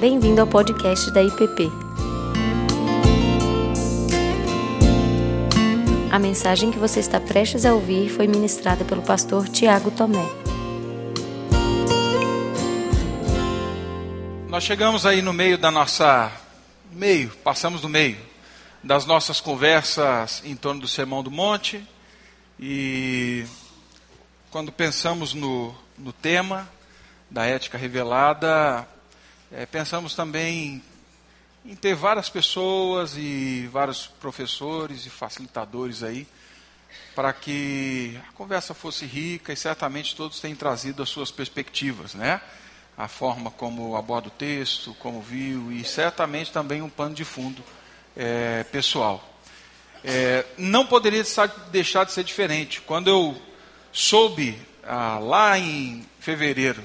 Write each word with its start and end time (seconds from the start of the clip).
Bem-vindo 0.00 0.40
ao 0.40 0.46
podcast 0.46 1.10
da 1.10 1.22
IPP. 1.22 1.70
A 6.10 6.18
mensagem 6.18 6.70
que 6.70 6.78
você 6.78 7.00
está 7.00 7.20
prestes 7.20 7.66
a 7.66 7.74
ouvir 7.74 8.08
foi 8.08 8.26
ministrada 8.26 8.82
pelo 8.82 9.02
pastor 9.02 9.46
Tiago 9.46 9.90
Tomé. 9.90 10.24
Nós 14.48 14.64
chegamos 14.64 15.04
aí 15.04 15.20
no 15.20 15.34
meio 15.34 15.58
da 15.58 15.70
nossa. 15.70 16.32
meio, 16.90 17.28
passamos 17.44 17.82
no 17.82 17.88
meio 17.90 18.16
das 18.82 19.04
nossas 19.04 19.38
conversas 19.38 20.40
em 20.46 20.56
torno 20.56 20.80
do 20.80 20.88
Sermão 20.88 21.22
do 21.22 21.30
Monte. 21.30 21.86
E 22.58 23.44
quando 24.50 24.72
pensamos 24.72 25.34
no, 25.34 25.74
no 25.98 26.10
tema 26.10 26.66
da 27.30 27.44
ética 27.44 27.76
revelada, 27.76 28.88
é, 29.52 29.66
pensamos 29.66 30.14
também 30.14 30.82
em 31.64 31.74
ter 31.74 31.94
várias 31.94 32.28
pessoas 32.28 33.16
e 33.16 33.68
vários 33.72 34.06
professores 34.06 35.04
e 35.06 35.10
facilitadores 35.10 36.02
aí 36.02 36.26
para 37.14 37.32
que 37.32 38.18
a 38.28 38.32
conversa 38.32 38.74
fosse 38.74 39.04
rica 39.04 39.52
e 39.52 39.56
certamente 39.56 40.14
todos 40.14 40.40
têm 40.40 40.54
trazido 40.54 41.02
as 41.02 41.08
suas 41.08 41.30
perspectivas, 41.30 42.14
né? 42.14 42.40
A 42.96 43.08
forma 43.08 43.50
como 43.50 43.96
aborda 43.96 44.28
o 44.28 44.30
texto, 44.30 44.94
como 45.00 45.20
viu 45.20 45.72
e 45.72 45.84
certamente 45.84 46.52
também 46.52 46.80
um 46.80 46.88
pano 46.88 47.14
de 47.14 47.24
fundo 47.24 47.62
é, 48.16 48.64
pessoal. 48.64 49.26
É, 50.04 50.46
não 50.56 50.86
poderia 50.86 51.22
deixar 51.70 52.04
de 52.04 52.12
ser 52.12 52.24
diferente. 52.24 52.80
Quando 52.80 53.08
eu 53.08 53.40
soube 53.92 54.58
ah, 54.84 55.18
lá 55.18 55.58
em 55.58 56.06
fevereiro 56.20 56.82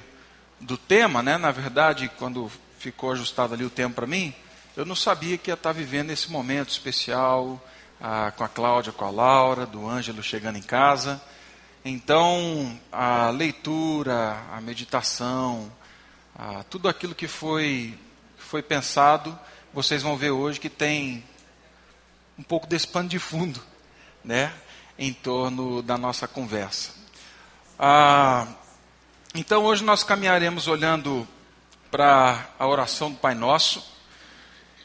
do 0.66 0.78
tema, 0.78 1.22
né, 1.22 1.38
na 1.38 1.52
verdade, 1.52 2.12
quando 2.18 2.52
ficou 2.80 3.12
ajustado 3.12 3.54
ali 3.54 3.64
o 3.64 3.70
tempo 3.70 3.96
para 3.96 4.08
mim, 4.08 4.34
eu 4.76 4.84
não 4.84 4.96
sabia 4.96 5.38
que 5.38 5.52
ia 5.52 5.54
estar 5.54 5.72
vivendo 5.72 6.10
esse 6.10 6.32
momento 6.32 6.70
especial 6.70 7.64
ah, 8.02 8.34
com 8.36 8.44
a 8.44 8.50
Cláudia, 8.50 8.92
com 8.92 9.06
a 9.06 9.12
Laura, 9.12 9.66
do 9.68 9.88
Ângelo 9.88 10.24
chegando 10.24 10.58
em 10.58 10.64
casa. 10.64 11.22
Então, 11.84 12.80
a 12.92 13.30
leitura, 13.30 14.44
a 14.52 14.60
meditação, 14.60 15.72
ah, 16.36 16.66
tudo 16.68 16.90
aquilo 16.90 17.14
que 17.14 17.28
foi, 17.28 17.98
foi 18.36 18.64
pensado, 18.64 19.38
vocês 19.72 20.02
vão 20.02 20.18
ver 20.18 20.32
hoje 20.32 20.60
que 20.60 20.70
tem 20.70 21.24
um 22.40 22.44
pouco 22.44 22.66
desse 22.66 22.88
pano 22.88 23.08
de 23.08 23.20
fundo, 23.20 23.62
né, 24.24 24.52
em 24.98 25.14
torno 25.14 25.84
da 25.84 25.96
nossa 25.96 26.28
conversa. 26.28 26.92
Ah, 27.78 28.48
então, 29.38 29.66
hoje 29.66 29.84
nós 29.84 30.02
caminharemos 30.02 30.66
olhando 30.66 31.28
para 31.92 32.48
a 32.58 32.66
oração 32.66 33.12
do 33.12 33.18
Pai 33.18 33.36
Nosso. 33.36 33.84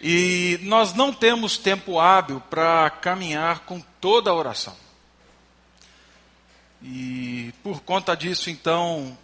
E 0.00 0.58
nós 0.62 0.92
não 0.92 1.12
temos 1.12 1.56
tempo 1.56 2.00
hábil 2.00 2.42
para 2.50 2.90
caminhar 2.90 3.60
com 3.60 3.80
toda 4.00 4.28
a 4.28 4.34
oração. 4.34 4.76
E 6.82 7.54
por 7.62 7.80
conta 7.82 8.16
disso, 8.16 8.50
então, 8.50 9.16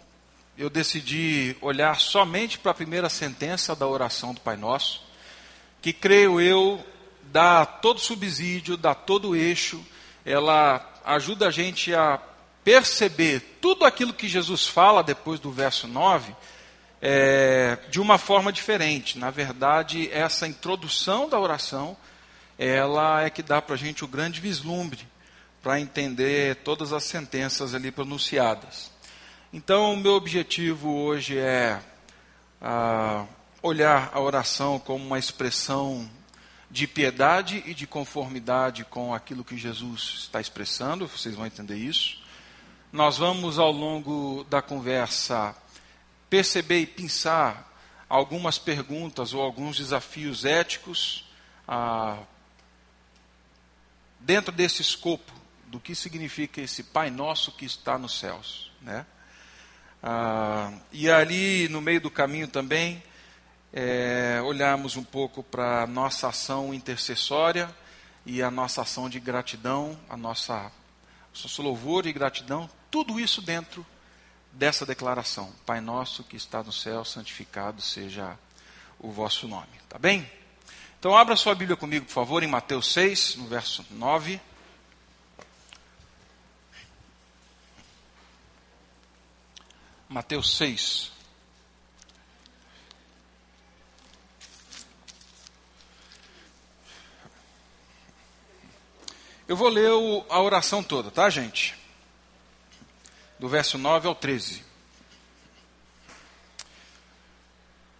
eu 0.57 0.69
decidi 0.69 1.57
olhar 1.59 1.99
somente 1.99 2.57
para 2.57 2.71
a 2.71 2.75
primeira 2.75 3.09
sentença 3.09 3.75
da 3.75 3.85
oração 3.85 4.33
do 4.33 4.39
Pai 4.39 4.55
Nosso, 4.55 5.03
que 5.81 5.91
creio 5.91 6.39
eu 6.39 6.81
dá 7.23 7.65
todo 7.65 7.99
subsídio, 7.99 8.77
dá 8.77 8.95
todo 8.95 9.35
eixo, 9.35 9.85
ela 10.23 10.89
ajuda 11.03 11.49
a 11.49 11.51
gente 11.51 11.93
a 11.93 12.17
perceber 12.67 13.59
tudo 13.61 13.85
aquilo 13.85 14.13
que 14.13 14.27
Jesus 14.27 14.67
fala 14.67 15.01
depois 15.01 15.39
do 15.39 15.49
verso 15.49 15.87
9 15.87 16.35
é, 17.01 17.77
de 17.89 17.97
uma 17.97 18.17
forma 18.17 18.51
diferente. 18.51 19.17
Na 19.17 19.31
verdade, 19.31 20.11
essa 20.11 20.45
introdução 20.45 21.29
da 21.29 21.39
oração, 21.39 21.95
ela 22.59 23.23
é 23.23 23.29
que 23.29 23.41
dá 23.41 23.61
para 23.61 23.75
a 23.75 23.77
gente 23.77 24.03
o 24.03 24.07
grande 24.07 24.41
vislumbre 24.41 25.07
para 25.63 25.79
entender 25.79 26.57
todas 26.57 26.91
as 26.91 27.05
sentenças 27.05 27.73
ali 27.73 27.89
pronunciadas. 27.89 28.91
Então, 29.53 29.93
o 29.93 29.97
meu 29.97 30.15
objetivo 30.15 30.93
hoje 30.93 31.37
é 31.37 31.79
ah, 32.61 33.23
olhar 33.63 34.11
a 34.13 34.19
oração 34.19 34.77
como 34.77 35.05
uma 35.05 35.17
expressão 35.17 36.05
de 36.69 36.85
piedade 36.85 37.63
e 37.65 37.73
de 37.73 37.87
conformidade 37.87 38.83
com 38.83 39.13
aquilo 39.13 39.45
que 39.45 39.55
Jesus 39.55 40.15
está 40.23 40.41
expressando, 40.41 41.07
vocês 41.07 41.33
vão 41.33 41.45
entender 41.45 41.77
isso. 41.77 42.26
Nós 42.91 43.17
vamos, 43.17 43.59
ao 43.59 43.71
longo 43.71 44.45
da 44.49 44.61
conversa, 44.61 45.55
perceber 46.29 46.79
e 46.81 46.87
pensar 46.87 47.67
algumas 48.09 48.57
perguntas 48.57 49.33
ou 49.33 49.41
alguns 49.41 49.77
desafios 49.77 50.45
éticos 50.45 51.29
ah, 51.67 52.17
dentro 54.19 54.51
desse 54.51 54.81
escopo 54.81 55.33
do 55.65 55.79
que 55.79 55.93
significa 55.93 56.61
esse 56.61 56.83
Pai 56.83 57.09
Nosso 57.09 57.51
que 57.51 57.65
está 57.65 57.97
nos 57.97 58.17
céus. 58.17 58.71
Né? 58.81 59.05
Ah, 60.01 60.71
e 60.91 61.09
ali, 61.09 61.67
no 61.67 61.81
meio 61.81 61.99
do 61.99 62.09
caminho 62.09 62.47
também, 62.47 63.03
é, 63.73 64.41
olharmos 64.43 64.95
um 64.95 65.03
pouco 65.03 65.43
para 65.43 65.83
a 65.83 65.87
nossa 65.87 66.29
ação 66.29 66.73
intercessória 66.73 67.69
e 68.25 68.41
a 68.41 68.49
nossa 68.49 68.81
ação 68.81 69.09
de 69.09 69.19
gratidão, 69.19 69.97
a 70.09 70.17
nossa, 70.17 70.71
nosso 71.43 71.61
louvor 71.61 72.05
e 72.05 72.13
gratidão, 72.13 72.69
tudo 72.89 73.19
isso 73.19 73.41
dentro 73.41 73.85
dessa 74.51 74.85
declaração: 74.85 75.53
Pai 75.65 75.79
nosso 75.79 76.23
que 76.23 76.35
está 76.35 76.63
no 76.63 76.71
céu, 76.71 77.03
santificado 77.05 77.81
seja 77.81 78.37
o 78.99 79.11
vosso 79.11 79.47
nome. 79.47 79.67
Tá 79.87 79.97
bem? 79.97 80.29
Então 80.99 81.15
abra 81.15 81.35
sua 81.35 81.53
Bíblia 81.53 81.77
comigo, 81.77 82.05
por 82.05 82.13
favor, 82.13 82.41
em 82.41 82.47
Mateus 82.47 82.91
6, 82.93 83.35
no 83.35 83.47
verso 83.47 83.85
9. 83.91 84.41
Mateus 90.09 90.57
6. 90.57 91.16
Eu 99.47 99.55
vou 99.55 99.69
ler 99.69 99.89
a 100.29 100.41
oração 100.41 100.83
toda, 100.83 101.09
tá, 101.09 101.29
gente? 101.29 101.77
do 103.39 103.47
verso 103.47 103.77
9 103.77 104.07
ao 104.07 104.15
13. 104.15 104.63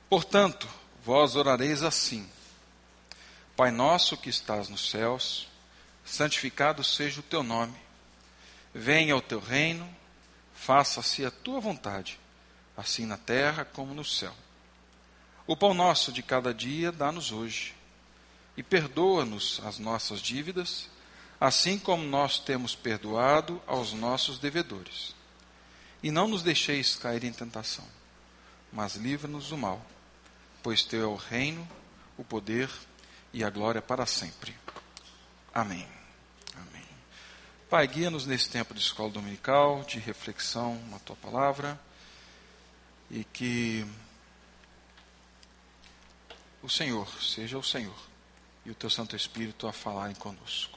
Portanto, 0.09 0.67
vós 1.03 1.35
orareis 1.35 1.83
assim: 1.83 2.27
Pai 3.55 3.71
nosso 3.71 4.17
que 4.17 4.29
estás 4.29 4.69
nos 4.69 4.89
céus, 4.89 5.47
santificado 6.05 6.83
seja 6.83 7.19
o 7.19 7.23
teu 7.23 7.43
nome. 7.43 7.75
Venha 8.73 9.15
o 9.15 9.21
teu 9.21 9.39
reino, 9.39 9.87
faça-se 10.53 11.25
a 11.25 11.31
tua 11.31 11.59
vontade, 11.59 12.19
assim 12.75 13.05
na 13.05 13.17
terra 13.17 13.65
como 13.65 13.93
no 13.93 14.05
céu. 14.05 14.33
O 15.45 15.55
pão 15.55 15.73
nosso 15.73 16.11
de 16.11 16.21
cada 16.21 16.53
dia 16.53 16.91
dá-nos 16.91 17.31
hoje, 17.31 17.73
e 18.55 18.63
perdoa-nos 18.63 19.61
as 19.63 19.79
nossas 19.79 20.21
dívidas, 20.21 20.89
assim 21.39 21.77
como 21.77 22.03
nós 22.03 22.39
temos 22.39 22.75
perdoado 22.75 23.61
aos 23.67 23.93
nossos 23.93 24.39
devedores 24.39 25.15
e 26.01 26.11
não 26.11 26.27
nos 26.27 26.43
deixeis 26.43 26.95
cair 26.95 27.23
em 27.23 27.33
tentação, 27.33 27.85
mas 28.71 28.95
livra-nos 28.95 29.49
do 29.49 29.57
mal, 29.57 29.83
pois 30.61 30.83
teu 30.83 31.03
é 31.03 31.07
o 31.07 31.15
reino, 31.15 31.67
o 32.17 32.23
poder 32.23 32.69
e 33.33 33.43
a 33.43 33.49
glória 33.49 33.81
para 33.81 34.05
sempre. 34.05 34.55
Amém. 35.53 35.87
Amém. 36.55 36.85
Pai, 37.69 37.87
guia-nos 37.87 38.25
nesse 38.25 38.49
tempo 38.49 38.73
de 38.73 38.79
escola 38.79 39.09
dominical, 39.09 39.83
de 39.83 39.99
reflexão 39.99 40.81
na 40.89 40.99
tua 40.99 41.15
palavra, 41.15 41.79
e 43.09 43.23
que 43.23 43.85
o 46.61 46.69
Senhor 46.69 47.07
seja 47.21 47.57
o 47.57 47.63
Senhor 47.63 47.97
e 48.65 48.71
o 48.71 48.75
teu 48.75 48.89
Santo 48.89 49.15
Espírito 49.15 49.67
a 49.67 49.73
falarem 49.73 50.15
conosco. 50.15 50.76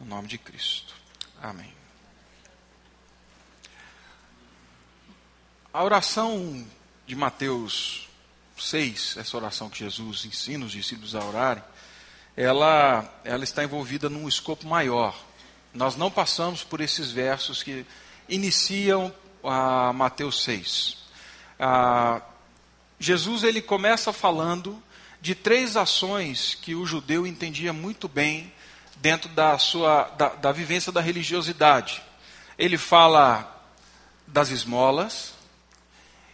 No 0.00 0.06
nome 0.06 0.28
de 0.28 0.38
Cristo. 0.38 0.94
Amém. 1.40 1.72
A 5.72 5.82
oração 5.82 6.66
de 7.06 7.16
Mateus 7.16 8.08
6, 8.56 9.16
essa 9.16 9.36
oração 9.36 9.68
que 9.68 9.78
Jesus 9.78 10.24
ensina 10.24 10.64
os 10.64 10.72
discípulos 10.72 11.14
a 11.14 11.24
orarem, 11.24 11.62
ela, 12.36 13.08
ela 13.24 13.44
está 13.44 13.62
envolvida 13.62 14.08
num 14.08 14.28
escopo 14.28 14.66
maior. 14.66 15.16
Nós 15.72 15.96
não 15.96 16.10
passamos 16.10 16.62
por 16.62 16.80
esses 16.80 17.10
versos 17.10 17.62
que 17.62 17.84
iniciam 18.28 19.12
a 19.42 19.92
Mateus 19.92 20.42
6. 20.44 20.98
Ah, 21.58 22.22
Jesus 22.98 23.42
ele 23.42 23.60
começa 23.60 24.12
falando 24.12 24.82
de 25.20 25.34
três 25.34 25.76
ações 25.76 26.54
que 26.54 26.74
o 26.74 26.86
judeu 26.86 27.26
entendia 27.26 27.72
muito 27.72 28.08
bem 28.08 28.52
dentro 28.96 29.28
da 29.30 29.58
sua 29.58 30.04
da, 30.16 30.28
da 30.30 30.52
vivência 30.52 30.90
da 30.90 31.00
religiosidade. 31.00 32.02
Ele 32.58 32.78
fala 32.78 33.50
das 34.26 34.50
esmolas, 34.50 35.34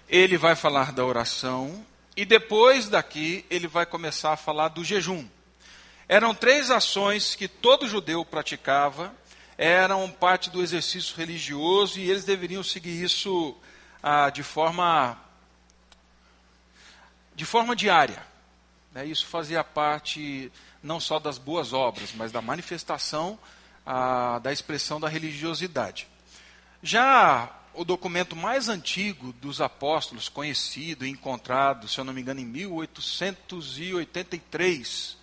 ele 0.09 0.37
vai 0.37 0.55
falar 0.55 0.93
da 0.93 1.05
oração 1.05 1.85
e 2.17 2.25
depois 2.25 2.89
daqui 2.89 3.45
ele 3.51 3.67
vai 3.67 3.87
começar 3.87 4.33
a 4.33 4.37
falar 4.37 4.69
do 4.69 4.85
jejum. 4.85 5.27
Eram 6.09 6.35
três 6.35 6.71
ações 6.71 7.35
que 7.35 7.47
todo 7.47 7.89
judeu 7.89 8.25
praticava, 8.25 9.15
eram 9.57 10.11
parte 10.11 10.51
do 10.51 10.63
exercício 10.63 11.17
religioso 11.17 12.01
e 12.01 12.11
eles 12.11 12.25
deveriam 12.25 12.63
seguir 12.63 13.03
isso 13.03 13.57
ah, 14.03 14.31
de 14.31 14.43
forma 14.43 15.17
de 17.35 17.45
forma 17.45 17.77
diária. 17.77 18.23
Né? 18.93 19.07
Isso 19.07 19.27
fazia 19.27 19.63
parte 19.63 20.51
não 20.83 21.01
só 21.01 21.19
das 21.19 21.39
boas 21.39 21.73
obras, 21.73 22.13
mas 22.15 22.33
da 22.33 22.43
manifestação 22.43 23.39
ah, 23.85 24.39
da 24.43 24.53
expressão 24.53 25.01
da 25.01 25.09
religiosidade. 25.09 26.07
Já 26.83 27.51
o 27.75 27.85
documento 27.85 28.35
mais 28.35 28.69
antigo 28.69 29.33
dos 29.35 29.61
apóstolos, 29.61 30.29
conhecido 30.29 31.07
e 31.07 31.11
encontrado, 31.11 31.87
se 31.89 31.99
eu 31.99 32.05
não 32.05 32.13
me 32.13 32.21
engano, 32.21 32.41
em 32.41 32.45
1883, 32.45 35.17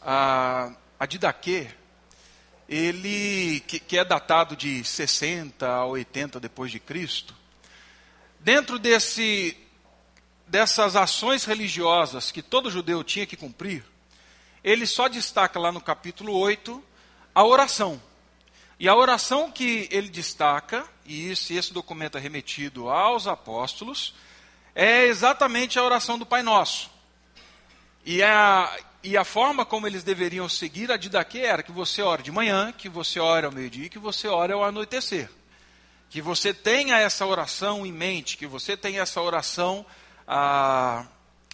a, 0.00 0.72
a 0.98 1.06
Didaquê, 1.06 1.68
ele, 2.68 3.60
que, 3.66 3.80
que 3.80 3.98
é 3.98 4.04
datado 4.04 4.54
de 4.56 4.84
60 4.84 5.66
a 5.66 5.86
80 5.86 6.38
depois 6.40 6.70
de 6.70 6.78
Cristo, 6.80 7.34
dentro 8.40 8.78
desse, 8.78 9.56
dessas 10.46 10.96
ações 10.96 11.44
religiosas 11.44 12.30
que 12.30 12.42
todo 12.42 12.70
judeu 12.70 13.04
tinha 13.04 13.26
que 13.26 13.36
cumprir, 13.36 13.84
ele 14.62 14.86
só 14.86 15.08
destaca 15.08 15.58
lá 15.58 15.72
no 15.72 15.80
capítulo 15.80 16.36
8 16.36 16.82
a 17.34 17.44
oração. 17.44 18.00
E 18.78 18.88
a 18.88 18.94
oração 18.94 19.50
que 19.50 19.88
ele 19.90 20.08
destaca, 20.08 20.84
e 21.04 21.30
esse, 21.30 21.72
documento 21.72 22.18
é 22.18 22.20
remetido 22.20 22.88
aos 22.88 23.26
apóstolos, 23.26 24.14
é 24.74 25.04
exatamente 25.04 25.78
a 25.78 25.84
oração 25.84 26.18
do 26.18 26.26
Pai 26.26 26.42
Nosso. 26.42 26.90
E 28.04 28.22
a, 28.22 28.76
e 29.02 29.16
a 29.16 29.24
forma 29.24 29.64
como 29.64 29.86
eles 29.86 30.02
deveriam 30.02 30.48
seguir 30.48 30.90
a 30.90 30.96
didaquê 30.96 31.38
era 31.38 31.62
que 31.62 31.70
você 31.70 32.02
ore 32.02 32.22
de 32.22 32.32
manhã, 32.32 32.72
que 32.72 32.88
você 32.88 33.20
ore 33.20 33.46
ao 33.46 33.52
meio-dia 33.52 33.86
e 33.86 33.90
que 33.90 33.98
você 33.98 34.26
ore 34.26 34.52
ao 34.52 34.64
anoitecer. 34.64 35.30
Que 36.10 36.20
você 36.20 36.52
tenha 36.52 36.98
essa 36.98 37.24
oração 37.24 37.86
em 37.86 37.92
mente, 37.92 38.36
que 38.36 38.46
você 38.46 38.76
tenha 38.76 39.02
essa 39.02 39.20
oração 39.20 39.86
ah, 40.26 41.06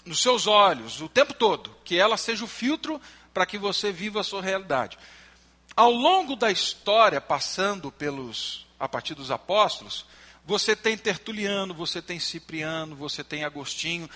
nos 0.08 0.22
seus 0.22 0.46
olhos 0.46 1.00
o 1.00 1.08
tempo 1.08 1.34
todo, 1.34 1.76
que 1.84 1.98
ela 1.98 2.16
seja 2.16 2.44
o 2.44 2.48
filtro 2.48 3.00
para 3.32 3.44
que 3.44 3.58
você 3.58 3.92
viva 3.92 4.20
a 4.20 4.24
sua 4.24 4.42
realidade. 4.42 4.98
Ao 5.76 5.92
longo 5.92 6.34
da 6.34 6.50
história, 6.50 7.20
passando 7.20 7.92
pelos 7.92 8.66
a 8.80 8.88
partir 8.88 9.14
dos 9.14 9.30
apóstolos, 9.30 10.06
você 10.44 10.74
tem 10.74 10.96
Tertuliano, 10.96 11.74
você 11.74 12.00
tem 12.00 12.18
Cipriano, 12.18 12.96
você 12.96 13.22
tem 13.22 13.44
Agostinho, 13.44 14.08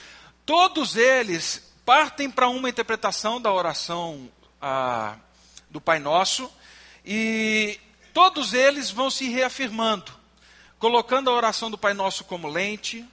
todos 0.46 0.96
eles 0.96 1.72
partem 1.84 2.30
para 2.30 2.48
uma 2.48 2.68
interpretação 2.68 3.40
da 3.40 3.52
oração 3.52 4.30
do 5.68 5.80
Pai 5.80 5.98
Nosso 5.98 6.50
e 7.04 7.78
todos 8.14 8.54
eles 8.54 8.90
vão 8.90 9.10
se 9.10 9.28
reafirmando, 9.28 10.12
colocando 10.78 11.28
a 11.28 11.34
oração 11.34 11.70
do 11.70 11.76
Pai 11.76 11.92
Nosso 11.92 12.24
como 12.24 12.48
lente 12.48 13.04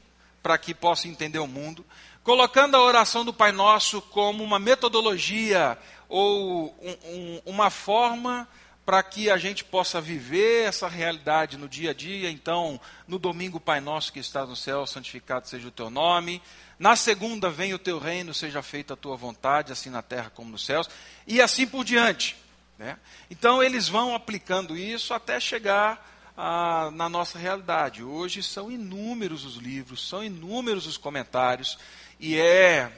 para 0.41 0.57
que 0.57 0.73
possa 0.73 1.07
entender 1.07 1.39
o 1.39 1.47
mundo, 1.47 1.85
colocando 2.23 2.75
a 2.75 2.81
oração 2.81 3.25
do 3.25 3.33
Pai 3.33 3.51
Nosso 3.51 4.01
como 4.01 4.43
uma 4.43 4.59
metodologia 4.59 5.77
ou 6.07 6.75
um, 6.81 6.91
um, 7.11 7.41
uma 7.45 7.69
forma 7.69 8.47
para 8.85 9.03
que 9.03 9.29
a 9.29 9.37
gente 9.37 9.63
possa 9.63 10.01
viver 10.01 10.67
essa 10.67 10.87
realidade 10.87 11.57
no 11.57 11.69
dia 11.69 11.91
a 11.91 11.93
dia. 11.93 12.31
Então, 12.31 12.81
no 13.07 13.19
domingo, 13.19 13.59
Pai 13.59 13.79
Nosso 13.79 14.11
que 14.11 14.19
está 14.19 14.47
no 14.47 14.55
céu, 14.55 14.87
santificado 14.87 15.47
seja 15.47 15.67
o 15.67 15.71
teu 15.71 15.91
nome. 15.91 16.41
Na 16.79 16.95
segunda, 16.95 17.51
vem 17.51 17.71
o 17.71 17.77
teu 17.77 17.99
reino, 17.99 18.33
seja 18.33 18.63
feita 18.63 18.95
a 18.95 18.97
tua 18.97 19.15
vontade, 19.15 19.71
assim 19.71 19.91
na 19.91 20.01
terra 20.01 20.31
como 20.33 20.49
nos 20.49 20.65
céus. 20.65 20.89
E 21.27 21.39
assim 21.39 21.67
por 21.67 21.85
diante. 21.85 22.35
Né? 22.79 22.97
Então, 23.29 23.61
eles 23.61 23.87
vão 23.87 24.15
aplicando 24.15 24.75
isso 24.75 25.13
até 25.13 25.39
chegar 25.39 26.08
ah, 26.41 26.89
na 26.91 27.09
nossa 27.09 27.37
realidade. 27.37 28.01
Hoje 28.01 28.41
são 28.41 28.71
inúmeros 28.71 29.43
os 29.43 29.57
livros, 29.57 30.07
são 30.07 30.23
inúmeros 30.23 30.87
os 30.87 30.95
comentários, 30.95 31.77
e 32.17 32.37
é, 32.39 32.89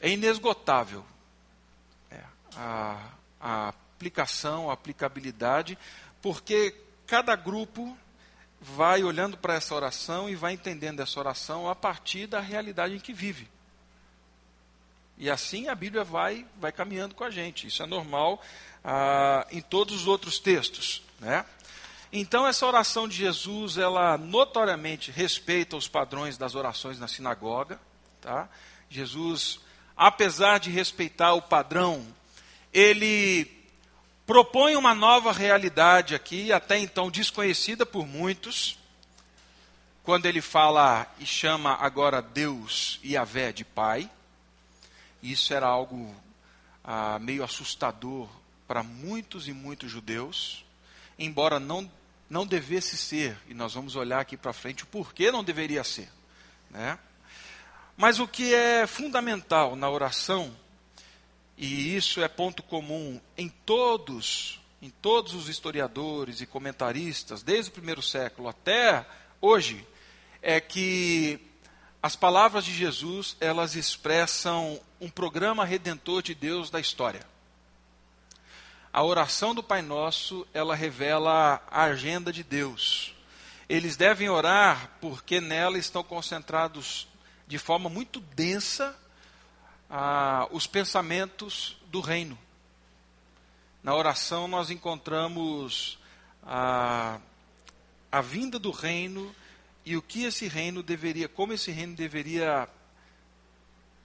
é 0.00 0.08
inesgotável 0.08 1.04
a, 2.56 3.10
a 3.40 3.68
aplicação, 3.68 4.70
a 4.70 4.74
aplicabilidade, 4.74 5.76
porque 6.22 6.74
cada 7.08 7.34
grupo 7.34 7.98
vai 8.60 9.02
olhando 9.02 9.36
para 9.36 9.54
essa 9.54 9.74
oração 9.74 10.30
e 10.30 10.36
vai 10.36 10.52
entendendo 10.52 11.00
essa 11.00 11.18
oração 11.18 11.68
a 11.68 11.74
partir 11.74 12.28
da 12.28 12.38
realidade 12.38 12.94
em 12.94 13.00
que 13.00 13.12
vive. 13.12 13.48
E 15.16 15.28
assim 15.28 15.66
a 15.66 15.74
Bíblia 15.74 16.04
vai, 16.04 16.46
vai 16.60 16.70
caminhando 16.70 17.16
com 17.16 17.24
a 17.24 17.30
gente. 17.30 17.66
Isso 17.66 17.82
é 17.82 17.86
normal 17.86 18.40
ah, 18.84 19.44
em 19.50 19.60
todos 19.60 19.96
os 19.96 20.06
outros 20.06 20.38
textos. 20.38 21.07
Né? 21.18 21.44
Então, 22.12 22.46
essa 22.46 22.66
oração 22.66 23.06
de 23.06 23.16
Jesus, 23.16 23.76
ela 23.76 24.16
notoriamente 24.16 25.10
respeita 25.10 25.76
os 25.76 25.88
padrões 25.88 26.38
das 26.38 26.54
orações 26.54 26.98
na 26.98 27.08
sinagoga. 27.08 27.80
Tá? 28.20 28.48
Jesus, 28.88 29.60
apesar 29.96 30.58
de 30.58 30.70
respeitar 30.70 31.34
o 31.34 31.42
padrão 31.42 32.06
ele 32.72 33.50
propõe 34.26 34.76
uma 34.76 34.94
nova 34.94 35.32
realidade 35.32 36.14
aqui, 36.14 36.52
até 36.52 36.78
então 36.78 37.10
desconhecida 37.10 37.86
por 37.86 38.06
muitos, 38.06 38.78
quando 40.02 40.26
ele 40.26 40.40
fala 40.40 41.06
e 41.18 41.26
chama 41.26 41.74
agora 41.74 42.22
Deus 42.22 42.98
e 43.02 43.12
Yahvé 43.12 43.52
de 43.52 43.64
Pai. 43.64 44.10
Isso 45.22 45.52
era 45.52 45.66
algo 45.66 46.14
ah, 46.84 47.18
meio 47.18 47.42
assustador 47.42 48.28
para 48.66 48.82
muitos 48.82 49.48
e 49.48 49.52
muitos 49.52 49.90
judeus, 49.90 50.64
embora 51.18 51.58
não, 51.58 51.90
não 52.28 52.46
devesse 52.46 52.96
ser, 52.96 53.36
e 53.48 53.54
nós 53.54 53.74
vamos 53.74 53.96
olhar 53.96 54.20
aqui 54.20 54.36
para 54.36 54.52
frente 54.52 54.84
o 54.84 54.86
porquê 54.86 55.30
não 55.30 55.42
deveria 55.42 55.82
ser. 55.82 56.08
Né? 56.70 56.98
Mas 57.96 58.20
o 58.20 58.28
que 58.28 58.54
é 58.54 58.86
fundamental 58.86 59.74
na 59.74 59.90
oração 59.90 60.54
e 61.60 61.96
isso 61.96 62.22
é 62.22 62.28
ponto 62.28 62.62
comum 62.62 63.20
em 63.36 63.48
todos, 63.48 64.60
em 64.80 64.90
todos 64.90 65.34
os 65.34 65.48
historiadores 65.48 66.40
e 66.40 66.46
comentaristas, 66.46 67.42
desde 67.42 67.70
o 67.70 67.74
primeiro 67.74 68.00
século 68.00 68.48
até 68.48 69.04
hoje, 69.40 69.84
é 70.40 70.60
que 70.60 71.40
as 72.00 72.14
palavras 72.14 72.64
de 72.64 72.72
Jesus, 72.72 73.36
elas 73.40 73.74
expressam 73.74 74.80
um 75.00 75.10
programa 75.10 75.64
redentor 75.64 76.22
de 76.22 76.32
Deus 76.32 76.70
da 76.70 76.78
história. 76.78 77.26
A 78.92 79.02
oração 79.02 79.54
do 79.54 79.62
Pai 79.62 79.82
Nosso, 79.82 80.46
ela 80.54 80.74
revela 80.74 81.62
a 81.70 81.84
agenda 81.84 82.32
de 82.32 82.42
Deus. 82.42 83.14
Eles 83.68 83.96
devem 83.96 84.28
orar 84.30 84.90
porque 85.00 85.40
nela 85.40 85.78
estão 85.78 86.02
concentrados 86.02 87.06
de 87.46 87.58
forma 87.58 87.90
muito 87.90 88.20
densa 88.20 88.96
ah, 89.90 90.48
os 90.50 90.66
pensamentos 90.66 91.76
do 91.86 92.00
reino. 92.00 92.38
Na 93.82 93.94
oração 93.94 94.48
nós 94.48 94.70
encontramos 94.70 95.98
a, 96.42 97.20
a 98.10 98.20
vinda 98.22 98.58
do 98.58 98.70
reino 98.70 99.34
e 99.84 99.96
o 99.96 100.02
que 100.02 100.24
esse 100.24 100.48
reino 100.48 100.82
deveria, 100.82 101.28
como 101.28 101.52
esse 101.52 101.70
reino 101.70 101.94
deveria 101.94 102.68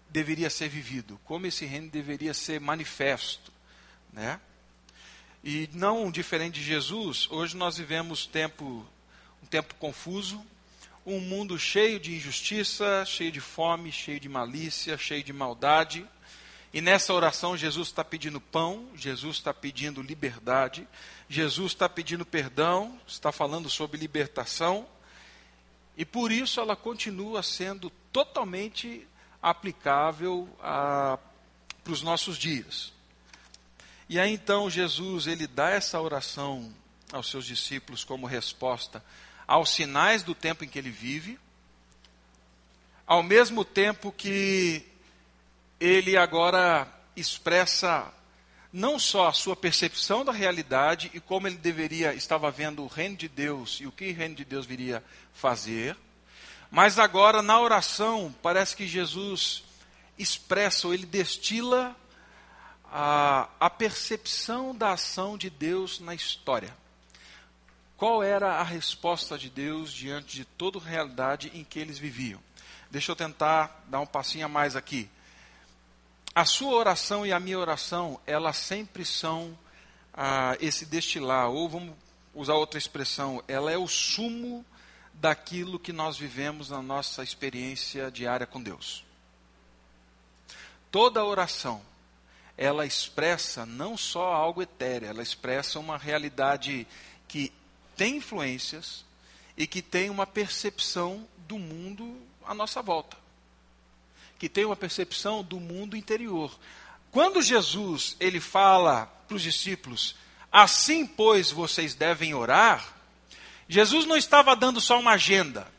deveria 0.10 0.48
ser 0.48 0.70
vivido, 0.70 1.20
como 1.26 1.48
esse 1.48 1.66
reino 1.66 1.90
deveria 1.90 2.36
ser 2.36 2.62
manifesto, 2.62 3.52
né? 4.12 4.40
E 5.44 5.70
não 5.74 6.10
diferente 6.10 6.62
de 6.62 6.64
Jesus, 6.64 7.28
hoje 7.30 7.58
nós 7.58 7.78
vivemos 7.78 8.26
tempo 8.26 8.86
um 9.44 9.46
tempo 9.46 9.76
confuso, 9.76 10.42
um 11.06 11.20
mundo 11.20 11.60
cheio 11.60 12.00
de 12.00 12.16
injustiça, 12.16 13.04
cheio 13.06 13.30
de 13.30 13.42
fome, 13.42 13.92
cheio 13.92 14.22
de 14.22 14.30
malícia, 14.30 14.98
cheio 14.98 15.22
de 15.22 15.34
maldade. 15.34 16.08
E 16.74 16.80
nessa 16.80 17.14
oração, 17.14 17.58
Jesus 17.58 17.90
está 17.90 18.06
pedindo 18.06 18.40
pão, 18.40 18.88
Jesus 18.96 19.36
está 19.36 19.54
pedindo 19.54 20.02
liberdade, 20.02 20.88
Jesus 21.28 21.74
está 21.74 21.90
pedindo 21.90 22.26
perdão, 22.26 22.98
está 23.06 23.30
falando 23.30 23.70
sobre 23.70 23.98
libertação. 23.98 24.88
E 25.98 26.06
por 26.06 26.32
isso 26.32 26.62
ela 26.62 26.78
continua 26.78 27.44
sendo 27.44 27.90
totalmente 28.14 29.06
aplicável 29.42 30.48
para 30.58 31.20
os 31.92 32.02
nossos 32.02 32.38
dias. 32.38 32.93
E 34.10 34.20
aí 34.20 34.34
então 34.34 34.70
Jesus 34.70 35.28
ele 35.28 35.48
dá 35.48 35.70
essa 35.70 36.00
oração 36.00 36.74
aos 37.12 37.30
seus 37.30 37.46
discípulos 37.46 38.04
como 38.04 38.28
resposta 38.28 39.04
aos 39.48 39.70
sinais 39.72 40.24
do 40.24 40.34
tempo 40.34 40.64
em 40.64 40.68
que 40.68 40.80
ele 40.80 40.90
vive, 40.90 41.40
ao 43.06 43.22
mesmo 43.22 43.66
tempo 43.66 44.12
que 44.12 44.86
ele 45.80 46.16
agora 46.16 46.88
expressa 47.16 48.12
não 48.72 48.98
só 48.98 49.28
a 49.28 49.34
sua 49.34 49.56
percepção 49.56 50.26
da 50.26 50.32
realidade 50.32 51.12
e 51.14 51.20
como 51.20 51.48
ele 51.48 51.58
deveria 51.58 52.14
estava 52.14 52.50
vendo 52.50 52.84
o 52.84 52.88
reino 52.88 53.16
de 53.16 53.28
Deus 53.28 53.80
e 53.82 53.86
o 53.86 53.92
que 53.92 54.10
o 54.10 54.16
reino 54.16 54.34
de 54.34 54.44
Deus 54.44 54.66
viria 54.66 55.04
fazer, 55.34 55.96
Mas 56.72 56.98
agora, 56.98 57.44
na 57.44 57.60
oração, 57.60 58.34
parece 58.42 58.76
que 58.76 58.88
Jesus 58.88 59.64
expressa, 60.18 60.88
ou 60.88 60.94
ele 60.94 61.06
destila 61.06 61.96
a, 62.96 63.50
a 63.60 63.72
percepção 63.72 64.76
da 64.76 64.92
ação 64.92 65.36
de 65.36 65.50
Deus 65.50 66.00
na 66.00 66.14
história. 66.14 66.78
Qual 67.98 68.22
era 68.22 68.60
a 68.60 68.64
resposta 68.64 69.36
de 69.36 69.50
Deus 69.50 69.92
diante 69.92 70.36
de 70.36 70.46
toda 70.46 70.78
a 70.78 70.82
realidade 70.84 71.52
em 71.56 71.64
que 71.64 71.80
eles 71.80 71.98
viviam? 71.98 72.40
Deixa 72.92 73.12
eu 73.12 73.16
tentar 73.16 73.84
dar 73.88 74.00
um 74.00 74.06
passinho 74.06 74.46
a 74.46 74.50
mais 74.50 74.76
aqui. 74.76 75.10
A 76.36 76.46
sua 76.46 76.76
oração 76.76 77.26
e 77.26 77.34
a 77.34 77.40
minha 77.40 77.58
oração, 77.58 78.20
elas 78.28 78.58
sempre 78.58 79.04
são 79.04 79.58
ah, 80.14 80.56
esse 80.62 80.86
destilar, 80.86 81.50
ou 81.50 81.68
vamos 81.68 81.96
usar 82.36 82.54
outra 82.54 82.78
expressão, 82.78 83.44
ela 83.48 83.72
é 83.72 83.78
o 83.78 83.88
sumo 83.88 84.64
daquilo 85.16 85.80
que 85.80 85.92
nós 85.92 86.16
vivemos 86.16 86.70
na 86.70 86.82
nossa 86.82 87.24
experiência 87.24 88.12
diária 88.12 88.46
com 88.46 88.62
Deus. 88.62 89.04
Toda 90.92 91.26
oração, 91.26 91.82
ela 92.58 92.86
expressa 92.86 93.66
não 93.66 93.98
só 93.98 94.34
algo 94.34 94.62
etéreo, 94.62 95.10
ela 95.10 95.24
expressa 95.24 95.80
uma 95.80 95.98
realidade 95.98 96.88
que 97.28 97.52
tem 97.96 98.18
influências 98.18 99.04
e 99.58 99.66
que 99.66 99.82
tem 99.82 100.10
uma 100.10 100.26
percepção 100.26 101.28
do 101.48 101.58
mundo 101.58 102.18
à 102.46 102.54
nossa 102.54 102.82
volta. 102.82 103.18
Que 104.38 104.50
tem 104.50 104.66
uma 104.66 104.76
percepção 104.76 105.44
do 105.44 105.60
mundo 105.60 105.96
interior. 105.96 106.58
Quando 107.12 107.42
Jesus 107.42 108.16
ele 108.20 108.40
fala 108.40 109.06
para 109.28 109.36
os 109.36 109.42
discípulos, 109.42 110.16
assim 110.52 111.06
pois 111.06 111.52
vocês 111.52 111.96
devem 111.96 112.34
orar, 112.34 112.94
Jesus 113.68 114.06
não 114.06 114.18
estava 114.18 114.56
dando 114.56 114.82
só 114.82 115.00
uma 115.00 115.12
agenda. 115.12 115.72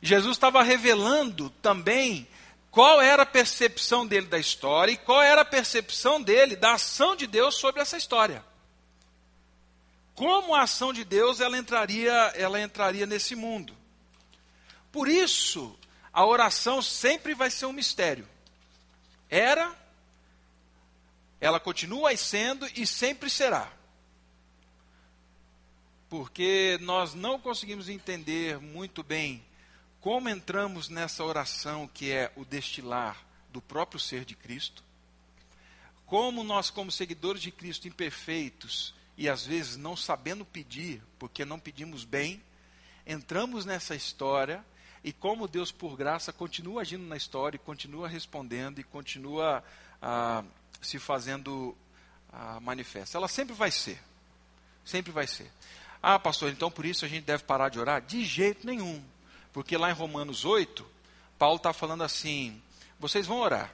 Jesus 0.00 0.36
estava 0.36 0.62
revelando 0.62 1.50
também 1.62 2.26
qual 2.72 3.00
era 3.00 3.22
a 3.22 3.26
percepção 3.26 4.04
dele 4.04 4.26
da 4.26 4.38
história 4.38 4.90
e 4.90 4.96
qual 4.96 5.22
era 5.22 5.42
a 5.42 5.44
percepção 5.44 6.20
dele 6.20 6.56
da 6.56 6.72
ação 6.72 7.14
de 7.14 7.28
Deus 7.28 7.54
sobre 7.54 7.80
essa 7.80 7.96
história. 7.96 8.44
Como 10.14 10.54
a 10.54 10.62
ação 10.62 10.92
de 10.92 11.04
Deus 11.04 11.40
ela 11.40 11.56
entraria, 11.56 12.12
ela 12.34 12.60
entraria 12.60 13.06
nesse 13.06 13.36
mundo. 13.36 13.76
Por 14.90 15.06
isso, 15.06 15.78
a 16.12 16.26
oração 16.26 16.82
sempre 16.82 17.34
vai 17.34 17.50
ser 17.50 17.66
um 17.66 17.72
mistério. 17.72 18.28
Era, 19.30 19.72
ela 21.40 21.60
continua 21.60 22.16
sendo 22.16 22.66
e 22.74 22.84
sempre 22.84 23.30
será 23.30 23.70
porque 26.12 26.76
nós 26.82 27.14
não 27.14 27.38
conseguimos 27.38 27.88
entender 27.88 28.60
muito 28.60 29.02
bem 29.02 29.42
como 30.02 30.28
entramos 30.28 30.88
nessa 30.88 31.24
oração 31.24 31.86
que 31.86 32.10
é 32.10 32.32
o 32.34 32.44
destilar 32.44 33.24
do 33.52 33.62
próprio 33.62 34.00
ser 34.00 34.24
de 34.24 34.34
Cristo, 34.34 34.82
como 36.04 36.42
nós, 36.42 36.70
como 36.70 36.90
seguidores 36.90 37.40
de 37.40 37.52
Cristo 37.52 37.86
imperfeitos 37.86 38.94
e 39.16 39.28
às 39.28 39.46
vezes 39.46 39.76
não 39.76 39.96
sabendo 39.96 40.44
pedir, 40.44 41.00
porque 41.20 41.44
não 41.44 41.58
pedimos 41.58 42.04
bem, 42.04 42.42
entramos 43.06 43.64
nessa 43.64 43.94
história 43.94 44.64
e 45.04 45.12
como 45.12 45.46
Deus, 45.46 45.70
por 45.70 45.96
graça, 45.96 46.32
continua 46.32 46.82
agindo 46.82 47.04
na 47.04 47.16
história, 47.16 47.56
e 47.56 47.58
continua 47.58 48.08
respondendo 48.08 48.80
e 48.80 48.84
continua 48.84 49.62
ah, 50.00 50.44
se 50.80 50.98
fazendo 50.98 51.76
ah, 52.32 52.58
manifesta. 52.60 53.18
Ela 53.18 53.28
sempre 53.28 53.54
vai 53.54 53.70
ser. 53.70 54.00
Sempre 54.84 55.12
vai 55.12 55.28
ser. 55.28 55.50
Ah, 56.02 56.18
pastor, 56.18 56.50
então 56.50 56.70
por 56.70 56.84
isso 56.84 57.04
a 57.04 57.08
gente 57.08 57.24
deve 57.24 57.44
parar 57.44 57.68
de 57.68 57.78
orar? 57.78 58.02
De 58.02 58.24
jeito 58.24 58.66
nenhum. 58.66 59.02
Porque 59.52 59.76
lá 59.76 59.90
em 59.90 59.94
Romanos 59.94 60.44
8, 60.44 60.86
Paulo 61.38 61.56
está 61.56 61.72
falando 61.72 62.02
assim: 62.02 62.60
vocês 62.98 63.26
vão 63.26 63.38
orar. 63.38 63.72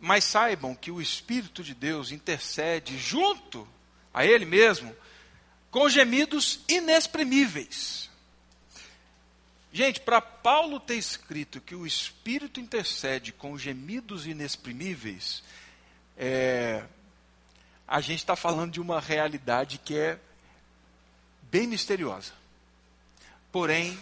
Mas 0.00 0.24
saibam 0.24 0.74
que 0.74 0.90
o 0.90 1.00
Espírito 1.00 1.62
de 1.62 1.74
Deus 1.74 2.12
intercede 2.12 2.96
junto 2.96 3.66
a 4.14 4.24
Ele 4.24 4.44
mesmo 4.44 4.94
com 5.70 5.88
gemidos 5.88 6.60
inexprimíveis. 6.68 8.08
Gente, 9.72 10.00
para 10.00 10.20
Paulo 10.20 10.80
ter 10.80 10.94
escrito 10.94 11.60
que 11.60 11.74
o 11.74 11.86
Espírito 11.86 12.58
intercede 12.58 13.32
com 13.32 13.58
gemidos 13.58 14.26
inexprimíveis, 14.26 15.42
é, 16.16 16.84
a 17.86 18.00
gente 18.00 18.20
está 18.20 18.34
falando 18.34 18.72
de 18.72 18.80
uma 18.80 18.98
realidade 19.00 19.78
que 19.78 19.96
é 19.96 20.18
bem 21.42 21.66
misteriosa, 21.66 22.32
porém 23.52 23.98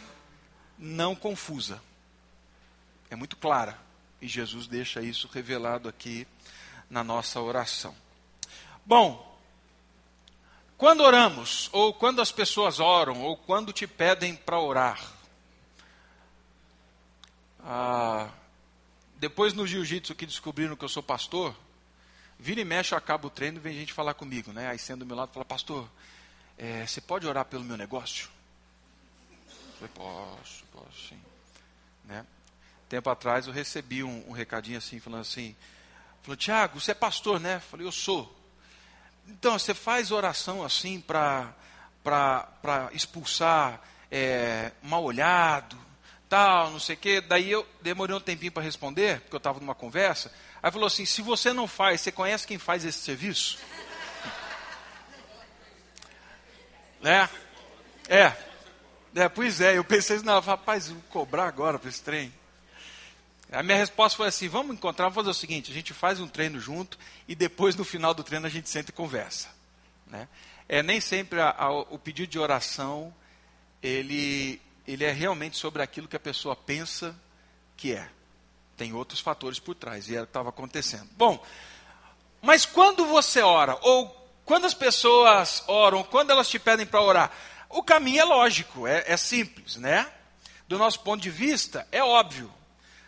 não 0.79 1.15
confusa. 1.15 1.83
É 3.11 3.17
muito 3.17 3.37
clara. 3.37 3.79
E 4.21 4.27
Jesus 4.27 4.67
deixa 4.67 5.03
isso 5.03 5.29
revelado 5.29 5.89
aqui 5.89 6.27
na 6.89 7.05
nossa 7.05 7.41
oração. 7.41 7.95
Bom, 8.85 9.39
quando 10.77 11.01
oramos, 11.01 11.69
ou 11.73 11.93
quando 11.93 12.21
as 12.21 12.31
pessoas 12.31 12.81
oram, 12.81 13.23
ou 13.23 13.37
quando 13.37 13.73
te 13.73 13.87
pedem 13.87 14.35
para 14.35 14.59
orar, 14.59 15.01
ah, 17.65 18.31
depois 19.17 19.53
no 19.53 19.67
jiu-jitsu 19.67 20.15
que 20.15 20.27
descobriram 20.27 20.77
que 20.77 20.85
eu 20.85 20.89
sou 20.89 21.03
pastor, 21.03 21.55
vira 22.39 22.61
e 22.61 22.65
mexe, 22.65 22.95
eu 22.95 22.99
acabo 22.99 23.29
o 23.29 23.31
treino 23.31 23.57
e 23.57 23.61
vem 23.61 23.75
gente 23.75 23.93
falar 23.93 24.15
comigo, 24.15 24.53
né? 24.53 24.69
Aí 24.69 24.79
sendo 24.79 25.01
do 25.01 25.07
meu 25.07 25.17
lado, 25.17 25.33
fala, 25.33 25.45
pastor, 25.45 25.89
é, 26.57 26.87
você 26.87 27.01
pode 27.01 27.27
orar 27.27 27.45
pelo 27.47 27.65
meu 27.65 27.77
negócio? 27.77 28.29
Falei, 29.79 29.91
posso, 29.95 30.65
posso 30.73 31.09
sim. 31.09 31.21
Né? 32.05 32.25
Tempo 32.89 33.11
atrás 33.11 33.47
eu 33.47 33.53
recebi 33.53 34.03
um, 34.03 34.25
um 34.29 34.33
recadinho 34.33 34.79
assim, 34.79 34.99
falando 34.99 35.21
assim, 35.21 35.55
falou, 36.23 36.37
Tiago, 36.37 36.81
você 36.81 36.93
é 36.93 36.95
pastor, 36.95 37.39
né? 37.39 37.61
Falei, 37.61 37.87
eu 37.87 37.93
sou. 37.93 38.35
Então, 39.29 39.59
você 39.59 39.75
faz 39.75 40.11
oração 40.11 40.65
assim 40.65 41.01
para 41.01 41.53
expulsar 42.93 43.83
é, 44.11 44.73
mal 44.83 45.03
olhado, 45.03 45.77
tal, 46.29 46.71
não 46.71 46.81
sei 46.81 46.95
o 46.95 46.99
quê. 46.99 47.21
Daí 47.21 47.51
eu 47.51 47.67
demorei 47.83 48.15
um 48.15 48.21
tempinho 48.21 48.53
para 48.53 48.63
responder, 48.63 49.21
porque 49.21 49.35
eu 49.35 49.39
estava 49.39 49.61
numa 49.61 49.75
conversa. 49.75 50.33
Aí 50.63 50.71
falou 50.71 50.87
assim: 50.87 51.05
se 51.05 51.21
você 51.23 51.53
não 51.53 51.67
faz, 51.67 52.01
você 52.01 52.13
conhece 52.13 52.47
quem 52.47 52.59
faz 52.59 52.85
esse 52.85 52.99
serviço? 52.99 53.59
Né? 56.99 57.29
É. 58.09 58.33
é. 59.17 59.29
Pois 59.29 59.61
é, 59.61 59.79
eu 59.79 59.85
pensei, 59.85 60.21
não, 60.21 60.41
rapaz, 60.41 60.89
vou 60.89 61.03
cobrar 61.11 61.47
agora 61.47 61.79
para 61.79 61.89
esse 61.89 62.03
trem. 62.03 62.33
A 63.51 63.63
minha 63.63 63.79
resposta 63.79 64.17
foi 64.17 64.29
assim: 64.29 64.49
vamos 64.49 64.75
encontrar, 64.75 65.05
vamos 65.05 65.17
fazer 65.17 65.31
o 65.31 65.35
seguinte: 65.35 65.71
a 65.71 65.75
gente 65.75 65.93
faz 65.93 66.21
um 66.21 66.29
treino 66.29 66.59
junto 66.59 66.99
e 67.29 67.35
depois 67.35 67.77
no 67.77 67.85
final 67.85 68.13
do 68.13 68.25
treino 68.25 68.47
a 68.47 68.51
gente 68.51 68.69
senta 68.69 68.91
e 68.91 68.95
conversa. 68.95 69.49
Né? 70.07 70.29
É 70.69 70.83
nem 70.83 71.01
sempre 71.01 71.41
a, 71.41 71.51
a, 71.51 71.71
o 71.71 71.99
pedido 71.99 72.31
de 72.31 72.39
oração 72.39 73.15
ele, 73.83 74.61
ele 74.87 75.05
é 75.05 75.13
realmente 75.13 75.57
sobre 75.57 75.83
aquilo 75.83 76.09
que 76.09 76.17
a 76.17 76.21
pessoa 76.21 76.57
pensa 76.57 77.15
que 77.77 77.93
é. 77.93 78.09
Tem 78.77 78.93
outros 78.93 79.21
fatores 79.21 79.59
por 79.59 79.75
trás 79.75 80.09
e 80.09 80.15
era 80.15 80.25
o 80.25 80.27
que 80.27 80.31
estava 80.31 80.51
acontecendo. 80.51 81.09
Bom, 81.17 81.43
mas 82.43 82.67
quando 82.67 83.07
você 83.07 83.41
ora 83.41 83.79
ou 83.81 84.09
quando 84.45 84.65
as 84.65 84.75
pessoas 84.75 85.65
oram, 85.67 86.05
quando 86.05 86.31
elas 86.31 86.49
te 86.49 86.59
pedem 86.59 86.87
para 86.87 87.01
orar, 87.01 87.33
o 87.69 87.83
caminho 87.83 88.21
é 88.21 88.25
lógico, 88.25 88.87
é, 88.87 89.05
é, 89.07 89.17
simples, 89.17 89.77
né? 89.77 90.11
Do 90.69 90.79
nosso 90.79 91.01
ponto 91.01 91.23
de 91.23 91.31
vista, 91.31 91.87
é 91.93 92.03
óbvio. 92.03 92.53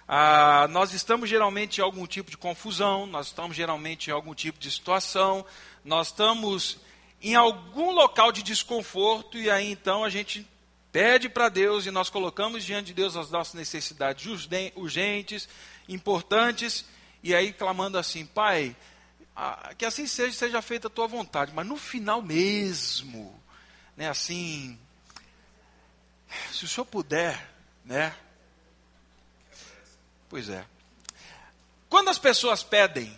Ah, 0.07 0.67
nós 0.71 0.93
estamos 0.93 1.29
geralmente 1.29 1.79
em 1.79 1.85
algum 1.85 2.07
tipo 2.07 2.31
de 2.31 2.37
confusão, 2.37 3.07
nós 3.07 3.27
estamos 3.27 3.57
geralmente 3.57 4.09
em 4.09 4.13
algum 4.13 4.35
tipo 4.35 4.59
de 4.59 4.71
situação, 4.71 5.45
nós 5.85 6.09
estamos 6.09 6.79
em 7.21 7.35
algum 7.35 7.91
local 7.91 8.33
de 8.33 8.43
desconforto 8.43 9.37
e 9.37 9.51
aí 9.51 9.71
então 9.71 10.05
a 10.05 10.09
gente 10.09 10.47
pede 10.91 11.29
para 11.29 11.49
Deus 11.49 11.85
e 11.87 11.91
nós 11.91 12.09
colocamos 12.09 12.65
diante 12.65 12.87
de 12.87 12.95
Deus 12.95 13.17
as 13.17 13.31
nossas 13.31 13.55
necessidades 13.55 14.27
urgentes, 14.75 15.49
importantes, 15.89 16.85
e 17.23 17.35
aí 17.35 17.53
clamando 17.53 17.99
assim: 17.99 18.25
Pai, 18.25 18.75
ah, 19.37 19.73
que 19.77 19.85
assim 19.85 20.07
seja, 20.07 20.37
seja 20.37 20.63
feita 20.63 20.87
a 20.89 20.91
tua 20.91 21.07
vontade, 21.07 21.53
mas 21.55 21.67
no 21.67 21.77
final 21.77 22.23
mesmo, 22.23 23.41
né, 23.99 24.09
assim, 24.09 24.79
se 26.53 26.65
o 26.65 26.69
senhor 26.69 26.85
puder, 26.85 27.51
né? 27.85 28.15
Pois 30.29 30.49
é. 30.49 30.65
Quando 31.89 32.09
as 32.09 32.17
pessoas 32.17 32.63
pedem 32.63 33.13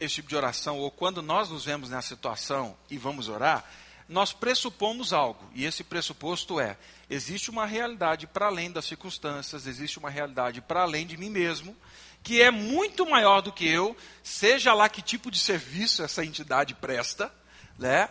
esse 0.00 0.14
tipo 0.14 0.30
de 0.30 0.36
oração, 0.36 0.78
ou 0.78 0.90
quando 0.90 1.20
nós 1.20 1.50
nos 1.50 1.66
vemos 1.66 1.90
nessa 1.90 2.08
situação 2.08 2.74
e 2.88 2.96
vamos 2.96 3.28
orar, 3.28 3.62
nós 4.08 4.32
pressupomos 4.32 5.12
algo, 5.12 5.50
e 5.54 5.66
esse 5.66 5.84
pressuposto 5.84 6.58
é: 6.58 6.78
existe 7.10 7.50
uma 7.50 7.66
realidade 7.66 8.26
para 8.26 8.46
além 8.46 8.72
das 8.72 8.86
circunstâncias, 8.86 9.66
existe 9.66 9.98
uma 9.98 10.08
realidade 10.08 10.62
para 10.62 10.80
além 10.80 11.06
de 11.06 11.18
mim 11.18 11.28
mesmo, 11.28 11.76
que 12.22 12.40
é 12.40 12.50
muito 12.50 13.04
maior 13.04 13.42
do 13.42 13.52
que 13.52 13.68
eu, 13.68 13.94
seja 14.22 14.72
lá 14.72 14.88
que 14.88 15.02
tipo 15.02 15.30
de 15.30 15.38
serviço 15.38 16.02
essa 16.02 16.24
entidade 16.24 16.74
presta, 16.74 17.30
né? 17.78 18.08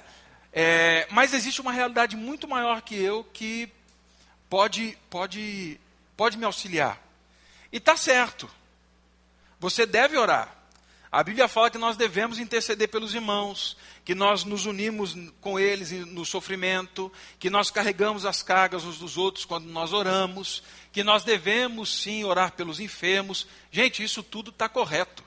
É, 0.54 1.08
mas 1.12 1.34
existe 1.34 1.62
uma 1.62 1.72
realidade 1.72 2.16
muito 2.16 2.48
maior 2.48 2.82
que 2.82 2.96
eu 2.96 3.24
que 3.24 3.70
pode, 4.50 4.98
pode, 5.10 5.80
pode 6.18 6.38
me 6.38 6.46
auxiliar. 6.46 7.02
E 7.72 7.78
está 7.78 7.96
certo. 7.96 8.50
Você 9.60 9.86
deve 9.86 10.18
orar. 10.18 10.62
A 11.12 11.24
Bíblia 11.24 11.48
fala 11.48 11.70
que 11.70 11.78
nós 11.78 11.98
devemos 11.98 12.40
interceder 12.40 12.88
pelos 12.88 13.14
irmãos, 13.14 13.76
que 14.06 14.16
nós 14.16 14.46
nos 14.46 14.66
unimos 14.66 15.16
com 15.42 15.60
eles 15.60 15.92
no 15.92 16.26
sofrimento, 16.26 17.12
que 17.38 17.50
nós 17.50 17.70
carregamos 17.70 18.26
as 18.26 18.42
cargas 18.42 18.86
uns 18.86 18.98
dos 18.98 19.18
outros 19.18 19.44
quando 19.44 19.66
nós 19.66 19.92
oramos, 19.92 20.64
que 20.92 21.04
nós 21.04 21.24
devemos 21.24 22.02
sim 22.02 22.24
orar 22.24 22.54
pelos 22.54 22.80
enfermos. 22.80 23.46
Gente, 23.72 24.02
isso 24.02 24.24
tudo 24.24 24.52
está 24.52 24.70
correto. 24.70 25.22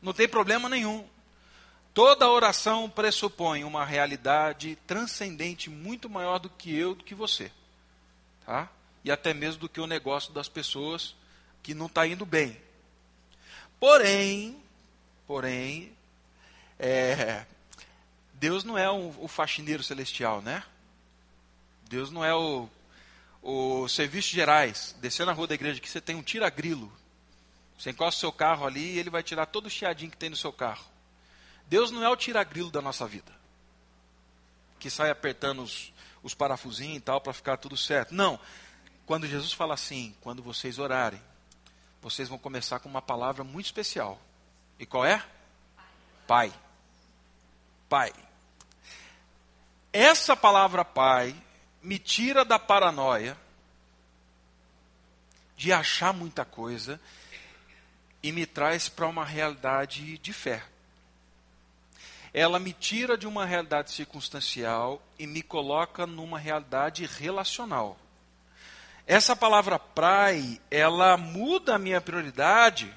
Não 0.00 0.14
tem 0.14 0.26
problema 0.26 0.66
nenhum. 0.68 1.06
Toda 1.96 2.28
oração 2.28 2.90
pressupõe 2.90 3.64
uma 3.64 3.82
realidade 3.82 4.76
transcendente 4.86 5.70
muito 5.70 6.10
maior 6.10 6.38
do 6.38 6.50
que 6.50 6.76
eu, 6.76 6.94
do 6.94 7.02
que 7.02 7.14
você. 7.14 7.50
Tá? 8.44 8.68
E 9.02 9.10
até 9.10 9.32
mesmo 9.32 9.62
do 9.62 9.68
que 9.70 9.80
o 9.80 9.86
negócio 9.86 10.30
das 10.30 10.46
pessoas 10.46 11.16
que 11.62 11.72
não 11.72 11.86
está 11.86 12.06
indo 12.06 12.26
bem. 12.26 12.60
Porém, 13.80 14.62
porém, 15.26 15.90
é, 16.78 17.46
Deus 18.34 18.62
não 18.62 18.76
é 18.76 18.92
um, 18.92 19.14
o 19.18 19.26
faxineiro 19.26 19.82
celestial, 19.82 20.42
né? 20.42 20.62
Deus 21.88 22.10
não 22.10 22.22
é 22.22 22.34
o, 22.34 22.68
o 23.42 23.88
serviços 23.88 24.32
gerais. 24.32 24.94
Descer 25.00 25.24
na 25.24 25.32
rua 25.32 25.46
da 25.46 25.54
igreja 25.54 25.80
que 25.80 25.88
você 25.88 26.02
tem 26.02 26.14
um 26.14 26.22
tira-grilo. 26.22 26.92
Você 27.78 27.88
encosta 27.88 28.18
o 28.18 28.20
seu 28.20 28.32
carro 28.32 28.66
ali 28.66 28.84
e 28.84 28.98
ele 28.98 29.08
vai 29.08 29.22
tirar 29.22 29.46
todo 29.46 29.64
o 29.64 29.70
chiadinho 29.70 30.10
que 30.10 30.16
tem 30.18 30.28
no 30.28 30.36
seu 30.36 30.52
carro. 30.52 30.94
Deus 31.66 31.90
não 31.90 32.02
é 32.02 32.08
o 32.08 32.16
tira-grilo 32.16 32.70
da 32.70 32.80
nossa 32.80 33.06
vida. 33.06 33.32
Que 34.78 34.90
sai 34.90 35.10
apertando 35.10 35.62
os, 35.62 35.92
os 36.22 36.34
parafusinhos 36.34 36.98
e 36.98 37.00
tal 37.00 37.20
para 37.20 37.32
ficar 37.32 37.56
tudo 37.56 37.76
certo. 37.76 38.14
Não. 38.14 38.38
Quando 39.04 39.26
Jesus 39.26 39.52
fala 39.52 39.74
assim, 39.74 40.14
quando 40.20 40.42
vocês 40.42 40.78
orarem, 40.78 41.22
vocês 42.00 42.28
vão 42.28 42.38
começar 42.38 42.78
com 42.78 42.88
uma 42.88 43.02
palavra 43.02 43.42
muito 43.42 43.66
especial. 43.66 44.20
E 44.78 44.86
qual 44.86 45.04
é? 45.04 45.24
Pai. 46.26 46.52
Pai. 47.88 48.12
Essa 49.92 50.36
palavra 50.36 50.84
pai 50.84 51.34
me 51.82 51.98
tira 51.98 52.44
da 52.44 52.58
paranoia 52.58 53.36
de 55.56 55.72
achar 55.72 56.12
muita 56.12 56.44
coisa 56.44 57.00
e 58.22 58.30
me 58.30 58.44
traz 58.44 58.88
para 58.88 59.06
uma 59.06 59.24
realidade 59.24 60.18
de 60.18 60.32
fé. 60.32 60.62
Ela 62.36 62.58
me 62.58 62.74
tira 62.74 63.16
de 63.16 63.26
uma 63.26 63.46
realidade 63.46 63.90
circunstancial 63.90 65.02
e 65.18 65.26
me 65.26 65.40
coloca 65.40 66.06
numa 66.06 66.38
realidade 66.38 67.06
relacional. 67.06 67.96
Essa 69.06 69.34
palavra 69.34 69.78
praia, 69.78 70.60
ela 70.70 71.16
muda 71.16 71.74
a 71.74 71.78
minha 71.78 71.98
prioridade, 71.98 72.94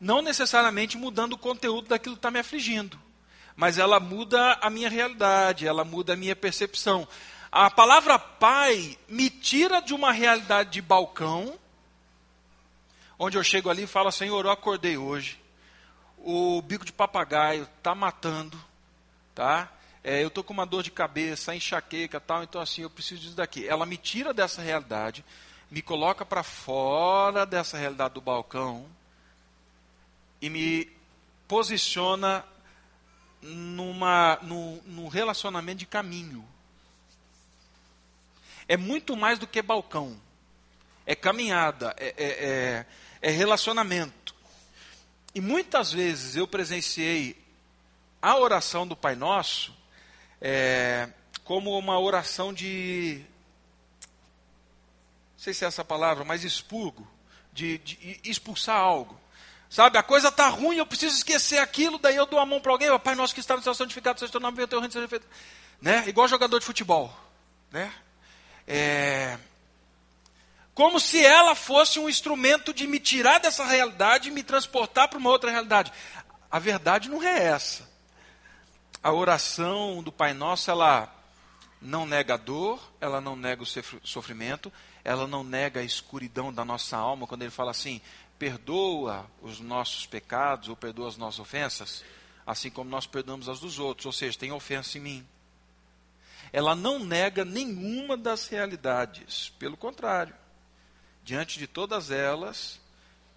não 0.00 0.20
necessariamente 0.20 0.96
mudando 0.96 1.34
o 1.34 1.38
conteúdo 1.38 1.86
daquilo 1.86 2.16
que 2.16 2.18
está 2.18 2.28
me 2.28 2.40
afligindo, 2.40 2.98
mas 3.54 3.78
ela 3.78 4.00
muda 4.00 4.58
a 4.60 4.68
minha 4.68 4.90
realidade, 4.90 5.64
ela 5.64 5.84
muda 5.84 6.14
a 6.14 6.16
minha 6.16 6.34
percepção. 6.34 7.06
A 7.52 7.70
palavra 7.70 8.18
pai 8.18 8.98
me 9.08 9.30
tira 9.30 9.80
de 9.80 9.94
uma 9.94 10.10
realidade 10.10 10.70
de 10.70 10.82
balcão, 10.82 11.56
onde 13.16 13.38
eu 13.38 13.44
chego 13.44 13.70
ali 13.70 13.84
e 13.84 13.86
falo, 13.86 14.10
Senhor, 14.10 14.44
eu 14.44 14.50
acordei 14.50 14.96
hoje, 14.96 15.43
o 16.24 16.62
bico 16.62 16.84
de 16.84 16.92
papagaio 16.92 17.68
está 17.78 17.94
matando, 17.94 18.58
tá? 19.34 19.70
é, 20.04 20.22
eu 20.22 20.28
estou 20.28 20.44
com 20.44 20.52
uma 20.52 20.66
dor 20.66 20.82
de 20.82 20.90
cabeça, 20.90 21.56
enxaqueca 21.56 22.20
tal, 22.20 22.42
então 22.42 22.60
assim, 22.60 22.82
eu 22.82 22.90
preciso 22.90 23.22
disso 23.22 23.34
daqui. 23.34 23.66
Ela 23.66 23.86
me 23.86 23.96
tira 23.96 24.34
dessa 24.34 24.60
realidade, 24.60 25.24
me 25.70 25.80
coloca 25.80 26.26
para 26.26 26.42
fora 26.42 27.46
dessa 27.46 27.78
realidade 27.78 28.12
do 28.12 28.20
balcão 28.20 28.86
e 30.42 30.50
me 30.50 30.92
posiciona 31.48 32.44
numa, 33.40 34.38
num, 34.42 34.78
num 34.84 35.08
relacionamento 35.08 35.78
de 35.78 35.86
caminho. 35.86 36.46
É 38.68 38.76
muito 38.76 39.16
mais 39.16 39.38
do 39.38 39.46
que 39.46 39.62
balcão. 39.62 40.20
É 41.06 41.14
caminhada, 41.14 41.94
é, 41.98 42.14
é, 42.16 42.26
é, 42.26 42.86
é 43.22 43.30
relacionamento. 43.30 44.33
E 45.34 45.40
muitas 45.40 45.92
vezes 45.92 46.36
eu 46.36 46.46
presenciei 46.46 47.36
a 48.22 48.36
oração 48.36 48.86
do 48.86 48.96
Pai 48.96 49.16
Nosso 49.16 49.74
é, 50.40 51.08
como 51.42 51.76
uma 51.76 51.98
oração 51.98 52.52
de. 52.52 53.24
Não 55.32 55.38
sei 55.38 55.52
se 55.52 55.64
é 55.64 55.68
essa 55.68 55.84
palavra, 55.84 56.24
mas 56.24 56.44
expurgo, 56.44 57.06
de, 57.52 57.78
de 57.78 58.20
expulsar 58.24 58.76
algo. 58.76 59.20
Sabe, 59.68 59.98
a 59.98 60.02
coisa 60.02 60.28
está 60.28 60.48
ruim, 60.48 60.76
eu 60.76 60.86
preciso 60.86 61.16
esquecer 61.16 61.58
aquilo, 61.58 61.98
daí 61.98 62.14
eu 62.14 62.26
dou 62.26 62.38
a 62.38 62.46
mão 62.46 62.60
para 62.60 62.70
alguém, 62.70 62.96
Pai 63.00 63.16
nosso 63.16 63.34
que 63.34 63.40
está 63.40 63.56
no 63.56 63.62
céu 63.62 63.74
santificado, 63.74 64.20
seja 64.20 64.30
teu 64.30 64.40
nome, 64.40 64.56
venha 64.56 64.68
teu 64.68 64.78
reino, 64.78 64.92
seja 64.92 65.08
feito. 65.08 65.26
Né? 65.80 66.04
Igual 66.06 66.28
jogador 66.28 66.60
de 66.60 66.64
futebol. 66.64 67.12
Né? 67.72 67.92
É... 68.68 69.36
Como 70.74 70.98
se 70.98 71.24
ela 71.24 71.54
fosse 71.54 71.98
um 71.98 72.08
instrumento 72.08 72.74
de 72.74 72.86
me 72.86 72.98
tirar 72.98 73.38
dessa 73.38 73.64
realidade 73.64 74.28
e 74.28 74.32
me 74.32 74.42
transportar 74.42 75.08
para 75.08 75.18
uma 75.18 75.30
outra 75.30 75.50
realidade. 75.50 75.92
A 76.50 76.58
verdade 76.58 77.08
não 77.08 77.22
é 77.22 77.44
essa 77.44 77.94
a 79.04 79.12
oração 79.12 80.02
do 80.02 80.10
Pai 80.10 80.32
Nosso, 80.32 80.70
ela 80.70 81.14
não 81.78 82.06
nega 82.06 82.34
a 82.34 82.38
dor, 82.38 82.80
ela 82.98 83.20
não 83.20 83.36
nega 83.36 83.62
o 83.62 83.66
sofrimento, 84.02 84.72
ela 85.04 85.26
não 85.26 85.44
nega 85.44 85.80
a 85.80 85.84
escuridão 85.84 86.50
da 86.50 86.64
nossa 86.64 86.96
alma, 86.96 87.26
quando 87.26 87.42
ele 87.42 87.50
fala 87.50 87.70
assim: 87.70 88.00
perdoa 88.38 89.30
os 89.42 89.60
nossos 89.60 90.06
pecados 90.06 90.70
ou 90.70 90.76
perdoa 90.76 91.06
as 91.06 91.18
nossas 91.18 91.38
ofensas, 91.38 92.02
assim 92.46 92.70
como 92.70 92.88
nós 92.88 93.06
perdoamos 93.06 93.46
as 93.46 93.60
dos 93.60 93.78
outros, 93.78 94.06
ou 94.06 94.12
seja, 94.12 94.38
tem 94.38 94.52
ofensa 94.52 94.96
em 94.96 95.02
mim. 95.02 95.28
Ela 96.50 96.74
não 96.74 96.98
nega 96.98 97.44
nenhuma 97.44 98.16
das 98.16 98.48
realidades, 98.48 99.52
pelo 99.58 99.76
contrário, 99.76 100.34
diante 101.24 101.58
de 101.58 101.66
todas 101.66 102.10
elas, 102.10 102.78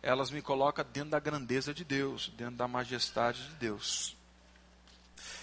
elas 0.04 0.30
me 0.30 0.41
colocam 0.41 0.86
dentro 0.91 1.12
da 1.12 1.19
grandeza 1.19 1.73
de 1.73 1.84
Deus, 1.84 2.32
dentro 2.38 2.56
da 2.56 2.67
majestade 2.67 3.41
de 3.47 3.56
Deus. 3.56 4.15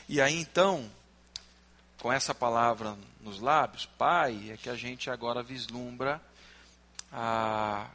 E 0.08 0.20
aí 0.20 0.38
então, 0.38 0.90
com 1.98 2.12
essa 2.12 2.34
palavra 2.34 2.96
nos 3.20 3.40
lábios, 3.40 3.86
Pai, 3.86 4.50
é 4.50 4.56
que 4.56 4.68
a 4.68 4.76
gente 4.76 5.08
agora 5.08 5.42
vislumbra 5.42 6.20
a, 7.10 7.88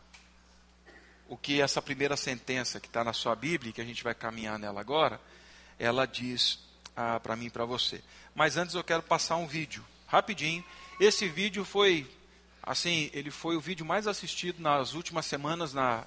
o 1.27 1.38
que 1.38 1.62
essa 1.62 1.81
primeira 1.81 2.17
sentença 2.17 2.79
que 2.79 2.88
está 2.88 3.03
na 3.03 3.13
sua 3.13 3.35
Bíblia, 3.35 3.71
que 3.71 3.81
a 3.81 3.85
gente 3.85 4.03
vai 4.03 4.15
caminhar 4.15 4.57
nela 4.57 4.81
agora, 4.81 5.21
ela 5.77 6.07
diz 6.07 6.59
ah, 6.95 7.19
para 7.19 7.35
mim 7.35 7.45
e 7.45 7.51
para 7.51 7.65
você. 7.65 8.03
Mas 8.33 8.57
antes 8.57 8.73
eu 8.73 8.83
quero 8.83 9.03
passar 9.03 9.35
um 9.35 9.45
vídeo, 9.45 9.85
rapidinho. 10.07 10.65
Esse 10.99 11.27
vídeo 11.27 11.63
foi, 11.63 12.09
assim, 12.69 13.10
ele 13.13 13.32
foi 13.32 13.58
o 13.58 13.60
vídeo 13.60 13.84
mais 13.84 14.05
assistido 14.05 14.62
nas 14.62 14.93
últimas 14.93 15.25
semanas 15.25 15.73
na, 15.73 16.05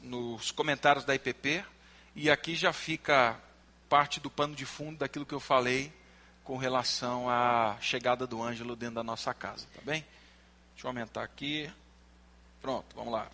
nos 0.00 0.52
comentários 0.52 1.04
da 1.04 1.12
IPP. 1.12 1.64
E 2.14 2.30
aqui 2.30 2.54
já 2.54 2.72
fica 2.72 3.36
parte 3.88 4.20
do 4.20 4.30
pano 4.30 4.54
de 4.54 4.64
fundo 4.64 4.98
daquilo 4.98 5.26
que 5.26 5.34
eu 5.34 5.40
falei 5.40 5.92
com 6.44 6.56
relação 6.56 7.28
à 7.28 7.76
chegada 7.80 8.28
do 8.28 8.40
Ângelo 8.40 8.76
dentro 8.76 8.94
da 8.94 9.02
nossa 9.02 9.34
casa, 9.34 9.66
tá 9.74 9.80
bem? 9.84 10.06
Deixa 10.72 10.86
eu 10.86 10.88
aumentar 10.88 11.24
aqui. 11.24 11.68
Pronto, 12.62 12.86
vamos 12.94 13.12
lá. 13.12 13.28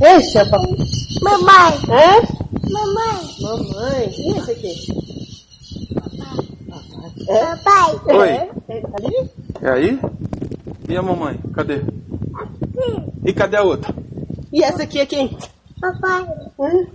Ei, 0.00 0.22
Chapa. 0.30 0.58
Mamãe. 1.22 1.78
Hã? 1.88 2.20
Mamãe. 2.68 3.36
Mamãe. 3.40 4.10
Quem 4.10 4.34
é 4.34 4.38
esse 4.38 4.50
aqui? 4.50 5.21
Papai. 7.02 7.26
É? 7.28 7.56
Papai. 7.56 8.16
Oi. 8.16 8.28
É, 8.28 8.82
ali? 8.94 9.30
É 9.60 9.70
aí? 9.70 10.00
E 10.88 10.96
a 10.96 11.02
mamãe? 11.02 11.38
Cadê? 11.52 11.82
E 13.24 13.32
cadê 13.32 13.56
a 13.56 13.62
outra? 13.62 13.94
E 14.52 14.62
essa 14.62 14.84
aqui 14.84 15.00
é 15.00 15.06
quem? 15.06 15.36
Papai. 15.80 16.22
Hã? 16.60 16.86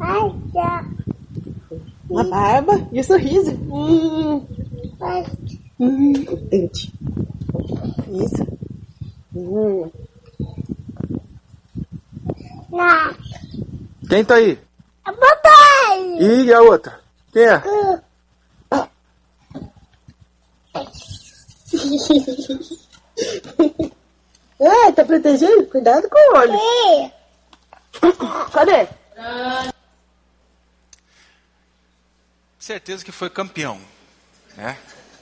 Ai, 0.00 0.34
já. 0.52 0.84
A 2.16 2.24
barba 2.24 2.88
e 2.92 3.00
o 3.00 3.04
sorriso. 3.04 3.52
Hum, 3.52 4.46
Ai, 5.00 5.26
hum, 5.80 6.12
o 6.28 6.36
dente. 6.36 6.92
Isso. 8.08 8.46
Hum. 9.34 9.90
não. 12.70 13.14
Quem 14.08 14.24
tá 14.24 14.36
aí? 14.36 14.58
Papai. 15.04 16.18
E 16.20 16.52
a 16.52 16.60
outra? 16.62 17.00
Quem 17.32 17.42
é? 17.42 17.62
Ah, 24.60 24.92
tá 24.96 25.04
protegendo? 25.04 25.66
Cuidado 25.66 26.08
com 26.08 26.18
o 26.18 26.38
olho. 26.38 26.58
Cadê? 28.52 28.88
Certeza 32.58 33.04
que 33.04 33.12
foi 33.12 33.28
campeão, 33.28 33.80
né? 34.56 34.78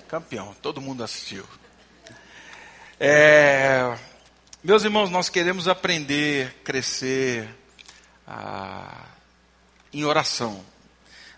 Campeão, 0.08 0.54
todo 0.62 0.80
mundo 0.80 1.02
assistiu. 1.02 1.44
É, 3.00 3.98
meus 4.62 4.84
irmãos, 4.84 5.10
nós 5.10 5.28
queremos 5.28 5.66
aprender, 5.66 6.54
crescer 6.62 7.48
ah, 8.26 9.06
em 9.92 10.04
oração. 10.04 10.64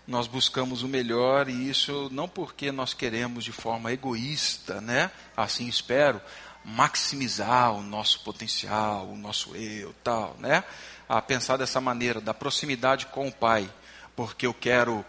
Nós 0.07 0.27
buscamos 0.27 0.83
o 0.83 0.87
melhor 0.87 1.49
e 1.49 1.69
isso 1.69 2.09
não 2.11 2.27
porque 2.27 2.71
nós 2.71 2.93
queremos 2.93 3.43
de 3.43 3.51
forma 3.51 3.91
egoísta, 3.91 4.79
né? 4.79 5.09
Assim 5.35 5.67
espero, 5.67 6.21
maximizar 6.63 7.73
o 7.73 7.81
nosso 7.81 8.19
potencial, 8.21 9.07
o 9.07 9.17
nosso 9.17 9.55
eu, 9.55 9.93
tal, 10.03 10.35
né? 10.39 10.63
A 11.09 11.21
pensar 11.21 11.57
dessa 11.57 11.81
maneira, 11.81 12.21
da 12.21 12.33
proximidade 12.33 13.07
com 13.07 13.27
o 13.27 13.31
Pai, 13.31 13.69
porque 14.15 14.45
eu 14.45 14.53
quero 14.53 15.03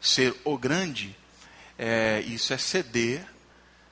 ser 0.00 0.34
o 0.44 0.56
grande, 0.56 1.14
é, 1.78 2.20
isso 2.20 2.52
é 2.52 2.58
ceder 2.58 3.26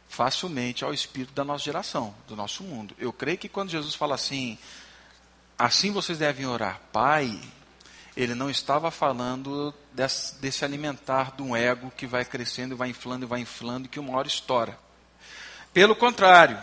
facilmente 0.08 0.84
ao 0.84 0.94
espírito 0.94 1.34
da 1.34 1.44
nossa 1.44 1.64
geração, 1.64 2.14
do 2.26 2.34
nosso 2.34 2.62
mundo. 2.62 2.94
Eu 2.98 3.12
creio 3.12 3.38
que 3.38 3.48
quando 3.48 3.70
Jesus 3.70 3.94
fala 3.94 4.14
assim, 4.14 4.58
assim 5.58 5.92
vocês 5.92 6.18
devem 6.18 6.46
orar, 6.46 6.80
Pai, 6.90 7.38
ele 8.18 8.34
não 8.34 8.50
estava 8.50 8.90
falando 8.90 9.72
desse, 9.92 10.34
desse 10.40 10.64
alimentar 10.64 11.36
de 11.36 11.40
um 11.40 11.54
ego 11.54 11.88
que 11.96 12.04
vai 12.04 12.24
crescendo, 12.24 12.76
vai 12.76 12.88
inflando, 12.88 13.28
vai 13.28 13.38
inflando, 13.38 13.86
e 13.86 13.88
que 13.88 14.00
uma 14.00 14.18
hora 14.18 14.26
estoura. 14.26 14.76
Pelo 15.72 15.94
contrário, 15.94 16.58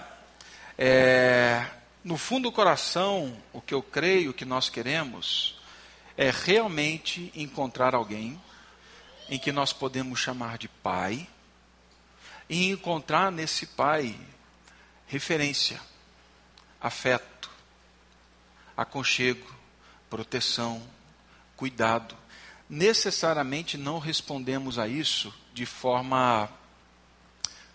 é, 0.77 1.65
no 2.03 2.17
fundo 2.17 2.49
do 2.49 2.51
coração, 2.51 3.41
o 3.53 3.61
que 3.61 3.73
eu 3.73 3.81
creio 3.81 4.33
que 4.33 4.43
nós 4.43 4.67
queremos 4.67 5.57
é 6.17 6.29
realmente 6.29 7.31
encontrar 7.33 7.95
alguém 7.95 8.37
em 9.29 9.39
que 9.39 9.53
nós 9.53 9.71
podemos 9.71 10.19
chamar 10.19 10.57
de 10.57 10.67
pai, 10.67 11.25
e 12.49 12.69
encontrar 12.69 13.31
nesse 13.31 13.65
pai 13.65 14.13
referência, 15.07 15.79
afeto, 16.81 17.49
aconchego, 18.75 19.55
proteção, 20.09 20.85
cuidado. 21.55 22.15
Necessariamente 22.69 23.77
não 23.77 23.99
respondemos 23.99 24.79
a 24.79 24.87
isso 24.87 25.33
de 25.53 25.65
forma 25.65 26.49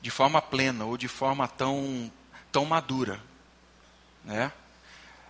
de 0.03 0.11
forma 0.11 0.41
plena 0.41 0.85
ou 0.85 0.97
de 0.97 1.09
forma 1.09 1.47
tão 1.47 2.11
tão 2.51 2.65
madura, 2.65 3.21
né? 4.25 4.53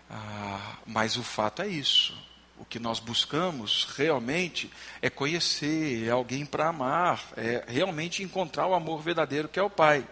Ah, 0.09 0.77
mas 0.87 1.17
o 1.17 1.23
fato 1.23 1.63
é 1.63 1.69
isso. 1.69 2.17
O 2.59 2.65
que 2.65 2.79
nós 2.79 2.99
buscamos 2.99 3.85
realmente 3.97 4.71
é 5.01 5.09
conhecer, 5.09 6.07
é 6.07 6.11
alguém 6.11 6.45
para 6.45 6.69
amar, 6.69 7.23
é 7.37 7.65
realmente 7.67 8.23
encontrar 8.23 8.67
o 8.67 8.75
amor 8.75 9.01
verdadeiro 9.01 9.49
que 9.49 9.59
é 9.59 9.63
o 9.63 9.71
Pai. 9.71 10.07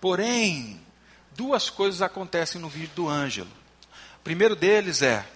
Porém, 0.00 0.80
duas 1.34 1.70
coisas 1.70 2.02
acontecem 2.02 2.60
no 2.60 2.68
vídeo 2.68 2.90
do 2.94 3.08
Ângelo. 3.08 3.50
O 4.18 4.22
primeiro 4.22 4.54
deles 4.54 5.02
é 5.02 5.26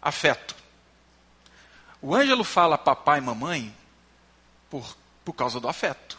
afeto. 0.00 0.61
O 2.02 2.16
Ângelo 2.16 2.42
fala 2.42 2.76
papai 2.76 3.18
e 3.18 3.22
mamãe 3.22 3.72
por, 4.68 4.96
por 5.24 5.32
causa 5.32 5.60
do 5.60 5.68
afeto. 5.68 6.18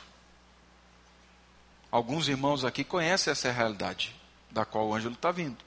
Alguns 1.92 2.30
irmãos 2.30 2.64
aqui 2.64 2.86
conhecem 2.86 3.32
essa 3.32 3.52
realidade 3.52 4.16
da 4.50 4.64
qual 4.64 4.88
o 4.88 4.96
Ângelo 4.96 5.14
está 5.16 5.30
vindo. 5.30 5.58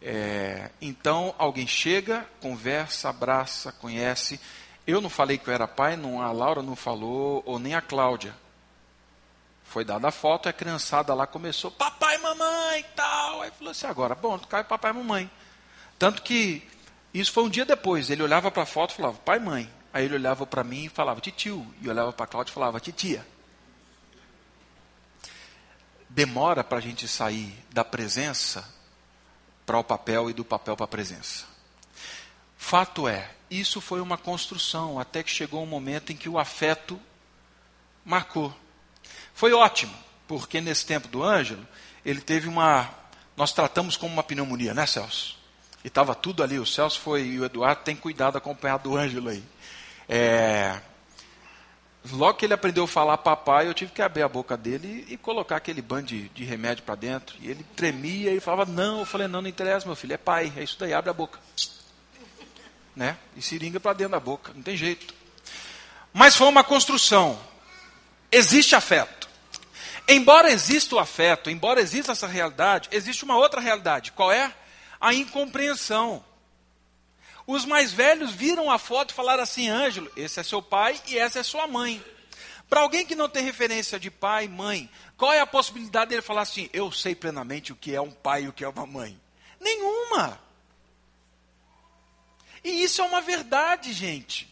É, 0.00 0.70
então 0.80 1.34
alguém 1.36 1.66
chega, 1.66 2.26
conversa, 2.40 3.10
abraça, 3.10 3.72
conhece. 3.72 4.40
Eu 4.86 5.02
não 5.02 5.10
falei 5.10 5.36
que 5.36 5.48
eu 5.48 5.54
era 5.54 5.68
pai, 5.68 5.96
não, 5.96 6.22
a 6.22 6.32
Laura 6.32 6.62
não 6.62 6.74
falou, 6.74 7.42
ou 7.44 7.58
nem 7.58 7.74
a 7.74 7.82
Cláudia. 7.82 8.34
Foi 9.64 9.84
dada 9.84 10.08
a 10.08 10.12
foto, 10.12 10.48
a 10.48 10.52
criançada 10.52 11.12
lá 11.14 11.26
começou, 11.26 11.70
papai, 11.70 12.16
mamãe 12.18 12.84
tal. 12.96 13.42
Aí 13.42 13.50
falou 13.50 13.70
assim, 13.70 13.86
agora, 13.86 14.14
bom, 14.14 14.38
cai 14.38 14.64
papai 14.64 14.92
e 14.92 14.94
mamãe. 14.94 15.30
Tanto 15.98 16.22
que 16.22 16.66
isso 17.14 17.32
foi 17.32 17.44
um 17.44 17.48
dia 17.48 17.64
depois. 17.64 18.10
Ele 18.10 18.24
olhava 18.24 18.50
para 18.50 18.64
a 18.64 18.66
foto 18.66 18.90
e 18.90 18.96
falava, 18.96 19.16
pai, 19.18 19.38
mãe. 19.38 19.70
Aí 19.92 20.04
ele 20.04 20.16
olhava 20.16 20.44
para 20.44 20.64
mim 20.64 20.86
e 20.86 20.88
falava, 20.88 21.20
titio. 21.20 21.64
E 21.80 21.88
olhava 21.88 22.12
para 22.12 22.24
a 22.24 22.26
Cláudia 22.26 22.50
e 22.50 22.54
falava, 22.54 22.80
titia. 22.80 23.24
Demora 26.10 26.64
para 26.64 26.78
a 26.78 26.80
gente 26.80 27.06
sair 27.06 27.54
da 27.70 27.84
presença 27.84 28.68
para 29.64 29.78
o 29.78 29.84
papel 29.84 30.28
e 30.28 30.32
do 30.32 30.44
papel 30.44 30.76
para 30.76 30.84
a 30.84 30.88
presença. 30.88 31.46
Fato 32.56 33.06
é, 33.06 33.30
isso 33.48 33.80
foi 33.80 34.00
uma 34.00 34.18
construção 34.18 34.98
até 34.98 35.22
que 35.22 35.30
chegou 35.30 35.62
um 35.62 35.66
momento 35.66 36.10
em 36.10 36.16
que 36.16 36.28
o 36.28 36.38
afeto 36.38 37.00
marcou. 38.04 38.54
Foi 39.32 39.52
ótimo, 39.52 39.94
porque 40.26 40.60
nesse 40.60 40.84
tempo 40.84 41.06
do 41.06 41.22
Ângelo, 41.22 41.66
ele 42.04 42.20
teve 42.20 42.48
uma. 42.48 42.90
Nós 43.36 43.52
tratamos 43.52 43.96
como 43.96 44.12
uma 44.12 44.22
pneumonia, 44.22 44.74
né, 44.74 44.86
Celso? 44.86 45.43
E 45.84 45.88
estava 45.88 46.14
tudo 46.14 46.42
ali. 46.42 46.58
O 46.58 46.66
Celso 46.66 46.98
foi 46.98 47.22
e 47.22 47.38
o 47.38 47.44
Eduardo 47.44 47.82
tem 47.82 47.94
cuidado 47.94 48.38
acompanhado 48.38 48.88
do 48.88 48.96
Ângelo 48.96 49.28
aí. 49.28 49.44
É, 50.08 50.80
Logo 52.12 52.34
que 52.34 52.44
ele 52.44 52.52
aprendeu 52.52 52.84
a 52.84 52.88
falar 52.88 53.16
papai, 53.16 53.66
eu 53.66 53.72
tive 53.72 53.90
que 53.90 54.02
abrir 54.02 54.22
a 54.22 54.28
boca 54.28 54.58
dele 54.58 55.06
e, 55.08 55.14
e 55.14 55.16
colocar 55.16 55.56
aquele 55.56 55.80
bando 55.80 56.08
de, 56.08 56.28
de 56.28 56.44
remédio 56.44 56.84
para 56.84 56.94
dentro. 56.94 57.34
E 57.40 57.48
ele 57.48 57.64
tremia 57.74 58.30
e 58.30 58.40
falava, 58.40 58.70
não. 58.70 59.00
Eu 59.00 59.06
falei, 59.06 59.26
não, 59.26 59.40
não 59.40 59.48
interessa, 59.48 59.86
meu 59.86 59.96
filho, 59.96 60.12
é 60.12 60.18
pai, 60.18 60.52
é 60.54 60.62
isso 60.62 60.76
daí, 60.78 60.92
abre 60.92 61.08
a 61.08 61.14
boca. 61.14 61.38
Né? 62.94 63.16
E 63.34 63.40
seringa 63.40 63.80
para 63.80 63.94
dentro 63.94 64.12
da 64.12 64.20
boca, 64.20 64.52
não 64.54 64.62
tem 64.62 64.76
jeito. 64.76 65.14
Mas 66.12 66.36
foi 66.36 66.46
uma 66.46 66.62
construção. 66.62 67.38
Existe 68.30 68.76
afeto. 68.76 69.26
Embora 70.06 70.50
exista 70.50 70.96
o 70.96 70.98
afeto, 70.98 71.48
embora 71.48 71.80
exista 71.80 72.12
essa 72.12 72.26
realidade, 72.26 72.90
existe 72.92 73.24
uma 73.24 73.38
outra 73.38 73.62
realidade. 73.62 74.12
Qual 74.12 74.30
é? 74.30 74.52
A 75.04 75.12
incompreensão. 75.12 76.24
Os 77.46 77.66
mais 77.66 77.92
velhos 77.92 78.32
viram 78.32 78.70
a 78.70 78.78
foto 78.78 79.10
e 79.10 79.14
falaram 79.14 79.42
assim: 79.42 79.68
Ângelo, 79.68 80.10
esse 80.16 80.40
é 80.40 80.42
seu 80.42 80.62
pai 80.62 80.98
e 81.06 81.18
essa 81.18 81.40
é 81.40 81.42
sua 81.42 81.66
mãe. 81.66 82.02
Para 82.70 82.80
alguém 82.80 83.04
que 83.04 83.14
não 83.14 83.28
tem 83.28 83.44
referência 83.44 84.00
de 84.00 84.10
pai, 84.10 84.48
mãe, 84.48 84.88
qual 85.18 85.30
é 85.30 85.40
a 85.40 85.46
possibilidade 85.46 86.08
dele 86.08 86.22
falar 86.22 86.40
assim: 86.40 86.70
eu 86.72 86.90
sei 86.90 87.14
plenamente 87.14 87.70
o 87.70 87.76
que 87.76 87.94
é 87.94 88.00
um 88.00 88.10
pai 88.10 88.44
e 88.44 88.48
o 88.48 88.52
que 88.54 88.64
é 88.64 88.68
uma 88.68 88.86
mãe? 88.86 89.20
Nenhuma. 89.60 90.40
E 92.64 92.82
isso 92.82 93.02
é 93.02 93.04
uma 93.04 93.20
verdade, 93.20 93.92
gente. 93.92 94.50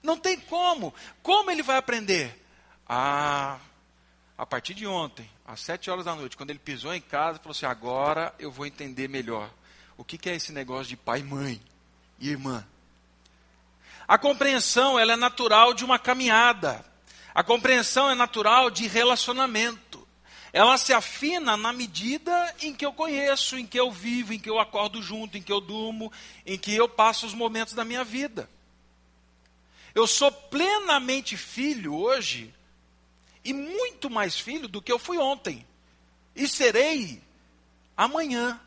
Não 0.00 0.16
tem 0.16 0.38
como. 0.38 0.94
Como 1.20 1.50
ele 1.50 1.64
vai 1.64 1.78
aprender? 1.78 2.40
Ah, 2.88 3.58
a 4.38 4.46
partir 4.46 4.72
de 4.72 4.86
ontem, 4.86 5.28
às 5.44 5.58
sete 5.58 5.90
horas 5.90 6.04
da 6.04 6.14
noite, 6.14 6.36
quando 6.36 6.50
ele 6.50 6.60
pisou 6.60 6.94
em 6.94 7.00
casa, 7.00 7.40
falou 7.40 7.50
assim: 7.50 7.66
agora 7.66 8.32
eu 8.38 8.52
vou 8.52 8.64
entender 8.64 9.08
melhor 9.08 9.50
o 9.96 10.04
que, 10.04 10.16
que 10.16 10.30
é 10.30 10.36
esse 10.36 10.52
negócio 10.52 10.86
de 10.86 10.96
pai, 10.96 11.24
mãe 11.24 11.60
e 12.20 12.30
irmã. 12.30 12.64
A 14.06 14.16
compreensão 14.16 14.96
ela 14.96 15.14
é 15.14 15.16
natural 15.16 15.74
de 15.74 15.84
uma 15.84 15.98
caminhada. 15.98 16.84
A 17.34 17.42
compreensão 17.42 18.08
é 18.08 18.14
natural 18.14 18.70
de 18.70 18.86
relacionamento. 18.86 20.06
Ela 20.52 20.78
se 20.78 20.92
afina 20.92 21.56
na 21.56 21.72
medida 21.72 22.54
em 22.62 22.72
que 22.72 22.86
eu 22.86 22.92
conheço, 22.92 23.58
em 23.58 23.66
que 23.66 23.78
eu 23.78 23.90
vivo, 23.90 24.32
em 24.32 24.38
que 24.38 24.48
eu 24.48 24.60
acordo 24.60 25.02
junto, 25.02 25.36
em 25.36 25.42
que 25.42 25.52
eu 25.52 25.60
durmo, 25.60 26.12
em 26.46 26.56
que 26.56 26.74
eu 26.74 26.88
passo 26.88 27.26
os 27.26 27.34
momentos 27.34 27.74
da 27.74 27.84
minha 27.84 28.04
vida. 28.04 28.48
Eu 29.94 30.06
sou 30.06 30.30
plenamente 30.30 31.36
filho 31.36 31.94
hoje 31.94 32.54
e 33.44 33.52
muito 33.52 34.10
mais 34.10 34.38
filho 34.38 34.68
do 34.68 34.82
que 34.82 34.92
eu 34.92 34.98
fui 34.98 35.18
ontem. 35.18 35.66
E 36.34 36.46
serei 36.46 37.22
amanhã. 37.96 38.60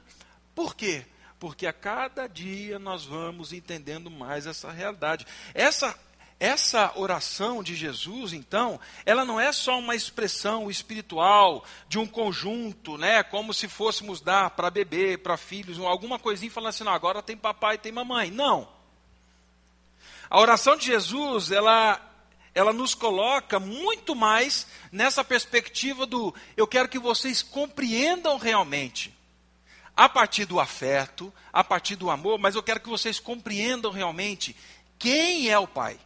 Por 0.53 0.75
quê? 0.75 1.05
porque 1.41 1.65
a 1.65 1.73
cada 1.73 2.27
dia 2.27 2.77
nós 2.77 3.03
vamos 3.03 3.51
entendendo 3.51 4.11
mais 4.11 4.45
essa 4.45 4.71
realidade. 4.71 5.25
Essa 5.55 5.99
essa 6.39 6.91
oração 6.95 7.61
de 7.61 7.75
Jesus, 7.75 8.33
então, 8.33 8.79
ela 9.05 9.23
não 9.23 9.39
é 9.39 9.51
só 9.51 9.77
uma 9.77 9.95
expressão 9.95 10.71
espiritual 10.71 11.63
de 11.87 11.99
um 11.99 12.07
conjunto, 12.07 12.97
né, 12.97 13.21
como 13.21 13.53
se 13.53 13.67
fôssemos 13.67 14.21
dar 14.21 14.49
para 14.49 14.71
bebê, 14.71 15.19
para 15.19 15.37
filhos, 15.37 15.77
alguma 15.77 16.17
coisinha 16.17 16.51
falando 16.51 16.69
assim, 16.69 16.83
não, 16.83 16.93
agora 16.93 17.21
tem 17.21 17.37
papai, 17.37 17.77
tem 17.77 17.91
mamãe. 17.91 18.31
Não. 18.31 18.67
A 20.27 20.39
oração 20.39 20.75
de 20.75 20.87
Jesus, 20.87 21.51
ela 21.51 22.01
ela 22.53 22.73
nos 22.73 22.93
coloca 22.93 23.59
muito 23.59 24.15
mais 24.15 24.67
nessa 24.91 25.23
perspectiva 25.23 26.05
do 26.05 26.33
eu 26.57 26.67
quero 26.67 26.89
que 26.89 26.99
vocês 26.99 27.41
compreendam 27.41 28.37
realmente 28.37 29.13
a 29.95 30.09
partir 30.09 30.45
do 30.45 30.59
afeto, 30.59 31.33
a 31.51 31.63
partir 31.63 31.95
do 31.95 32.09
amor, 32.09 32.39
mas 32.39 32.55
eu 32.55 32.63
quero 32.63 32.79
que 32.79 32.89
vocês 32.89 33.19
compreendam 33.19 33.91
realmente 33.91 34.55
quem 34.97 35.49
é 35.49 35.57
o 35.57 35.67
Pai. 35.67 35.99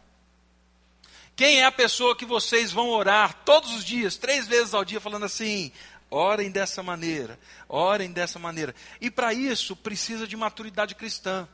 Quem 1.34 1.60
é 1.60 1.64
a 1.64 1.72
pessoa 1.72 2.16
que 2.16 2.24
vocês 2.24 2.72
vão 2.72 2.88
orar 2.88 3.42
todos 3.44 3.74
os 3.74 3.84
dias, 3.84 4.16
três 4.16 4.46
vezes 4.46 4.72
ao 4.72 4.84
dia, 4.84 5.00
falando 5.00 5.26
assim: 5.26 5.70
orem 6.10 6.50
dessa 6.50 6.82
maneira, 6.82 7.38
orem 7.68 8.10
dessa 8.10 8.38
maneira. 8.38 8.74
E 9.00 9.10
para 9.10 9.34
isso 9.34 9.76
precisa 9.76 10.26
de 10.26 10.36
maturidade 10.36 10.94
cristã. 10.94 11.46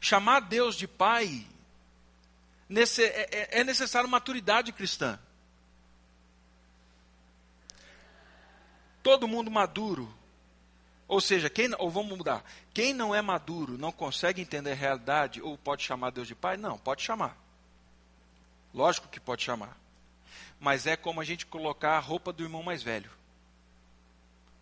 Chamar 0.00 0.40
Deus 0.40 0.76
de 0.76 0.88
Pai 0.88 1.44
nesse, 2.68 3.02
é, 3.02 3.28
é, 3.30 3.60
é 3.60 3.64
necessário 3.64 4.08
maturidade 4.08 4.72
cristã. 4.72 5.18
todo 9.08 9.26
mundo 9.26 9.50
maduro. 9.50 10.12
Ou 11.06 11.18
seja, 11.18 11.48
quem, 11.48 11.70
ou 11.78 11.90
vamos 11.90 12.14
mudar, 12.18 12.44
quem 12.74 12.92
não 12.92 13.14
é 13.14 13.22
maduro, 13.22 13.78
não 13.78 13.90
consegue 13.90 14.42
entender 14.42 14.72
a 14.72 14.74
realidade, 14.74 15.40
ou 15.40 15.56
pode 15.56 15.82
chamar 15.82 16.10
Deus 16.10 16.28
de 16.28 16.34
Pai? 16.34 16.58
Não, 16.58 16.76
pode 16.76 17.02
chamar. 17.02 17.34
Lógico 18.74 19.08
que 19.08 19.18
pode 19.18 19.42
chamar. 19.42 19.74
Mas 20.60 20.86
é 20.86 20.94
como 20.94 21.22
a 21.22 21.24
gente 21.24 21.46
colocar 21.46 21.96
a 21.96 21.98
roupa 21.98 22.34
do 22.34 22.42
irmão 22.42 22.62
mais 22.62 22.82
velho. 22.82 23.10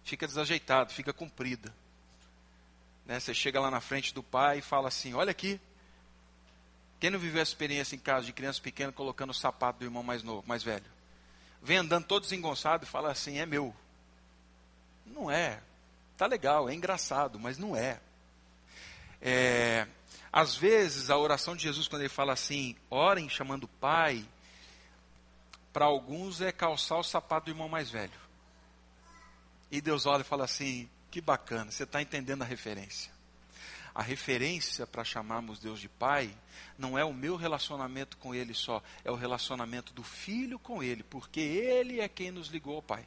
Fica 0.04 0.28
desajeitado, 0.28 0.92
fica 0.92 1.12
comprida. 1.12 1.74
Né? 3.04 3.18
Você 3.18 3.34
chega 3.34 3.58
lá 3.58 3.68
na 3.68 3.80
frente 3.80 4.14
do 4.14 4.22
pai 4.22 4.58
e 4.58 4.62
fala 4.62 4.86
assim: 4.86 5.12
Olha 5.14 5.32
aqui. 5.32 5.60
Quem 6.98 7.11
não 7.11 7.18
viveu 7.18 7.42
essa 7.42 7.50
experiência 7.50 7.94
em 7.94 7.98
casa 7.98 8.26
de 8.26 8.32
criança 8.32 8.61
pequena 8.61 8.92
colocando 8.92 9.30
o 9.30 9.35
sapato 9.35 9.80
do 9.80 9.85
irmão 9.85 10.02
mais 10.02 10.22
novo, 10.22 10.46
mais 10.46 10.62
velho? 10.62 10.85
Vem 11.62 11.78
andando 11.78 12.06
todo 12.06 12.22
desengonçado 12.22 12.85
e 12.85 12.88
fala 12.88 13.11
assim: 13.11 13.38
É 13.38 13.46
meu. 13.46 13.74
Não 15.04 15.30
é. 15.30 15.61
Tá 16.16 16.26
legal, 16.26 16.68
é 16.68 16.74
engraçado, 16.74 17.38
mas 17.38 17.59
não 17.59 17.76
é. 17.76 18.00
é. 19.20 19.87
Às 20.32 20.56
vezes, 20.56 21.11
a 21.11 21.16
oração 21.16 21.54
de 21.54 21.62
Jesus, 21.62 21.88
quando 21.88 22.02
ele 22.02 22.09
fala 22.09 22.32
assim, 22.32 22.76
orem 22.90 23.28
chamando 23.28 23.68
Pai, 23.68 24.26
para 25.72 25.85
alguns 25.85 26.40
é 26.40 26.50
calçar 26.50 26.98
o 26.98 27.02
sapato 27.02 27.46
do 27.46 27.50
irmão 27.50 27.68
mais 27.68 27.90
velho. 27.90 28.18
E 29.70 29.80
Deus 29.80 30.06
olha 30.06 30.22
e 30.22 30.24
fala 30.24 30.44
assim: 30.44 30.88
que 31.11 31.20
bacana, 31.20 31.70
você 31.70 31.85
está 31.85 32.00
entendendo 32.00 32.42
a 32.42 32.46
referência. 32.46 33.11
A 33.96 34.02
referência 34.02 34.87
para 34.87 35.02
chamarmos 35.02 35.59
Deus 35.59 35.80
de 35.80 35.88
Pai 35.88 36.30
não 36.76 36.98
é 36.98 37.04
o 37.04 37.14
meu 37.14 37.35
relacionamento 37.35 38.18
com 38.18 38.35
Ele 38.35 38.52
só, 38.52 38.82
é 39.02 39.11
o 39.11 39.14
relacionamento 39.14 39.94
do 39.94 40.02
Filho 40.02 40.59
com 40.59 40.82
Ele, 40.82 41.02
porque 41.02 41.40
Ele 41.40 41.98
é 41.98 42.06
quem 42.06 42.30
nos 42.30 42.48
ligou 42.48 42.76
ao 42.76 42.82
Pai. 42.82 43.06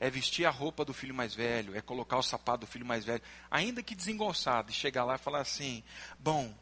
É 0.00 0.10
vestir 0.10 0.46
a 0.46 0.50
roupa 0.50 0.84
do 0.84 0.92
filho 0.92 1.14
mais 1.14 1.32
velho, 1.32 1.76
é 1.76 1.80
colocar 1.80 2.18
o 2.18 2.24
sapato 2.24 2.66
do 2.66 2.66
filho 2.66 2.84
mais 2.84 3.04
velho, 3.04 3.22
ainda 3.48 3.84
que 3.84 3.94
desengonçado, 3.94 4.72
e 4.72 4.74
chegar 4.74 5.04
lá 5.04 5.14
e 5.14 5.18
falar 5.18 5.42
assim: 5.42 5.84
Bom, 6.18 6.52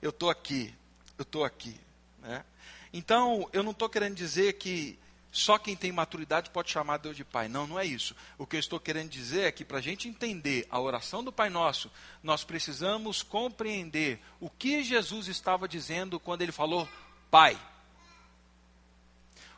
eu 0.00 0.10
estou 0.10 0.30
aqui, 0.30 0.72
eu 1.18 1.24
estou 1.24 1.44
aqui. 1.44 1.76
Né? 2.20 2.44
Então, 2.92 3.50
eu 3.52 3.64
não 3.64 3.72
estou 3.72 3.88
querendo 3.88 4.14
dizer 4.14 4.52
que 4.52 4.96
só 5.32 5.58
quem 5.58 5.76
tem 5.76 5.92
maturidade 5.92 6.50
pode 6.50 6.70
chamar 6.70 6.96
Deus 6.96 7.16
de 7.16 7.24
Pai. 7.24 7.48
Não, 7.48 7.66
não 7.66 7.78
é 7.78 7.86
isso. 7.86 8.16
O 8.36 8.46
que 8.46 8.56
eu 8.56 8.60
estou 8.60 8.80
querendo 8.80 9.10
dizer 9.10 9.42
é 9.44 9.52
que 9.52 9.64
para 9.64 9.78
a 9.78 9.82
gente 9.82 10.08
entender 10.08 10.66
a 10.68 10.80
oração 10.80 11.22
do 11.22 11.32
Pai 11.32 11.48
Nosso, 11.48 11.90
nós 12.22 12.42
precisamos 12.42 13.22
compreender 13.22 14.20
o 14.40 14.50
que 14.50 14.82
Jesus 14.82 15.28
estava 15.28 15.68
dizendo 15.68 16.18
quando 16.18 16.42
ele 16.42 16.50
falou 16.50 16.88
Pai. 17.30 17.56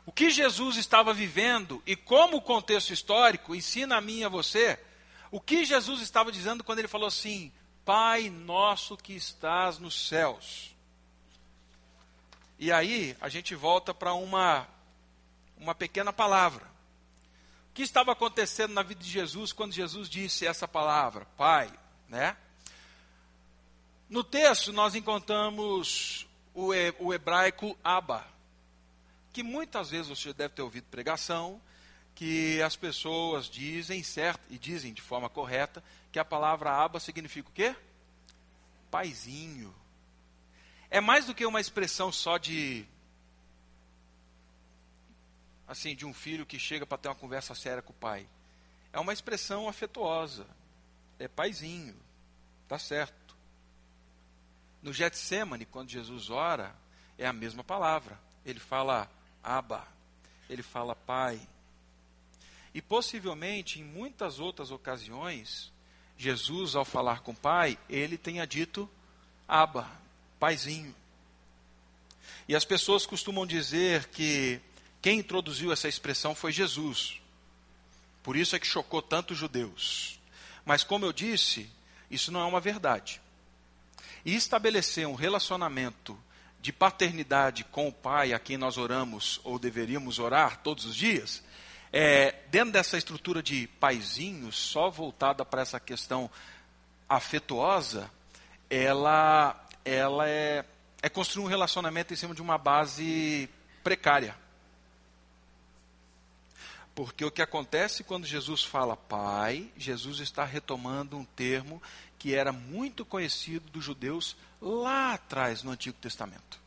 O 0.04 0.12
que 0.12 0.30
Jesus 0.30 0.76
estava 0.76 1.14
vivendo 1.14 1.82
e 1.86 1.96
como 1.96 2.36
o 2.36 2.42
contexto 2.42 2.92
histórico 2.92 3.54
ensina 3.54 3.96
a 3.96 4.00
mim 4.00 4.18
e 4.18 4.24
a 4.24 4.28
você, 4.28 4.78
o 5.30 5.40
que 5.40 5.64
Jesus 5.64 6.02
estava 6.02 6.30
dizendo 6.30 6.62
quando 6.62 6.80
ele 6.80 6.88
falou 6.88 7.06
assim: 7.06 7.50
Pai 7.82 8.28
nosso 8.28 8.96
que 8.96 9.14
estás 9.14 9.78
nos 9.78 10.08
céus. 10.08 10.74
E 12.58 12.70
aí 12.70 13.16
a 13.20 13.28
gente 13.28 13.54
volta 13.54 13.94
para 13.94 14.12
uma 14.12 14.68
uma 15.62 15.74
pequena 15.74 16.12
palavra. 16.12 16.64
O 17.70 17.74
que 17.74 17.82
estava 17.82 18.12
acontecendo 18.12 18.74
na 18.74 18.82
vida 18.82 19.02
de 19.02 19.08
Jesus 19.08 19.52
quando 19.52 19.72
Jesus 19.72 20.08
disse 20.08 20.46
essa 20.46 20.66
palavra, 20.66 21.24
Pai, 21.36 21.72
né? 22.08 22.36
No 24.10 24.22
texto 24.22 24.72
nós 24.72 24.94
encontramos 24.94 26.26
o, 26.52 26.72
o 26.98 27.14
hebraico 27.14 27.78
Abba, 27.82 28.26
que 29.32 29.42
muitas 29.42 29.90
vezes 29.90 30.08
você 30.08 30.34
deve 30.34 30.52
ter 30.52 30.62
ouvido 30.62 30.84
pregação, 30.90 31.62
que 32.14 32.60
as 32.60 32.76
pessoas 32.76 33.46
dizem 33.46 34.02
certo 34.02 34.42
e 34.50 34.58
dizem 34.58 34.92
de 34.92 35.00
forma 35.00 35.30
correta 35.30 35.82
que 36.10 36.18
a 36.18 36.24
palavra 36.24 36.72
Abba 36.72 37.00
significa 37.00 37.48
o 37.48 37.52
quê? 37.52 37.74
Paizinho. 38.90 39.74
É 40.90 41.00
mais 41.00 41.24
do 41.24 41.34
que 41.34 41.46
uma 41.46 41.60
expressão 41.60 42.12
só 42.12 42.36
de 42.36 42.84
assim, 45.72 45.94
de 45.96 46.06
um 46.06 46.14
filho 46.14 46.46
que 46.46 46.58
chega 46.58 46.86
para 46.86 46.98
ter 46.98 47.08
uma 47.08 47.14
conversa 47.14 47.54
séria 47.54 47.82
com 47.82 47.92
o 47.92 47.96
pai. 47.96 48.26
É 48.92 49.00
uma 49.00 49.12
expressão 49.12 49.68
afetuosa. 49.68 50.46
É 51.18 51.26
paizinho. 51.26 51.96
Tá 52.68 52.78
certo. 52.78 53.36
No 54.82 54.92
Getsemane, 54.92 55.64
quando 55.64 55.90
Jesus 55.90 56.30
ora, 56.30 56.74
é 57.18 57.26
a 57.26 57.32
mesma 57.32 57.64
palavra. 57.64 58.18
Ele 58.44 58.60
fala 58.60 59.10
Abba. 59.42 59.86
Ele 60.48 60.62
fala 60.62 60.94
Pai. 60.94 61.40
E 62.74 62.82
possivelmente, 62.82 63.80
em 63.80 63.84
muitas 63.84 64.38
outras 64.38 64.70
ocasiões, 64.70 65.72
Jesus, 66.16 66.74
ao 66.74 66.84
falar 66.84 67.20
com 67.20 67.32
o 67.32 67.36
Pai, 67.36 67.78
ele 67.88 68.18
tenha 68.18 68.46
dito 68.46 68.88
Abba, 69.46 69.90
Paizinho. 70.38 70.94
E 72.48 72.56
as 72.56 72.64
pessoas 72.64 73.06
costumam 73.06 73.46
dizer 73.46 74.08
que 74.08 74.60
quem 75.02 75.18
introduziu 75.18 75.72
essa 75.72 75.88
expressão 75.88 76.32
foi 76.32 76.52
Jesus. 76.52 77.20
Por 78.22 78.36
isso 78.36 78.54
é 78.54 78.58
que 78.60 78.66
chocou 78.66 79.02
tanto 79.02 79.32
os 79.32 79.38
judeus. 79.38 80.20
Mas, 80.64 80.84
como 80.84 81.04
eu 81.04 81.12
disse, 81.12 81.68
isso 82.08 82.30
não 82.30 82.40
é 82.40 82.44
uma 82.44 82.60
verdade. 82.60 83.20
E 84.24 84.36
estabelecer 84.36 85.08
um 85.08 85.16
relacionamento 85.16 86.16
de 86.60 86.72
paternidade 86.72 87.64
com 87.64 87.88
o 87.88 87.92
Pai 87.92 88.32
a 88.32 88.38
quem 88.38 88.56
nós 88.56 88.78
oramos 88.78 89.40
ou 89.42 89.58
deveríamos 89.58 90.20
orar 90.20 90.58
todos 90.58 90.84
os 90.84 90.94
dias, 90.94 91.42
é, 91.92 92.36
dentro 92.48 92.72
dessa 92.72 92.96
estrutura 92.96 93.42
de 93.42 93.66
paizinho, 93.80 94.52
só 94.52 94.88
voltada 94.88 95.44
para 95.44 95.62
essa 95.62 95.80
questão 95.80 96.30
afetuosa, 97.08 98.08
ela, 98.70 99.66
ela 99.84 100.28
é, 100.28 100.64
é 101.02 101.08
construir 101.08 101.44
um 101.44 101.48
relacionamento 101.48 102.14
em 102.14 102.16
cima 102.16 102.32
de 102.32 102.40
uma 102.40 102.56
base 102.56 103.50
precária. 103.82 104.40
Porque 106.94 107.24
o 107.24 107.30
que 107.30 107.40
acontece 107.40 108.04
quando 108.04 108.26
Jesus 108.26 108.62
fala 108.62 108.96
Pai, 108.96 109.70
Jesus 109.76 110.20
está 110.20 110.44
retomando 110.44 111.16
um 111.16 111.24
termo 111.24 111.82
que 112.18 112.34
era 112.34 112.52
muito 112.52 113.04
conhecido 113.04 113.70
dos 113.70 113.84
judeus 113.84 114.36
lá 114.60 115.14
atrás 115.14 115.62
no 115.62 115.70
Antigo 115.70 115.96
Testamento. 115.98 116.60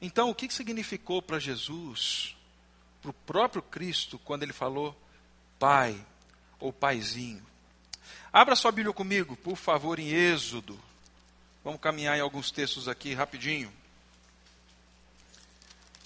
Então, 0.00 0.30
o 0.30 0.34
que 0.34 0.52
significou 0.52 1.20
para 1.20 1.38
Jesus, 1.38 2.36
para 3.02 3.10
o 3.10 3.14
próprio 3.14 3.62
Cristo, 3.62 4.18
quando 4.18 4.42
ele 4.42 4.52
falou 4.52 4.96
Pai 5.58 6.00
ou 6.60 6.72
Paizinho? 6.72 7.44
Abra 8.32 8.54
sua 8.54 8.70
Bíblia 8.70 8.94
comigo, 8.94 9.34
por 9.36 9.56
favor, 9.56 9.98
em 9.98 10.08
Êxodo. 10.08 10.78
Vamos 11.64 11.80
caminhar 11.80 12.16
em 12.16 12.20
alguns 12.20 12.50
textos 12.50 12.88
aqui 12.88 13.14
rapidinho. 13.14 13.72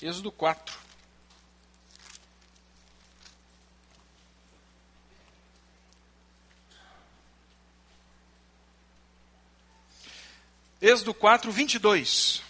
Êxodo 0.03 0.33
4. 0.33 0.79
Êxodo 10.81 11.13
4, 11.13 11.53
22. 11.53 12.43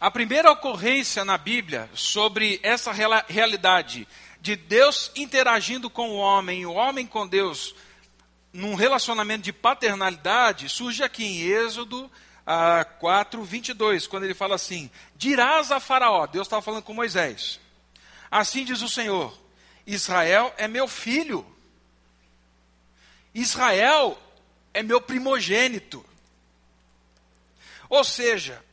A 0.00 0.10
primeira 0.10 0.50
ocorrência 0.50 1.24
na 1.24 1.38
Bíblia 1.38 1.88
sobre 1.94 2.58
essa 2.64 2.90
realidade 3.28 4.08
de 4.40 4.56
Deus 4.56 5.12
interagindo 5.14 5.88
com 5.88 6.10
o 6.10 6.16
homem, 6.16 6.66
o 6.66 6.72
homem 6.72 7.06
com 7.06 7.24
Deus, 7.24 7.72
num 8.52 8.74
relacionamento 8.74 9.44
de 9.44 9.52
paternalidade, 9.52 10.68
surge 10.68 11.04
aqui 11.04 11.22
em 11.22 11.42
Êxodo 11.42 12.10
ah, 12.52 12.84
4, 12.84 13.44
22, 13.44 14.08
quando 14.08 14.24
ele 14.24 14.34
fala 14.34 14.56
assim: 14.56 14.90
Dirás 15.14 15.70
a 15.70 15.78
Faraó, 15.78 16.26
Deus 16.26 16.48
estava 16.48 16.60
falando 16.60 16.82
com 16.82 16.92
Moisés, 16.92 17.60
assim 18.28 18.64
diz 18.64 18.82
o 18.82 18.88
Senhor: 18.88 19.38
Israel 19.86 20.52
é 20.58 20.66
meu 20.66 20.88
filho, 20.88 21.46
Israel 23.32 24.20
é 24.74 24.82
meu 24.82 25.00
primogênito. 25.00 26.04
Ou 27.88 28.02
seja, 28.02 28.64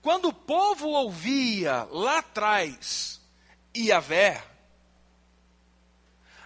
quando 0.00 0.28
o 0.28 0.32
povo 0.32 0.90
ouvia 0.90 1.88
lá 1.90 2.18
atrás 2.18 3.20
Iavé, 3.76 4.44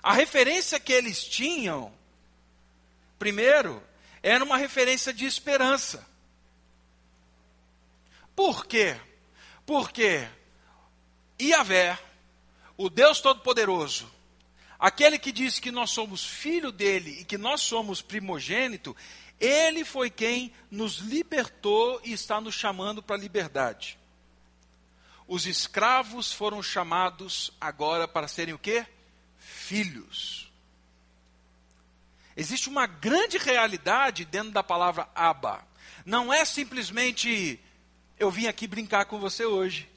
a 0.03 0.15
referência 0.15 0.81
que 0.81 0.95
eles 0.95 1.23
tinham, 1.23 1.93
primeiro, 3.19 3.83
era 4.23 4.43
uma 4.43 4.57
referência 4.57 5.13
de 5.13 5.27
esperança. 5.27 6.08
Por 8.39 8.67
quê? 8.67 8.97
Porque 9.67 10.29
Iavé, 11.43 11.99
o 12.77 12.89
Deus 12.89 13.21
Todo-Poderoso, 13.21 14.09
aquele 14.79 15.19
que 15.19 15.33
diz 15.33 15.59
que 15.59 15.73
nós 15.73 15.91
somos 15.91 16.25
filho 16.25 16.71
dele 16.71 17.19
e 17.19 17.25
que 17.25 17.37
nós 17.37 17.63
somos 17.63 18.01
primogênito, 18.01 18.97
Ele 19.41 19.85
foi 19.85 20.09
quem 20.09 20.53
nos 20.71 20.99
libertou 20.99 22.01
e 22.05 22.13
está 22.13 22.41
nos 22.41 22.55
chamando 22.55 23.03
para 23.03 23.17
a 23.17 23.19
liberdade. 23.19 23.99
Os 25.27 25.45
escravos 25.45 26.33
foram 26.33 26.63
chamados 26.63 27.51
agora 27.61 28.07
para 28.07 28.29
serem 28.29 28.55
o 28.55 28.59
quê? 28.59 28.87
Filhos. 29.37 30.49
Existe 32.37 32.69
uma 32.69 32.87
grande 32.87 33.37
realidade 33.37 34.25
dentro 34.25 34.53
da 34.53 34.63
palavra 34.63 35.09
Abba. 35.13 35.67
Não 36.07 36.33
é 36.33 36.45
simplesmente 36.45 37.61
eu 38.19 38.31
vim 38.31 38.47
aqui 38.47 38.67
brincar 38.67 39.05
com 39.07 39.19
você 39.19 39.45
hoje. 39.45 39.89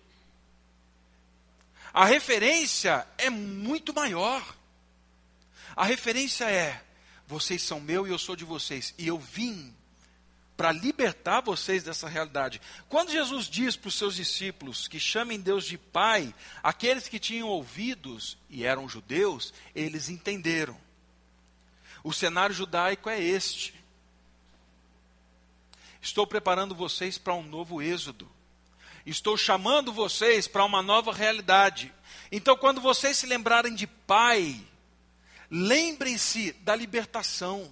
A 1.93 2.05
referência 2.05 3.05
é 3.17 3.29
muito 3.29 3.93
maior. 3.93 4.55
A 5.75 5.83
referência 5.85 6.49
é: 6.49 6.81
vocês 7.27 7.61
são 7.61 7.79
meu 7.79 8.07
e 8.07 8.11
eu 8.11 8.17
sou 8.17 8.35
de 8.35 8.45
vocês. 8.45 8.93
E 8.97 9.07
eu 9.07 9.17
vim 9.17 9.73
para 10.55 10.71
libertar 10.71 11.41
vocês 11.41 11.83
dessa 11.83 12.07
realidade. 12.07 12.61
Quando 12.87 13.11
Jesus 13.11 13.47
diz 13.47 13.75
para 13.75 13.87
os 13.87 13.95
seus 13.95 14.15
discípulos 14.15 14.87
que 14.87 14.99
chamem 14.99 15.39
Deus 15.39 15.65
de 15.65 15.77
Pai, 15.77 16.33
aqueles 16.61 17.07
que 17.07 17.17
tinham 17.17 17.47
ouvidos 17.47 18.37
e 18.49 18.63
eram 18.63 18.87
judeus, 18.87 19.53
eles 19.73 20.07
entenderam. 20.07 20.77
O 22.03 22.13
cenário 22.13 22.53
judaico 22.53 23.09
é 23.09 23.19
este. 23.19 23.80
Estou 26.01 26.25
preparando 26.25 26.73
vocês 26.73 27.17
para 27.17 27.35
um 27.35 27.43
novo 27.43 27.81
êxodo. 27.81 28.29
Estou 29.05 29.37
chamando 29.37 29.93
vocês 29.93 30.47
para 30.47 30.65
uma 30.65 30.81
nova 30.81 31.13
realidade. 31.13 31.93
Então, 32.31 32.57
quando 32.57 32.81
vocês 32.81 33.17
se 33.17 33.25
lembrarem 33.25 33.75
de 33.75 33.85
Pai, 33.85 34.59
lembrem-se 35.49 36.53
da 36.53 36.75
libertação. 36.75 37.71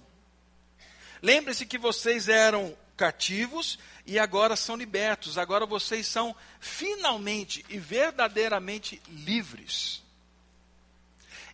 Lembrem-se 1.22 1.66
que 1.66 1.78
vocês 1.78 2.28
eram 2.28 2.76
cativos 2.96 3.78
e 4.06 4.18
agora 4.18 4.54
são 4.56 4.76
libertos. 4.76 5.38
Agora 5.38 5.66
vocês 5.66 6.06
são 6.06 6.34
finalmente 6.60 7.64
e 7.68 7.78
verdadeiramente 7.78 9.00
livres. 9.08 10.02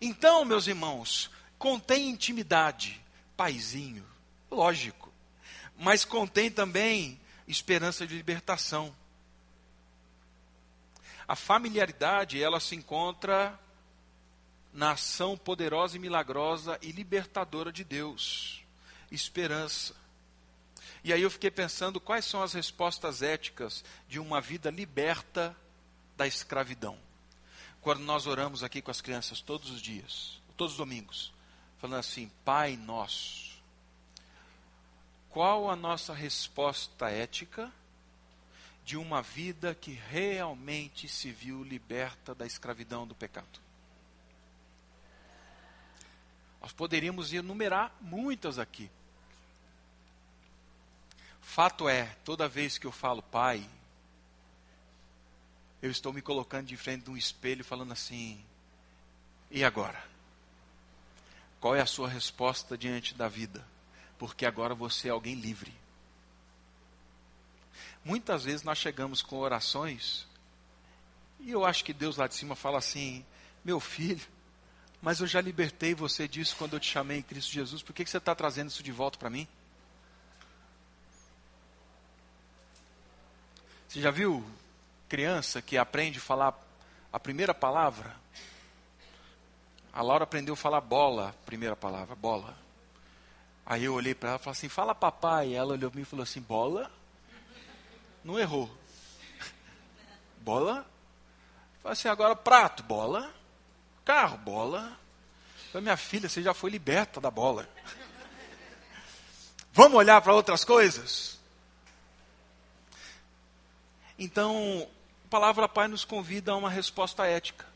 Então, 0.01 0.45
meus 0.45 0.67
irmãos, 0.67 1.31
contém 1.59 2.11
intimidade, 2.11 3.01
paizinho, 3.37 4.05
lógico, 4.51 5.06
mas 5.79 6.05
contém 6.05 6.51
também 6.51 7.21
esperança 7.47 8.07
de 8.07 8.15
libertação. 8.15 8.95
A 11.29 11.35
familiaridade, 11.35 12.43
ela 12.43 12.61
se 12.61 12.75
encontra 12.75 13.59
na 14.73 14.93
ação 14.93 15.37
poderosa 15.37 15.97
e 15.97 15.99
milagrosa 15.99 16.79
e 16.83 16.93
libertadora 16.93 17.73
de 17.73 17.83
Deus. 17.83 18.63
Esperança. 19.11 19.95
E 21.03 21.13
aí 21.13 21.23
eu 21.23 21.31
fiquei 21.31 21.51
pensando 21.51 22.01
quais 22.01 22.25
são 22.25 22.43
as 22.43 22.53
respostas 22.53 23.23
éticas 23.23 23.85
de 24.09 24.19
uma 24.19 24.41
vida 24.41 24.71
liberta 24.71 25.57
da 26.17 26.27
escravidão. 26.27 26.99
Quando 27.81 28.01
nós 28.01 28.27
oramos 28.27 28.63
aqui 28.63 28.83
com 28.83 28.91
as 28.91 29.01
crianças 29.01 29.41
todos 29.41 29.71
os 29.71 29.81
dias, 29.81 30.41
todos 30.57 30.73
os 30.73 30.79
domingos, 30.79 31.33
falando 31.79 32.01
assim: 32.01 32.31
Pai 32.45 32.77
nosso. 32.77 33.46
Qual 35.37 35.71
a 35.71 35.77
nossa 35.77 36.15
resposta 36.15 37.11
ética 37.11 37.71
de 38.87 38.97
uma 38.97 39.21
vida 39.21 39.75
que 39.75 39.91
realmente 39.91 41.07
se 41.11 41.31
viu 41.31 41.63
liberta 41.63 42.35
da 42.35 42.47
escravidão 42.47 43.07
do 43.07 43.15
pecado? 43.15 43.61
Nós 46.59 46.73
poderíamos 46.73 47.35
enumerar 47.35 47.95
muitas 48.01 48.59
aqui. 48.59 48.91
Fato 51.43 51.87
é, 51.87 52.07
toda 52.25 52.49
vez 52.49 52.79
que 52.79 52.87
eu 52.87 52.93
falo 52.93 53.21
Pai, 53.21 53.63
eu 55.83 55.91
estou 55.91 56.15
me 56.15 56.23
colocando 56.23 56.69
de 56.69 56.79
frente 56.79 57.05
de 57.05 57.11
um 57.11 57.17
espelho 57.17 57.63
falando 57.63 57.93
assim: 57.93 58.43
e 59.51 59.63
agora? 59.63 60.03
Qual 61.61 61.77
é 61.77 61.83
a 61.83 61.87
sua 61.87 62.09
resposta 62.09 62.79
diante 62.79 63.13
da 63.13 63.29
vida? 63.29 63.76
Porque 64.19 64.47
agora 64.47 64.75
você 64.75 65.09
é 65.09 65.11
alguém 65.11 65.35
livre. 65.35 65.73
Muitas 68.05 68.45
vezes 68.45 68.63
nós 68.63 68.79
chegamos 68.79 69.21
com 69.21 69.37
orações 69.39 70.27
e 71.41 71.51
eu 71.51 71.65
acho 71.65 71.85
que 71.85 71.93
Deus 71.93 72.17
lá 72.17 72.27
de 72.27 72.35
cima 72.35 72.55
fala 72.55 72.79
assim: 72.79 73.25
meu 73.65 73.81
filho, 73.81 74.27
mas 75.03 75.21
eu 75.21 75.27
já 75.27 75.41
libertei 75.41 75.95
você 75.95 76.27
disso 76.27 76.57
quando 76.57 76.75
eu 76.75 76.81
te 76.81 76.91
chamei 76.91 77.19
em 77.19 77.23
Cristo 77.23 77.53
Jesus, 77.53 77.83
por 77.83 77.93
que, 77.93 78.05
que 78.05 78.11
você 78.11 78.19
está 78.19 78.35
trazendo 78.35 78.69
isso 78.69 78.83
de 78.83 78.93
volta 78.93 79.19
para 79.19 79.31
mim? 79.31 79.47
Você 83.89 84.01
já 84.01 84.11
viu 84.11 84.45
criança 85.09 85.63
que 85.63 85.79
aprende 85.79 86.19
a 86.19 86.23
falar 86.23 86.55
a 87.13 87.21
primeira 87.21 87.55
palavra? 87.55 88.17
A 89.93 90.03
Laura 90.03 90.25
aprendeu 90.25 90.55
a 90.55 90.57
falar 90.57 90.81
bola, 90.81 91.35
primeira 91.47 91.75
palavra, 91.75 92.15
bola. 92.15 92.66
Aí 93.67 93.83
eu 93.83 93.95
olhei 93.95 94.15
para 94.15 94.31
ela 94.31 94.39
e 94.39 94.43
falei 94.43 94.53
assim: 94.53 94.69
fala 94.69 94.95
papai. 94.95 95.53
Ela 95.53 95.73
olhou 95.73 95.91
para 95.91 95.99
mim 95.99 96.03
e 96.03 96.07
falou 96.07 96.23
assim: 96.23 96.41
bola? 96.41 96.91
Não 98.23 98.39
errou. 98.39 98.71
Bola? 100.41 100.87
Falei 101.83 101.93
assim: 101.93 102.09
agora 102.09 102.37
prato, 102.37 102.85
bola. 102.85 103.33
Carro, 104.05 104.39
bola. 104.39 104.97
Falei, 105.73 105.83
minha 105.83 105.97
filha, 105.97 106.29
você 106.29 106.41
já 106.43 106.55
foi 106.55 106.71
liberta 106.71 107.21
da 107.21 107.31
bola. 107.31 107.69
Vamos 109.73 109.99
olhar 109.99 110.23
para 110.23 110.33
outras 110.33 110.65
coisas? 110.65 111.39
Então, 114.19 114.89
a 115.27 115.29
palavra 115.29 115.69
Pai 115.69 115.89
nos 115.89 116.05
convida 116.05 116.53
a 116.53 116.57
uma 116.57 116.71
resposta 116.71 117.27
ética 117.27 117.67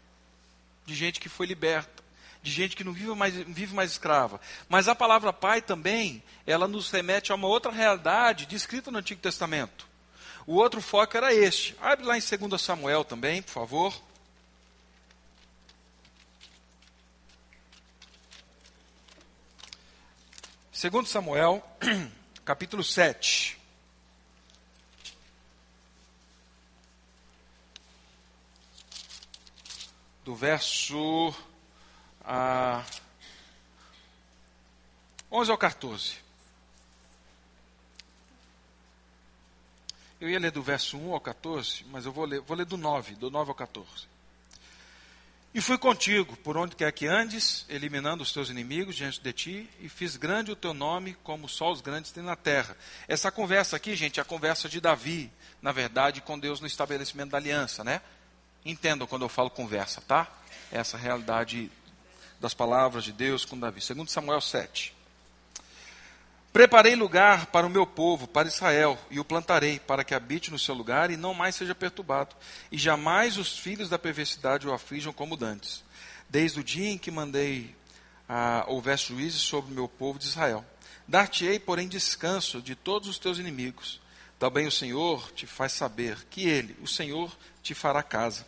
de 0.87 0.95
gente 0.95 1.21
que 1.21 1.29
foi 1.29 1.47
liberta, 1.47 2.00
de 2.43 2.51
gente 2.51 2.75
que 2.77 2.85
não 2.85 2.93
vive 2.93 3.15
mais, 3.15 3.35
vive 3.35 3.75
mais 3.75 3.91
escrava. 3.91 4.41
Mas 4.69 4.89
a 4.89 4.95
palavra 4.95 5.33
Pai 5.33 5.61
também, 5.61 6.23
ela 6.47 6.67
nos 6.67 6.91
remete 6.91 7.33
a 7.33 7.35
uma 7.35 7.49
outra 7.49 7.71
realidade 7.71 8.47
descrita 8.47 8.91
no 8.91 8.99
Antigo 8.99 9.21
Testamento. 9.21 9.87
O 10.47 10.55
outro 10.55 10.81
foco 10.81 11.17
era 11.17 11.35
este. 11.35 11.77
Abre 11.81 12.05
lá 12.05 12.17
em 12.17 12.21
2 12.21 12.61
Samuel 12.61 13.05
também, 13.05 13.43
por 13.43 13.53
favor. 13.53 13.95
Segundo 20.73 21.07
Samuel, 21.07 21.63
capítulo 22.45 22.83
7. 22.83 23.61
do 30.31 30.37
verso 30.37 31.35
ah, 32.33 32.85
11 35.33 35.51
ao 35.51 35.59
14. 35.59 36.15
Eu 40.21 40.31
ia 40.31 40.39
ler 40.39 40.53
do 40.53 40.63
verso 40.63 40.97
1 40.97 41.13
ao 41.13 41.21
14, 41.21 41.85
mas 41.91 42.07
eu 42.07 42.13
vou 42.13 42.25
ler, 42.25 42.41
vou 42.43 42.57
ler 42.57 42.67
do 42.67 42.77
9, 42.77 43.17
do 43.17 43.33
9 43.33 43.51
ao 43.51 43.55
14. 43.57 44.09
E 45.53 45.61
fui 45.61 45.77
contigo, 45.77 46.37
por 46.37 46.57
onde 46.57 46.77
quer 46.77 46.93
que 46.93 47.09
andes, 47.09 47.67
eliminando 47.69 48.23
os 48.23 48.33
teus 48.33 48.49
inimigos 48.49 48.95
diante 48.95 49.21
de 49.21 49.33
ti, 49.33 49.71
e 49.81 49.89
fiz 49.89 50.17
grande 50.17 50.53
o 50.53 50.57
teu 50.57 50.73
nome, 50.73 51.17
como 51.25 51.49
só 51.49 51.73
os 51.73 51.81
grandes 51.81 52.13
têm 52.13 52.23
na 52.23 52.37
terra. 52.37 52.77
Essa 53.09 53.33
conversa 53.33 53.75
aqui, 53.75 53.97
gente, 53.97 54.21
é 54.21 54.23
a 54.23 54.25
conversa 54.25 54.69
de 54.69 54.81
Davi, 54.81 55.33
na 55.61 55.73
verdade, 55.73 56.21
com 56.21 56.39
Deus 56.39 56.61
no 56.61 56.69
estabelecimento 56.69 57.31
da 57.31 57.39
aliança, 57.39 57.83
né? 57.83 58.01
Entendam 58.65 59.09
quando 59.09 59.23
eu 59.23 59.29
falo 59.29 59.51
conversa, 59.51 60.01
tá? 60.03 60.31
Essa 60.71 60.97
realidade 60.97 61.69
das 62.41 62.55
palavras 62.55 63.05
de 63.05 63.13
Deus 63.13 63.45
com 63.45 63.59
Davi. 63.59 63.81
Segundo 63.81 64.11
Samuel 64.11 64.41
7. 64.41 64.95
Preparei 66.53 66.97
lugar 66.97 67.47
para 67.47 67.67
o 67.67 67.71
meu 67.71 67.87
povo, 67.87 68.27
para 68.27 68.49
Israel, 68.49 68.99
e 69.09 69.21
o 69.21 69.25
plantarei, 69.25 69.79
para 69.79 70.03
que 70.03 70.15
habite 70.15 70.51
no 70.51 70.59
seu 70.59 70.75
lugar 70.75 71.11
e 71.11 71.17
não 71.17 71.33
mais 71.33 71.55
seja 71.55 71.77
perturbado. 71.77 72.35
E 72.73 72.79
jamais 72.79 73.37
os 73.37 73.57
filhos 73.57 73.89
da 73.89 73.99
perversidade 73.99 74.67
o 74.67 74.73
aflijam 74.73 75.13
como 75.13 75.37
dantes. 75.37 75.85
Desde 76.29 76.59
o 76.59 76.65
dia 76.65 76.91
em 76.91 76.99
que 76.99 77.11
mandei 77.11 77.77
ah, 78.29 78.65
houvesse 78.67 79.09
juízes 79.09 79.43
sobre 79.43 79.71
o 79.71 79.75
meu 79.75 79.89
povo 79.89 80.19
de 80.19 80.27
Israel. 80.27 80.65
Dar-te-ei, 81.07 81.59
porém, 81.61 81.89
descanso 81.89 82.61
de 82.61 82.75
todos 82.75 83.09
os 83.09 83.19
teus 83.19 83.39
inimigos. 83.39 84.01
Também 84.39 84.67
o 84.67 84.73
Senhor 84.73 85.31
te 85.33 85.47
faz 85.47 85.73
saber 85.73 86.17
que 86.31 86.49
Ele, 86.49 86.77
o 86.81 86.87
Senhor, 86.87 87.37
te 87.63 87.75
fará 87.75 88.03
casa. 88.03 88.47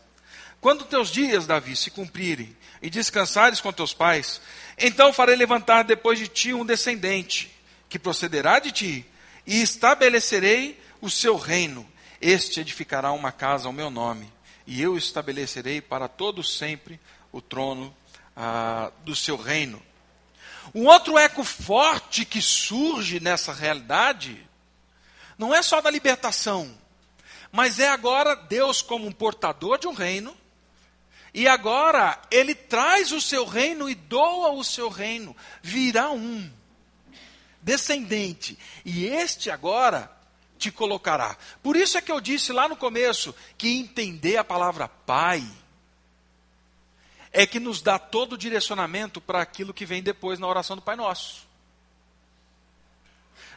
Quando 0.62 0.84
teus 0.84 1.10
dias, 1.10 1.44
Davi, 1.44 1.74
se 1.74 1.90
cumprirem 1.90 2.56
e 2.80 2.88
descansares 2.88 3.60
com 3.60 3.72
teus 3.72 3.92
pais, 3.92 4.40
então 4.78 5.12
farei 5.12 5.34
levantar 5.34 5.82
depois 5.82 6.20
de 6.20 6.28
ti 6.28 6.54
um 6.54 6.64
descendente, 6.64 7.50
que 7.88 7.98
procederá 7.98 8.60
de 8.60 8.70
ti, 8.70 9.06
e 9.44 9.60
estabelecerei 9.60 10.80
o 11.00 11.10
seu 11.10 11.36
reino. 11.36 11.84
Este 12.20 12.60
edificará 12.60 13.10
uma 13.10 13.32
casa 13.32 13.66
ao 13.66 13.72
meu 13.72 13.90
nome, 13.90 14.32
e 14.64 14.80
eu 14.80 14.96
estabelecerei 14.96 15.80
para 15.80 16.06
todo 16.06 16.44
sempre 16.44 17.00
o 17.32 17.42
trono 17.42 17.92
ah, 18.36 18.92
do 19.04 19.16
seu 19.16 19.36
reino. 19.36 19.82
Um 20.72 20.86
outro 20.86 21.18
eco 21.18 21.42
forte 21.42 22.24
que 22.24 22.40
surge 22.40 23.18
nessa 23.18 23.52
realidade 23.52 24.40
não 25.36 25.52
é 25.52 25.60
só 25.60 25.80
da 25.80 25.90
libertação, 25.90 26.72
mas 27.50 27.80
é 27.80 27.88
agora 27.88 28.36
Deus 28.36 28.80
como 28.80 29.08
um 29.08 29.12
portador 29.12 29.76
de 29.76 29.88
um 29.88 29.92
reino, 29.92 30.40
e 31.34 31.48
agora 31.48 32.20
ele 32.30 32.54
traz 32.54 33.12
o 33.12 33.20
seu 33.20 33.44
reino 33.44 33.88
e 33.88 33.94
doa 33.94 34.52
o 34.52 34.62
seu 34.62 34.88
reino, 34.88 35.36
virá 35.62 36.10
um 36.10 36.50
descendente, 37.60 38.58
e 38.84 39.06
este 39.06 39.50
agora 39.50 40.10
te 40.58 40.70
colocará. 40.70 41.36
Por 41.62 41.76
isso 41.76 41.98
é 41.98 42.00
que 42.00 42.12
eu 42.12 42.20
disse 42.20 42.52
lá 42.52 42.68
no 42.68 42.76
começo 42.76 43.34
que 43.56 43.68
entender 43.68 44.36
a 44.36 44.44
palavra 44.44 44.88
pai 44.88 45.44
é 47.32 47.46
que 47.46 47.58
nos 47.58 47.80
dá 47.80 47.98
todo 47.98 48.34
o 48.34 48.38
direcionamento 48.38 49.20
para 49.20 49.40
aquilo 49.40 49.72
que 49.72 49.86
vem 49.86 50.02
depois 50.02 50.38
na 50.38 50.46
oração 50.46 50.76
do 50.76 50.82
Pai 50.82 50.94
Nosso. 50.94 51.48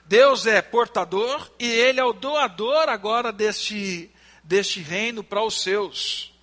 Deus 0.05 0.47
é 0.47 0.61
portador 0.61 1.51
e 1.59 1.65
Ele 1.65 1.99
é 1.99 2.03
o 2.03 2.13
doador 2.13 2.87
agora 2.87 3.33
deste, 3.33 4.09
deste 4.43 4.79
reino 4.79 5.23
para 5.23 5.43
os 5.43 5.61
seus. 5.61 6.34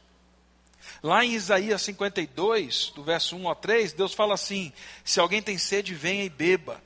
Lá 1.02 1.24
em 1.24 1.32
Isaías 1.32 1.82
52, 1.82 2.92
do 2.94 3.02
verso 3.02 3.36
1 3.36 3.50
a 3.50 3.54
3, 3.54 3.92
Deus 3.92 4.14
fala 4.14 4.34
assim: 4.34 4.72
Se 5.04 5.18
alguém 5.18 5.42
tem 5.42 5.58
sede, 5.58 5.94
venha 5.94 6.24
e 6.24 6.30
beba. 6.30 6.80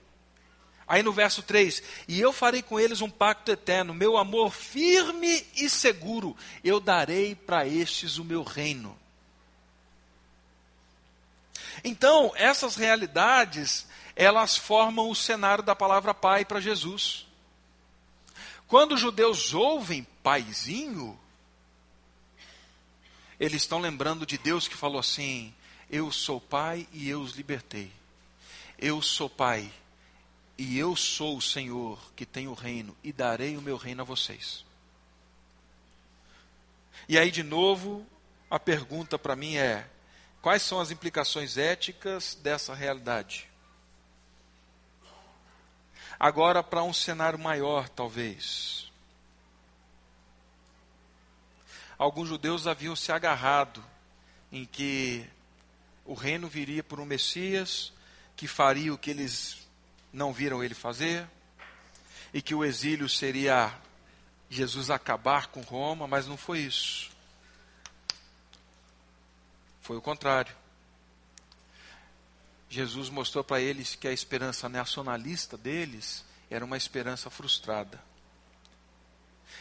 Aí 0.88 1.02
no 1.02 1.12
verso 1.12 1.42
3: 1.42 1.82
E 2.08 2.18
eu 2.18 2.32
farei 2.32 2.62
com 2.62 2.80
eles 2.80 3.02
um 3.02 3.10
pacto 3.10 3.50
eterno, 3.50 3.92
meu 3.92 4.16
amor 4.16 4.52
firme 4.52 5.46
e 5.54 5.68
seguro, 5.68 6.34
eu 6.64 6.80
darei 6.80 7.34
para 7.34 7.66
estes 7.66 8.16
o 8.16 8.24
meu 8.24 8.42
reino. 8.42 8.96
Então, 11.84 12.32
essas 12.36 12.74
realidades, 12.74 13.86
elas 14.14 14.56
formam 14.56 15.10
o 15.10 15.14
cenário 15.14 15.62
da 15.62 15.76
palavra 15.76 16.14
pai 16.14 16.44
para 16.44 16.58
Jesus. 16.58 17.26
Quando 18.66 18.92
os 18.92 19.00
judeus 19.00 19.52
ouvem 19.52 20.06
paizinho, 20.22 21.18
eles 23.38 23.62
estão 23.62 23.78
lembrando 23.78 24.24
de 24.24 24.38
Deus 24.38 24.66
que 24.66 24.76
falou 24.76 24.98
assim: 24.98 25.54
Eu 25.90 26.10
sou 26.10 26.40
pai 26.40 26.88
e 26.92 27.08
eu 27.08 27.20
os 27.20 27.32
libertei. 27.32 27.92
Eu 28.78 29.00
sou 29.02 29.28
pai 29.28 29.70
e 30.58 30.78
eu 30.78 30.96
sou 30.96 31.36
o 31.36 31.42
Senhor 31.42 31.98
que 32.14 32.24
tem 32.24 32.48
o 32.48 32.54
reino 32.54 32.96
e 33.04 33.12
darei 33.12 33.56
o 33.56 33.62
meu 33.62 33.76
reino 33.76 34.02
a 34.02 34.04
vocês. 34.04 34.64
E 37.08 37.18
aí, 37.18 37.30
de 37.30 37.42
novo, 37.42 38.06
a 38.50 38.58
pergunta 38.58 39.18
para 39.18 39.36
mim 39.36 39.56
é: 39.56 39.86
Quais 40.40 40.62
são 40.62 40.80
as 40.80 40.90
implicações 40.90 41.58
éticas 41.58 42.34
dessa 42.34 42.74
realidade? 42.74 43.48
Agora, 46.18 46.62
para 46.62 46.82
um 46.82 46.94
cenário 46.94 47.38
maior, 47.38 47.88
talvez. 47.88 48.85
Alguns 51.98 52.28
judeus 52.28 52.66
haviam 52.66 52.94
se 52.94 53.10
agarrado 53.10 53.84
em 54.52 54.64
que 54.64 55.26
o 56.04 56.14
reino 56.14 56.48
viria 56.48 56.84
por 56.84 57.00
um 57.00 57.04
Messias 57.04 57.92
que 58.36 58.46
faria 58.46 58.92
o 58.92 58.98
que 58.98 59.10
eles 59.10 59.66
não 60.12 60.32
viram 60.32 60.62
ele 60.62 60.74
fazer, 60.74 61.26
e 62.32 62.42
que 62.42 62.54
o 62.54 62.64
exílio 62.64 63.08
seria 63.08 63.74
Jesus 64.48 64.90
acabar 64.90 65.46
com 65.48 65.62
Roma, 65.62 66.06
mas 66.06 66.26
não 66.26 66.36
foi 66.36 66.60
isso. 66.60 67.10
Foi 69.80 69.96
o 69.96 70.02
contrário. 70.02 70.54
Jesus 72.68 73.08
mostrou 73.08 73.42
para 73.42 73.60
eles 73.60 73.94
que 73.94 74.06
a 74.06 74.12
esperança 74.12 74.68
nacionalista 74.68 75.56
deles 75.56 76.24
era 76.50 76.64
uma 76.64 76.76
esperança 76.76 77.30
frustrada. 77.30 77.98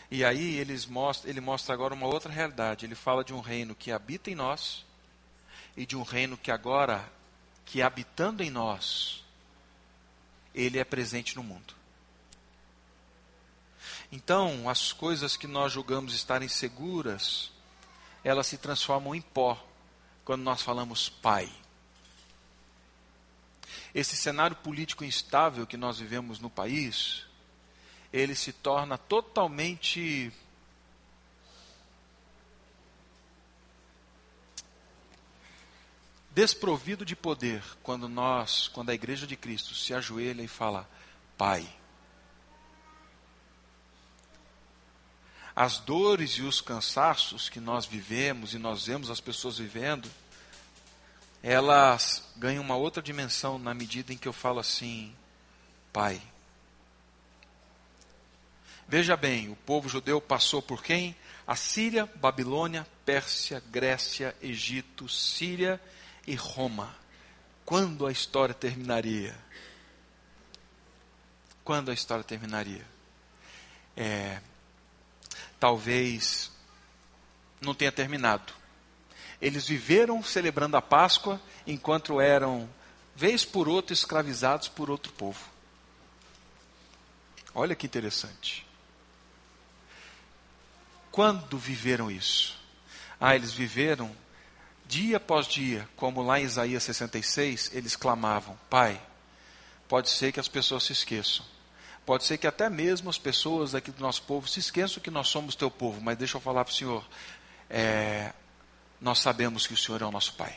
E 0.09 0.23
aí 0.23 0.57
eles 0.57 0.85
mostra, 0.85 1.29
ele 1.29 1.41
mostra 1.41 1.73
agora 1.73 1.93
uma 1.93 2.07
outra 2.07 2.31
realidade. 2.31 2.85
Ele 2.85 2.95
fala 2.95 3.23
de 3.23 3.33
um 3.33 3.39
reino 3.39 3.75
que 3.75 3.91
habita 3.91 4.29
em 4.29 4.35
nós 4.35 4.85
e 5.75 5.85
de 5.85 5.95
um 5.95 6.03
reino 6.03 6.37
que 6.37 6.51
agora, 6.51 7.09
que 7.65 7.81
habitando 7.81 8.43
em 8.43 8.49
nós, 8.49 9.23
ele 10.53 10.79
é 10.79 10.83
presente 10.83 11.35
no 11.35 11.43
mundo. 11.43 11.73
Então, 14.11 14.69
as 14.69 14.93
coisas 14.93 15.35
que 15.35 15.47
nós 15.47 15.73
julgamos 15.73 16.13
estarem 16.13 16.47
seguras, 16.47 17.51
elas 18.23 18.47
se 18.47 18.57
transformam 18.57 19.13
em 19.13 19.21
pó 19.21 19.61
quando 20.23 20.43
nós 20.43 20.61
falamos 20.61 21.09
pai. 21.09 21.51
Esse 23.93 24.15
cenário 24.15 24.55
político 24.57 25.03
instável 25.03 25.65
que 25.65 25.77
nós 25.77 25.99
vivemos 25.99 26.39
no 26.39 26.49
país, 26.49 27.25
ele 28.17 28.33
se 28.33 28.53
torna 28.53 28.97
totalmente 28.97 30.31
desprovido 36.31 37.05
de 37.05 37.15
poder 37.15 37.61
quando 37.83 38.07
nós, 38.07 38.67
quando 38.69 38.89
a 38.89 38.93
igreja 38.93 39.27
de 39.27 39.35
Cristo 39.35 39.75
se 39.75 39.93
ajoelha 39.93 40.41
e 40.41 40.47
fala: 40.47 40.89
Pai. 41.37 41.67
as 45.55 45.77
dores 45.77 46.31
e 46.31 46.41
os 46.41 46.59
cansaços 46.59 47.47
que 47.47 47.61
nós 47.61 47.85
vivemos 47.85 48.53
e 48.53 48.59
nós 48.59 48.87
vemos 48.87 49.09
as 49.09 49.21
pessoas 49.21 49.57
vivendo, 49.57 50.11
elas 51.41 52.27
ganham 52.35 52.61
uma 52.61 52.75
outra 52.75 53.01
dimensão 53.01 53.57
na 53.57 53.73
medida 53.73 54.11
em 54.11 54.17
que 54.17 54.27
eu 54.27 54.33
falo 54.33 54.59
assim, 54.59 55.15
Pai. 55.93 56.21
Veja 58.87 59.17
bem, 59.17 59.49
o 59.49 59.55
povo 59.55 59.89
judeu 59.89 60.21
passou 60.21 60.61
por 60.61 60.83
quem? 60.83 61.15
Assíria, 61.47 62.05
Babilônia, 62.15 62.85
Pérsia, 63.03 63.61
Grécia, 63.71 64.35
Egito, 64.41 65.09
Síria 65.09 65.81
e 66.27 66.35
Roma. 66.35 66.95
Quando 67.65 68.05
a 68.05 68.11
história 68.11 68.53
terminaria? 68.53 69.35
Quando 71.63 71.89
a 71.89 71.93
história 71.95 72.23
terminaria? 72.23 72.85
É, 73.97 74.39
talvez 75.59 76.51
não 77.59 77.73
tenha 77.73 77.91
terminado. 77.91 78.53
Eles 79.41 79.67
viveram 79.67 80.23
celebrando 80.23 80.77
a 80.77 80.81
Páscoa 80.81 81.41
enquanto 81.65 82.21
eram, 82.21 82.69
vez 83.15 83.43
por 83.43 83.67
outra, 83.67 83.93
escravizados 83.93 84.67
por 84.67 84.91
outro 84.91 85.11
povo. 85.13 85.43
Olha 87.53 87.75
que 87.75 87.87
interessante. 87.87 88.65
Quando 91.15 91.57
viveram 91.57 92.11
isso? 92.11 92.59
Ah, 93.17 93.37
eles 93.37 93.53
viveram 93.53 94.13
dia 94.85 95.15
após 95.15 95.47
dia, 95.47 95.87
como 95.95 96.21
lá 96.21 96.41
em 96.41 96.43
Isaías 96.43 96.83
66, 96.83 97.71
eles 97.73 97.95
clamavam: 97.95 98.59
Pai, 98.69 99.01
pode 99.87 100.09
ser 100.09 100.33
que 100.33 100.41
as 100.41 100.49
pessoas 100.49 100.83
se 100.83 100.91
esqueçam, 100.91 101.45
Pode 102.05 102.25
ser 102.25 102.37
que 102.37 102.45
até 102.45 102.69
mesmo 102.69 103.09
as 103.09 103.17
pessoas 103.17 103.73
aqui 103.73 103.91
do 103.91 104.01
nosso 104.01 104.23
povo 104.23 104.45
se 104.45 104.59
esqueçam 104.59 105.01
que 105.01 105.09
nós 105.09 105.29
somos 105.29 105.55
teu 105.55 105.71
povo, 105.71 106.01
mas 106.01 106.17
deixa 106.17 106.35
eu 106.35 106.41
falar 106.41 106.65
para 106.65 106.73
o 106.73 106.75
Senhor: 106.75 107.07
é, 107.69 108.33
nós 108.99 109.19
sabemos 109.19 109.65
que 109.65 109.73
o 109.73 109.77
Senhor 109.77 110.01
é 110.01 110.05
o 110.05 110.11
nosso 110.11 110.33
Pai. 110.33 110.53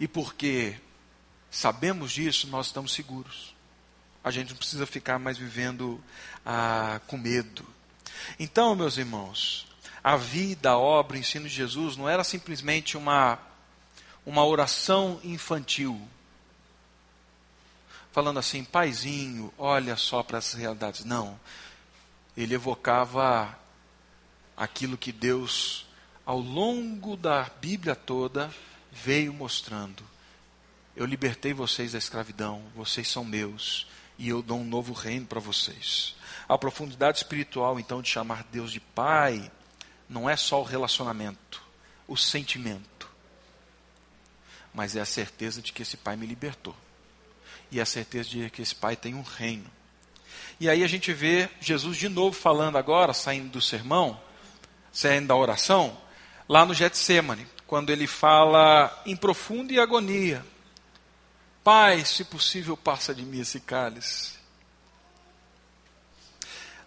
E 0.00 0.08
porque 0.08 0.74
sabemos 1.50 2.12
disso, 2.12 2.46
nós 2.46 2.68
estamos 2.68 2.94
seguros. 2.94 3.54
A 4.24 4.30
gente 4.30 4.52
não 4.52 4.56
precisa 4.56 4.86
ficar 4.86 5.18
mais 5.18 5.36
vivendo 5.36 6.02
ah, 6.46 6.98
com 7.06 7.18
medo. 7.18 7.75
Então, 8.38 8.74
meus 8.74 8.96
irmãos, 8.96 9.66
a 10.02 10.16
vida, 10.16 10.70
a 10.70 10.78
obra, 10.78 11.16
o 11.16 11.20
ensino 11.20 11.48
de 11.48 11.54
Jesus 11.54 11.96
não 11.96 12.08
era 12.08 12.24
simplesmente 12.24 12.96
uma, 12.96 13.38
uma 14.24 14.44
oração 14.44 15.20
infantil 15.24 16.08
falando 18.16 18.38
assim, 18.38 18.64
paizinho, 18.64 19.52
olha 19.58 19.94
só 19.94 20.22
para 20.22 20.38
essas 20.38 20.58
realidades. 20.58 21.04
Não. 21.04 21.38
Ele 22.34 22.54
evocava 22.54 23.54
aquilo 24.56 24.96
que 24.96 25.12
Deus, 25.12 25.84
ao 26.24 26.38
longo 26.38 27.14
da 27.14 27.42
Bíblia 27.60 27.94
toda, 27.94 28.50
veio 28.90 29.34
mostrando. 29.34 30.02
Eu 30.96 31.04
libertei 31.04 31.52
vocês 31.52 31.92
da 31.92 31.98
escravidão, 31.98 32.62
vocês 32.74 33.06
são 33.06 33.22
meus, 33.22 33.86
e 34.16 34.30
eu 34.30 34.40
dou 34.40 34.60
um 34.60 34.64
novo 34.64 34.94
reino 34.94 35.26
para 35.26 35.38
vocês. 35.38 36.16
A 36.48 36.56
profundidade 36.56 37.18
espiritual, 37.18 37.78
então, 37.80 38.00
de 38.00 38.08
chamar 38.08 38.44
Deus 38.44 38.70
de 38.70 38.80
Pai, 38.80 39.50
não 40.08 40.30
é 40.30 40.36
só 40.36 40.60
o 40.60 40.64
relacionamento, 40.64 41.62
o 42.06 42.16
sentimento, 42.16 43.10
mas 44.72 44.94
é 44.94 45.00
a 45.00 45.06
certeza 45.06 45.60
de 45.60 45.72
que 45.72 45.82
esse 45.82 45.96
Pai 45.96 46.16
me 46.16 46.26
libertou 46.26 46.74
e 47.70 47.80
a 47.80 47.86
certeza 47.86 48.28
de 48.28 48.50
que 48.50 48.62
esse 48.62 48.74
Pai 48.74 48.94
tem 48.94 49.14
um 49.14 49.22
reino. 49.22 49.70
E 50.60 50.68
aí 50.68 50.84
a 50.84 50.86
gente 50.86 51.12
vê 51.12 51.50
Jesus 51.60 51.96
de 51.96 52.08
novo 52.08 52.36
falando 52.36 52.78
agora, 52.78 53.12
saindo 53.12 53.50
do 53.50 53.60
sermão, 53.60 54.20
saindo 54.92 55.28
da 55.28 55.36
oração, 55.36 55.96
lá 56.48 56.64
no 56.64 56.72
Getsemane, 56.72 57.46
quando 57.66 57.90
ele 57.90 58.06
fala 58.06 59.02
em 59.04 59.16
profunda 59.16 59.82
agonia, 59.82 60.44
Pai, 61.64 62.04
se 62.04 62.24
possível, 62.24 62.76
passa 62.76 63.12
de 63.12 63.22
mim 63.22 63.40
esse 63.40 63.58
cálice. 63.58 64.34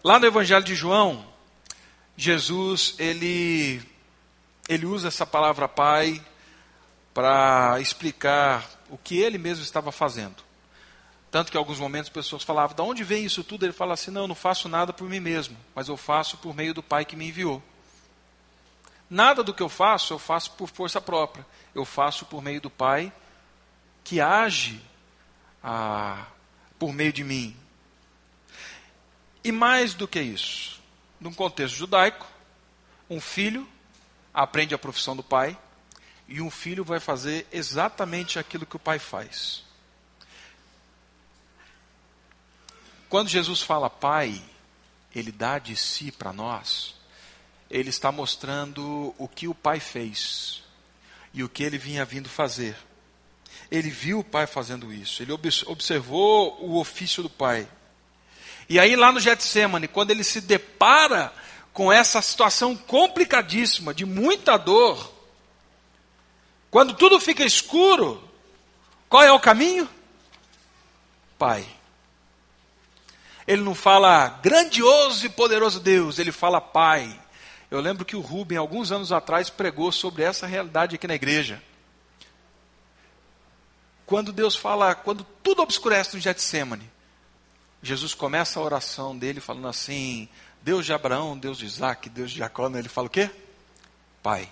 Lá 0.02 0.18
no 0.18 0.26
Evangelho 0.26 0.64
de 0.64 0.76
João, 0.76 1.26
Jesus 2.16 2.95
ele 2.97 3.82
ele 4.68 4.86
usa 4.86 5.10
essa 5.10 5.26
palavra 5.26 5.68
Pai 5.68 6.24
para 7.14 7.82
explicar 7.82 8.66
o 8.89 8.97
que 8.97 9.18
ele 9.18 9.38
mesmo 9.38 9.64
estava 9.64 9.91
fazendo. 9.91 10.38
Tanto 11.30 11.52
que 11.52 11.58
em 11.58 11.60
alguns 11.60 11.80
momentos 11.80 12.10
pessoas 12.10 12.43
falavam: 12.43 12.76
"De 12.76 12.82
onde 12.82 13.04
vem 13.04 13.26
isso 13.26 13.43
tudo?" 13.43 13.66
Ele 13.66 13.74
fala 13.74 13.93
assim: 13.93 14.10
"Não, 14.10 14.22
eu 14.22 14.28
não 14.30 14.36
faço 14.36 14.70
nada 14.70 14.93
por 14.93 15.10
mim 15.10 15.20
mesmo, 15.20 15.58
mas 15.76 15.89
eu 15.89 15.97
faço 15.97 16.38
por 16.38 16.56
meio 16.56 16.74
do 16.74 16.82
Pai 16.82 17.04
que 17.04 17.18
me 17.18 17.28
enviou." 17.28 17.62
Nada 19.10 19.43
do 19.43 19.54
que 19.54 19.62
eu 19.62 19.70
faço, 19.70 20.14
eu 20.14 20.20
faço 20.20 20.52
por 20.52 20.70
força 20.70 21.02
própria. 21.02 21.45
Eu 21.76 21.84
faço 21.84 22.26
por 22.26 22.41
meio 22.41 22.62
do 22.62 22.70
Pai 22.70 23.12
que 24.04 24.22
age 24.22 24.82
ah, 25.62 26.26
por 26.78 26.93
meio 26.93 27.12
de 27.12 27.24
mim. 27.24 27.58
E 29.44 29.52
mais 29.52 29.94
do 29.94 30.08
que 30.08 30.22
isso, 30.22 30.82
num 31.20 31.34
contexto 31.34 31.76
judaico, 31.76 32.28
um 33.10 33.22
filho 33.22 33.68
aprende 34.34 34.76
a 34.76 34.78
profissão 34.78 35.16
do 35.16 35.24
pai 35.24 35.58
e 36.28 36.42
um 36.42 36.52
filho 36.52 36.84
vai 36.84 37.00
fazer 37.00 37.48
exatamente 37.52 38.38
aquilo 38.38 38.66
que 38.66 38.76
o 38.76 38.80
pai 38.80 39.00
faz. 39.00 39.64
Quando 43.10 43.28
Jesus 43.28 43.62
fala 43.62 43.90
pai, 43.90 44.40
ele 45.16 45.32
dá 45.32 45.58
de 45.58 45.76
si 45.76 46.12
para 46.12 46.32
nós, 46.32 46.94
ele 47.70 47.90
está 47.90 48.12
mostrando 48.12 49.16
o 49.18 49.28
que 49.28 49.48
o 49.48 49.56
pai 49.56 49.80
fez 49.80 50.64
e 51.34 51.44
o 51.44 51.50
que 51.50 51.64
ele 51.64 51.80
vinha 51.80 52.06
vindo 52.06 52.30
fazer. 52.30 52.78
Ele 53.72 53.90
viu 53.90 54.20
o 54.20 54.24
pai 54.24 54.46
fazendo 54.46 54.94
isso, 54.94 55.24
ele 55.24 55.32
observou 55.32 56.64
o 56.64 56.80
ofício 56.80 57.24
do 57.24 57.30
pai. 57.30 57.68
E 58.70 58.80
aí, 58.80 58.95
lá 58.95 59.11
no 59.11 59.20
Getsemane, 59.20 59.88
quando 59.88 60.11
ele 60.11 60.24
se 60.24 60.39
depara 60.39 61.34
com 61.74 61.91
essa 61.91 62.22
situação 62.22 62.76
complicadíssima, 62.76 63.95
de 63.95 64.05
muita 64.05 64.57
dor, 64.57 65.11
quando 66.70 66.93
tudo 66.93 67.20
fica 67.20 67.43
escuro, 67.43 68.24
qual 69.09 69.24
é 69.24 69.32
o 69.32 69.39
caminho? 69.39 69.89
Pai. 71.38 71.65
Ele 73.47 73.63
não 73.63 73.74
fala 73.74 74.30
grandioso 74.43 75.26
e 75.26 75.30
poderoso 75.30 75.80
Deus, 75.80 76.20
ele 76.20 76.32
fala 76.32 76.61
Pai. 76.61 77.20
Eu 77.72 77.80
lembro 77.80 78.05
que 78.05 78.15
o 78.15 78.22
Rubem, 78.22 78.57
alguns 78.57 78.91
anos 78.91 79.11
atrás, 79.11 79.49
pregou 79.49 79.91
sobre 79.91 80.22
essa 80.22 80.45
realidade 80.45 80.95
aqui 80.95 81.07
na 81.07 81.15
igreja. 81.15 81.61
Quando 84.05 84.32
Deus 84.32 84.55
fala, 84.55 84.93
quando 84.93 85.24
tudo 85.41 85.63
obscurece 85.63 86.15
no 86.15 86.22
Getsemane, 86.22 86.91
Jesus 87.82 88.13
começa 88.13 88.59
a 88.59 88.63
oração 88.63 89.17
dele 89.17 89.39
falando 89.39 89.67
assim: 89.67 90.27
Deus 90.61 90.86
de 90.86 90.93
Abraão, 90.93 91.38
Deus 91.38 91.57
de 91.57 91.65
Isaac, 91.65 92.09
Deus 92.09 92.32
de 92.32 92.39
Jacó, 92.39 92.69
né? 92.69 92.80
ele 92.80 92.89
fala 92.89 93.07
o 93.07 93.09
quê? 93.09 93.30
Pai. 94.21 94.51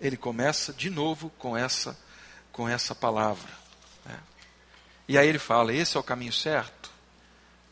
Ele 0.00 0.16
começa 0.16 0.72
de 0.72 0.90
novo 0.90 1.30
com 1.38 1.56
essa, 1.56 1.98
com 2.52 2.68
essa 2.68 2.94
palavra. 2.94 3.50
Né? 4.04 4.18
E 5.08 5.18
aí 5.18 5.26
ele 5.28 5.38
fala: 5.38 5.72
esse 5.72 5.96
é 5.96 6.00
o 6.00 6.04
caminho 6.04 6.32
certo? 6.32 6.90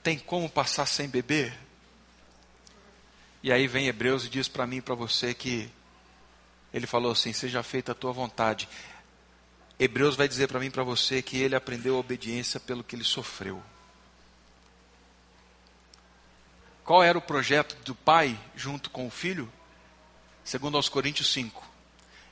Tem 0.02 0.18
como 0.18 0.48
passar 0.48 0.86
sem 0.86 1.08
beber? 1.08 1.56
E 3.42 3.52
aí 3.52 3.66
vem 3.68 3.86
Hebreus 3.86 4.24
e 4.24 4.28
diz 4.28 4.48
para 4.48 4.66
mim 4.66 4.76
e 4.76 4.82
para 4.82 4.94
você 4.94 5.32
que 5.32 5.70
ele 6.72 6.86
falou 6.86 7.12
assim: 7.12 7.32
seja 7.32 7.62
feita 7.62 7.92
a 7.92 7.94
tua 7.94 8.10
vontade. 8.10 8.68
Hebreus 9.78 10.14
vai 10.14 10.28
dizer 10.28 10.48
para 10.48 10.60
mim 10.60 10.66
e 10.66 10.70
para 10.70 10.84
você 10.84 11.20
que 11.20 11.36
ele 11.36 11.56
aprendeu 11.56 11.96
a 11.96 12.00
obediência 12.00 12.60
pelo 12.60 12.84
que 12.84 12.94
ele 12.94 13.04
sofreu. 13.04 13.62
Qual 16.84 17.02
era 17.02 17.16
o 17.16 17.22
projeto 17.22 17.76
do 17.84 17.94
pai 17.94 18.38
junto 18.54 18.90
com 18.90 19.06
o 19.06 19.10
filho? 19.10 19.50
Segundo 20.44 20.76
aos 20.76 20.88
Coríntios 20.88 21.32
5. 21.32 21.66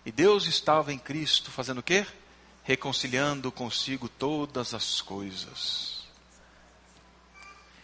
E 0.04 0.12
Deus 0.12 0.46
estava 0.46 0.92
em 0.92 0.98
Cristo 0.98 1.50
fazendo 1.50 1.78
o 1.78 1.82
quê? 1.82 2.06
Reconciliando 2.62 3.50
consigo 3.50 4.08
todas 4.08 4.74
as 4.74 5.00
coisas. 5.00 6.04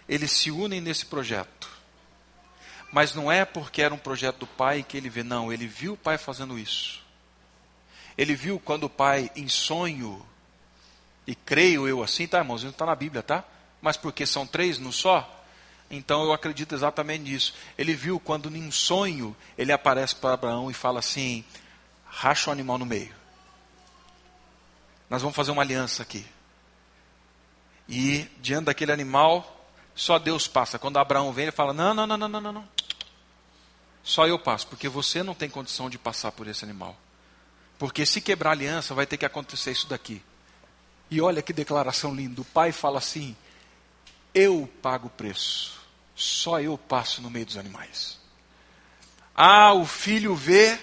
Eles 0.08 0.30
se 0.30 0.50
unem 0.50 0.80
nesse 0.80 1.06
projeto. 1.06 1.68
Mas 2.92 3.14
não 3.14 3.30
é 3.30 3.44
porque 3.44 3.82
era 3.82 3.94
um 3.94 3.98
projeto 3.98 4.38
do 4.38 4.46
pai 4.46 4.82
que 4.82 4.96
ele 4.96 5.10
vê, 5.10 5.22
não, 5.22 5.52
ele 5.52 5.66
viu 5.66 5.94
o 5.94 5.96
pai 5.96 6.16
fazendo 6.16 6.58
isso. 6.58 7.02
Ele 8.18 8.34
viu 8.34 8.58
quando 8.58 8.84
o 8.84 8.90
pai, 8.90 9.30
em 9.36 9.48
sonho, 9.48 10.26
e 11.24 11.36
creio 11.36 11.86
eu 11.86 12.02
assim, 12.02 12.26
tá, 12.26 12.38
irmãos? 12.38 12.64
Não 12.64 12.70
está 12.70 12.84
na 12.84 12.96
Bíblia, 12.96 13.22
tá? 13.22 13.44
Mas 13.80 13.96
porque 13.96 14.26
são 14.26 14.44
três 14.44 14.76
no 14.78 14.92
só, 14.92 15.44
então 15.88 16.24
eu 16.24 16.32
acredito 16.32 16.74
exatamente 16.74 17.30
nisso. 17.30 17.54
Ele 17.78 17.94
viu 17.94 18.18
quando, 18.18 18.54
em 18.54 18.70
sonho, 18.72 19.36
ele 19.56 19.70
aparece 19.70 20.16
para 20.16 20.34
Abraão 20.34 20.68
e 20.68 20.74
fala 20.74 20.98
assim: 20.98 21.44
racha 22.06 22.50
o 22.50 22.52
animal 22.52 22.76
no 22.76 22.84
meio. 22.84 23.14
Nós 25.08 25.22
vamos 25.22 25.36
fazer 25.36 25.52
uma 25.52 25.62
aliança 25.62 26.02
aqui. 26.02 26.26
E 27.88 28.28
diante 28.40 28.64
daquele 28.64 28.92
animal, 28.92 29.64
só 29.94 30.18
Deus 30.18 30.46
passa. 30.46 30.78
Quando 30.78 30.98
Abraão 30.98 31.32
vem, 31.32 31.44
ele 31.44 31.52
fala: 31.52 31.72
não, 31.72 31.94
não, 31.94 32.06
não, 32.06 32.16
não, 32.16 32.28
não, 32.28 32.52
não. 32.52 32.68
Só 34.02 34.26
eu 34.26 34.38
passo, 34.38 34.66
porque 34.66 34.88
você 34.88 35.22
não 35.22 35.34
tem 35.34 35.48
condição 35.48 35.88
de 35.88 35.98
passar 35.98 36.32
por 36.32 36.48
esse 36.48 36.64
animal. 36.64 36.96
Porque 37.78 38.04
se 38.04 38.20
quebrar 38.20 38.52
aliança, 38.52 38.94
vai 38.94 39.06
ter 39.06 39.16
que 39.16 39.24
acontecer 39.24 39.70
isso 39.70 39.86
daqui. 39.86 40.22
E 41.10 41.20
olha 41.20 41.40
que 41.40 41.52
declaração 41.52 42.14
linda. 42.14 42.40
O 42.40 42.44
pai 42.44 42.72
fala 42.72 42.98
assim: 42.98 43.36
Eu 44.34 44.68
pago 44.82 45.06
o 45.06 45.10
preço. 45.10 45.78
Só 46.14 46.60
eu 46.60 46.76
passo 46.76 47.22
no 47.22 47.30
meio 47.30 47.46
dos 47.46 47.56
animais. 47.56 48.18
Ah, 49.34 49.72
o 49.72 49.86
filho 49.86 50.34
vê 50.34 50.78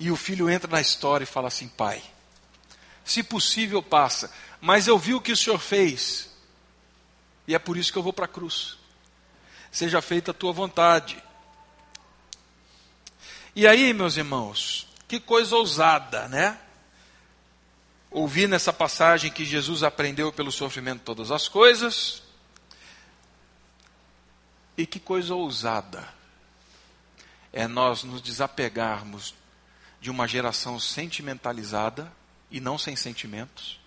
e 0.00 0.10
o 0.10 0.16
filho 0.16 0.48
entra 0.48 0.70
na 0.70 0.80
história 0.80 1.24
e 1.24 1.26
fala 1.26 1.48
assim: 1.48 1.68
Pai, 1.68 2.02
se 3.04 3.22
possível, 3.22 3.82
passa. 3.82 4.32
Mas 4.60 4.86
eu 4.86 4.98
vi 4.98 5.14
o 5.14 5.20
que 5.20 5.32
o 5.32 5.36
senhor 5.36 5.58
fez. 5.58 6.30
E 7.46 7.54
é 7.54 7.58
por 7.58 7.76
isso 7.76 7.92
que 7.92 7.98
eu 7.98 8.02
vou 8.02 8.12
para 8.12 8.24
a 8.24 8.28
cruz. 8.28 8.78
Seja 9.70 10.00
feita 10.00 10.30
a 10.30 10.34
tua 10.34 10.52
vontade. 10.52 11.22
E 13.54 13.66
aí, 13.66 13.92
meus 13.92 14.16
irmãos, 14.16 14.88
que 15.14 15.20
coisa 15.20 15.54
ousada, 15.54 16.28
né? 16.28 16.58
Ouvir 18.10 18.48
nessa 18.48 18.72
passagem 18.72 19.30
que 19.30 19.44
Jesus 19.44 19.84
aprendeu 19.84 20.32
pelo 20.32 20.50
sofrimento 20.50 21.02
todas 21.02 21.30
as 21.30 21.46
coisas. 21.46 22.22
E 24.76 24.84
que 24.84 24.98
coisa 24.98 25.32
ousada 25.34 26.08
é 27.52 27.68
nós 27.68 28.02
nos 28.02 28.20
desapegarmos 28.20 29.34
de 30.00 30.10
uma 30.10 30.26
geração 30.26 30.80
sentimentalizada 30.80 32.12
e 32.50 32.58
não 32.58 32.76
sem 32.76 32.96
sentimentos, 32.96 33.80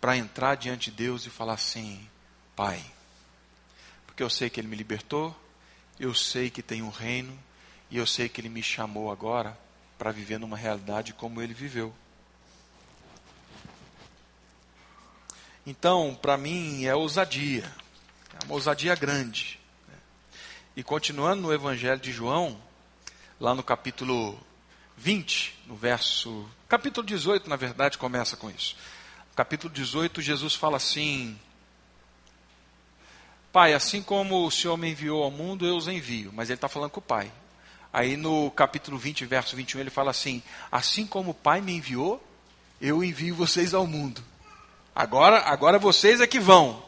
para 0.00 0.16
entrar 0.16 0.56
diante 0.56 0.90
de 0.90 0.96
Deus 0.96 1.24
e 1.24 1.30
falar 1.30 1.54
assim: 1.54 2.08
Pai, 2.56 2.84
porque 4.06 4.24
eu 4.24 4.30
sei 4.30 4.50
que 4.50 4.60
Ele 4.60 4.66
me 4.66 4.76
libertou, 4.76 5.34
eu 6.00 6.12
sei 6.12 6.50
que 6.50 6.62
tem 6.62 6.82
um 6.82 6.90
reino 6.90 7.38
e 7.90 7.96
eu 7.96 8.06
sei 8.06 8.28
que 8.28 8.40
Ele 8.40 8.48
me 8.48 8.62
chamou 8.62 9.10
agora 9.10 9.58
para 9.98 10.12
viver 10.12 10.38
numa 10.38 10.56
realidade 10.56 11.12
como 11.12 11.40
Ele 11.40 11.54
viveu. 11.54 11.94
Então, 15.66 16.18
para 16.20 16.36
mim, 16.38 16.84
é 16.84 16.94
ousadia, 16.94 17.70
é 18.40 18.44
uma 18.44 18.54
ousadia 18.54 18.94
grande. 18.94 19.60
E 20.74 20.82
continuando 20.82 21.42
no 21.42 21.52
Evangelho 21.52 22.00
de 22.00 22.12
João, 22.12 22.58
lá 23.40 23.54
no 23.54 23.62
capítulo 23.62 24.38
20, 24.96 25.58
no 25.66 25.76
verso. 25.76 26.48
Capítulo 26.68 27.06
18, 27.06 27.48
na 27.48 27.56
verdade, 27.56 27.98
começa 27.98 28.36
com 28.36 28.50
isso. 28.50 28.76
Capítulo 29.34 29.72
18, 29.72 30.20
Jesus 30.22 30.54
fala 30.54 30.76
assim: 30.76 31.38
Pai, 33.52 33.74
assim 33.74 34.02
como 34.02 34.46
o 34.46 34.50
Senhor 34.50 34.76
me 34.76 34.90
enviou 34.90 35.22
ao 35.22 35.30
mundo, 35.30 35.66
eu 35.66 35.76
os 35.76 35.88
envio. 35.88 36.32
Mas 36.32 36.48
ele 36.48 36.56
está 36.56 36.68
falando 36.68 36.90
com 36.90 37.00
o 37.00 37.02
Pai. 37.02 37.30
Aí 37.92 38.16
no 38.16 38.50
capítulo 38.50 38.98
20, 38.98 39.24
verso 39.24 39.56
21, 39.56 39.80
ele 39.80 39.90
fala 39.90 40.10
assim: 40.10 40.42
Assim 40.70 41.06
como 41.06 41.30
o 41.30 41.34
Pai 41.34 41.60
me 41.60 41.72
enviou, 41.72 42.22
eu 42.80 43.02
envio 43.02 43.34
vocês 43.34 43.74
ao 43.74 43.86
mundo. 43.86 44.22
Agora, 44.94 45.38
agora 45.40 45.78
vocês 45.78 46.20
é 46.20 46.26
que 46.26 46.40
vão. 46.40 46.82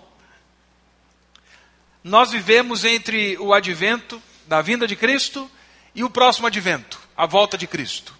Nós 2.02 2.30
vivemos 2.30 2.84
entre 2.84 3.36
o 3.38 3.52
advento 3.52 4.20
da 4.46 4.62
vinda 4.62 4.86
de 4.86 4.96
Cristo 4.96 5.50
e 5.94 6.02
o 6.02 6.10
próximo 6.10 6.46
advento, 6.46 7.00
a 7.16 7.26
volta 7.26 7.56
de 7.56 7.66
Cristo. 7.66 8.14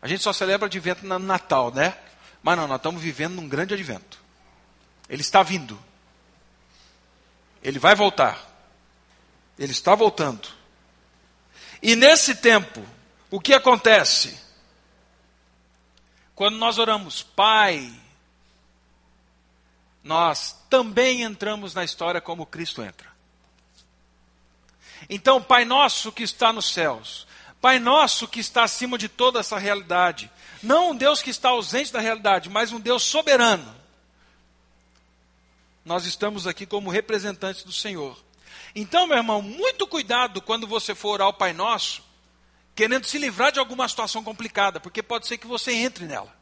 A 0.00 0.08
gente 0.08 0.22
só 0.22 0.32
celebra 0.32 0.66
advento 0.66 1.06
no 1.06 1.18
Natal, 1.18 1.72
né? 1.72 1.96
Mas 2.42 2.56
não, 2.56 2.68
nós 2.68 2.76
estamos 2.76 3.02
vivendo 3.02 3.34
num 3.34 3.48
grande 3.48 3.74
advento. 3.74 4.18
Ele 5.08 5.22
está 5.22 5.42
vindo. 5.42 5.78
Ele 7.62 7.78
vai 7.78 7.94
voltar. 7.94 8.38
Ele 9.58 9.72
está 9.72 9.94
voltando. 9.94 10.48
E 11.84 11.94
nesse 11.94 12.34
tempo, 12.36 12.82
o 13.30 13.38
que 13.38 13.52
acontece? 13.52 14.40
Quando 16.34 16.56
nós 16.56 16.78
oramos, 16.78 17.22
Pai, 17.22 17.92
nós 20.02 20.58
também 20.70 21.20
entramos 21.20 21.74
na 21.74 21.84
história 21.84 22.22
como 22.22 22.46
Cristo 22.46 22.82
entra. 22.82 23.12
Então, 25.10 25.42
Pai 25.42 25.66
nosso 25.66 26.10
que 26.10 26.22
está 26.22 26.54
nos 26.54 26.72
céus, 26.72 27.26
Pai 27.60 27.78
nosso 27.78 28.26
que 28.26 28.40
está 28.40 28.64
acima 28.64 28.96
de 28.96 29.06
toda 29.06 29.40
essa 29.40 29.58
realidade, 29.58 30.30
não 30.62 30.92
um 30.92 30.96
Deus 30.96 31.20
que 31.20 31.28
está 31.28 31.50
ausente 31.50 31.92
da 31.92 32.00
realidade, 32.00 32.48
mas 32.48 32.72
um 32.72 32.80
Deus 32.80 33.02
soberano. 33.02 33.76
Nós 35.84 36.06
estamos 36.06 36.46
aqui 36.46 36.64
como 36.64 36.88
representantes 36.88 37.62
do 37.62 37.72
Senhor. 37.72 38.23
Então, 38.74 39.06
meu 39.06 39.16
irmão, 39.16 39.40
muito 39.40 39.86
cuidado 39.86 40.42
quando 40.42 40.66
você 40.66 40.94
for 40.94 41.12
orar 41.12 41.26
ao 41.26 41.32
Pai 41.32 41.52
Nosso, 41.52 42.02
querendo 42.74 43.06
se 43.06 43.18
livrar 43.18 43.52
de 43.52 43.60
alguma 43.60 43.88
situação 43.88 44.24
complicada, 44.24 44.80
porque 44.80 45.02
pode 45.02 45.26
ser 45.26 45.38
que 45.38 45.46
você 45.46 45.72
entre 45.72 46.06
nela. 46.06 46.34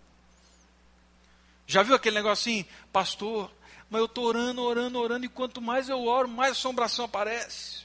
Já 1.67 1.83
viu 1.83 1.95
aquele 1.95 2.17
negócio 2.17 2.51
assim, 2.51 2.67
pastor, 2.93 3.51
mas 3.91 4.01
eu 4.01 4.07
estou 4.07 4.25
orando, 4.25 4.63
orando, 4.63 4.99
orando, 4.99 5.27
e 5.27 5.29
quanto 5.29 5.61
mais 5.61 5.89
eu 5.89 6.07
oro, 6.07 6.27
mais 6.27 6.53
assombração 6.53 7.05
aparece. 7.05 7.83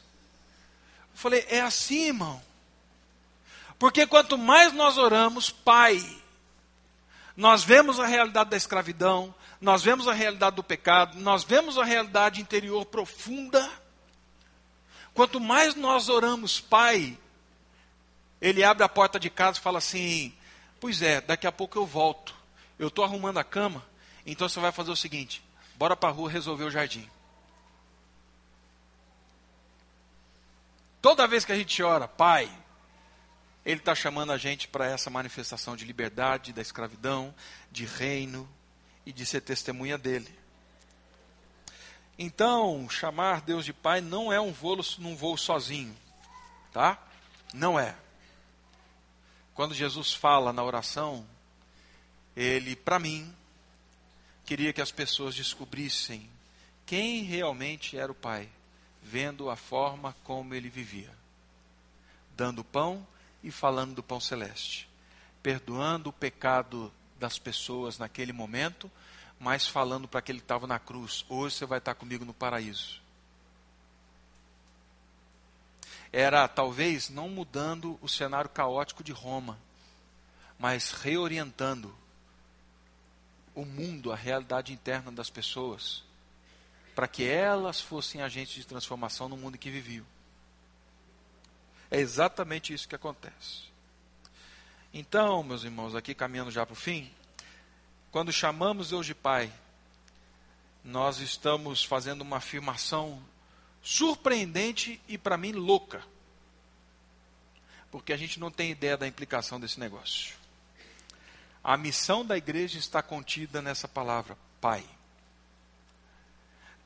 Eu 1.14 1.18
falei, 1.18 1.46
é 1.50 1.60
assim, 1.60 2.08
irmão. 2.08 2.42
Porque 3.78 4.08
quanto 4.08 4.38
mais 4.38 4.72
nós 4.72 4.98
oramos, 4.98 5.50
Pai, 5.50 6.02
nós 7.36 7.64
vemos 7.64 8.00
a 8.00 8.08
realidade 8.08 8.50
da 8.50 8.58
escravidão, 8.58 9.36
nós 9.60 9.84
vemos 9.84 10.08
a 10.08 10.14
realidade 10.14 10.56
do 10.56 10.64
pecado, 10.64 11.20
nós 11.20 11.44
vemos 11.44 11.78
a 11.78 11.84
realidade 11.84 12.42
interior 12.42 12.86
profunda. 12.86 13.70
Quanto 15.18 15.40
mais 15.40 15.74
nós 15.74 16.10
oramos, 16.10 16.62
Pai, 16.62 17.18
Ele 18.40 18.64
abre 18.64 18.84
a 18.84 18.88
porta 18.88 19.20
de 19.20 19.32
casa 19.32 19.58
e 19.58 19.62
fala 19.62 19.80
assim: 19.80 20.32
Pois 20.80 21.02
é, 21.02 21.20
daqui 21.20 21.48
a 21.48 21.52
pouco 21.52 21.76
eu 21.76 21.88
volto. 21.88 22.36
Eu 22.78 22.90
estou 22.90 23.04
arrumando 23.04 23.40
a 23.40 23.44
cama, 23.44 23.84
então 24.28 24.48
você 24.48 24.60
vai 24.60 24.72
fazer 24.72 24.92
o 24.92 24.96
seguinte: 24.96 25.44
bora 25.76 25.96
para 25.96 26.10
a 26.10 26.12
rua 26.12 26.30
resolver 26.30 26.66
o 26.66 26.70
jardim. 26.70 27.10
Toda 31.02 31.28
vez 31.28 31.44
que 31.44 31.52
a 31.52 31.58
gente 31.58 31.82
ora, 31.82 32.08
Pai, 32.08 32.48
Ele 33.66 33.80
está 33.80 33.96
chamando 33.96 34.32
a 34.32 34.38
gente 34.38 34.68
para 34.68 34.86
essa 34.86 35.10
manifestação 35.10 35.76
de 35.76 35.84
liberdade, 35.84 36.54
da 36.54 36.62
escravidão, 36.62 37.34
de 37.72 37.86
reino 37.86 38.48
e 39.04 39.12
de 39.12 39.26
ser 39.26 39.42
testemunha 39.42 39.98
dele. 39.98 40.30
Então, 42.18 42.90
chamar 42.90 43.42
Deus 43.42 43.64
de 43.64 43.74
Pai 43.74 44.02
não 44.02 44.34
é 44.34 44.42
um 44.42 44.52
voo 44.52 44.80
num 44.98 45.16
voo 45.16 45.38
sozinho, 45.38 45.96
tá? 46.72 46.98
Não 47.54 47.80
é. 47.80 47.96
Quando 49.54 49.74
Jesus 49.74 50.14
fala 50.14 50.52
na 50.52 50.64
oração, 50.64 51.28
ele, 52.36 52.76
para 52.76 53.00
mim, 53.00 53.34
queria 54.46 54.74
que 54.74 54.82
as 54.82 54.92
pessoas 54.92 55.36
descobrissem 55.36 56.30
quem 56.86 57.24
realmente 57.24 57.98
era 57.98 58.12
o 58.12 58.16
Pai 58.16 58.50
vendo 59.02 59.50
a 59.50 59.56
forma 59.56 60.16
como 60.24 60.54
ele 60.54 60.70
vivia, 60.70 61.12
dando 62.36 62.64
pão 62.64 63.06
e 63.44 63.52
falando 63.52 63.96
do 63.96 64.04
pão 64.04 64.20
celeste, 64.20 64.90
perdoando 65.42 66.10
o 66.10 66.14
pecado 66.14 66.92
das 67.20 67.40
pessoas 67.40 67.98
naquele 67.98 68.34
momento, 68.34 68.92
mas 69.40 69.68
falando 69.68 70.08
para 70.08 70.20
aquele 70.20 70.40
que 70.40 70.46
estava 70.46 70.66
na 70.68 70.80
cruz: 70.80 71.26
hoje 71.30 71.56
você 71.56 71.66
vai 71.66 71.80
estar 71.80 71.96
comigo 71.96 72.26
no 72.26 72.34
paraíso. 72.34 73.02
Era 76.12 76.48
talvez 76.48 77.10
não 77.10 77.30
mudando 77.30 78.00
o 78.02 78.08
cenário 78.08 78.50
caótico 78.50 79.04
de 79.04 79.12
Roma, 79.12 79.60
mas 80.58 80.92
reorientando 80.92 81.94
o 83.54 83.66
mundo, 83.66 84.12
a 84.12 84.16
realidade 84.16 84.72
interna 84.72 85.12
das 85.12 85.30
pessoas, 85.30 86.04
para 86.96 87.08
que 87.08 87.28
elas 87.28 87.82
fossem 87.82 88.22
agentes 88.22 88.54
de 88.54 88.66
transformação 88.66 89.28
no 89.28 89.36
mundo 89.36 89.58
que 89.58 89.70
viviam. 89.70 90.06
É 91.90 92.00
exatamente 92.00 92.74
isso 92.74 92.88
que 92.88 92.96
acontece. 92.96 93.68
Então, 94.94 95.44
meus 95.44 95.64
irmãos, 95.64 95.96
aqui 95.96 96.14
caminhando 96.14 96.52
já 96.52 96.66
para 96.66 96.74
o 96.74 96.76
fim, 96.76 97.12
quando 98.18 98.34
chamamos 98.34 98.90
Deus 98.90 99.06
de 99.06 99.14
Pai, 99.14 99.54
nós 100.84 101.20
estamos 101.20 101.84
fazendo 101.84 102.22
uma 102.22 102.38
afirmação 102.38 103.22
surpreendente 103.80 105.00
e 105.08 105.20
para 105.20 105.38
mim 105.38 105.52
louca. 105.52 106.04
Porque 107.92 108.12
a 108.12 108.18
gente 108.18 108.40
não 108.40 108.50
tem 108.50 108.72
ideia 108.72 108.98
da 108.98 109.08
implicação 109.08 109.60
desse 109.60 109.80
negócio. 109.80 110.34
A 111.64 111.78
missão 111.78 112.26
da 112.26 112.36
igreja 112.36 112.80
está 112.80 113.04
contida 113.04 113.62
nessa 113.62 113.88
palavra, 113.88 114.36
Pai. 114.60 114.84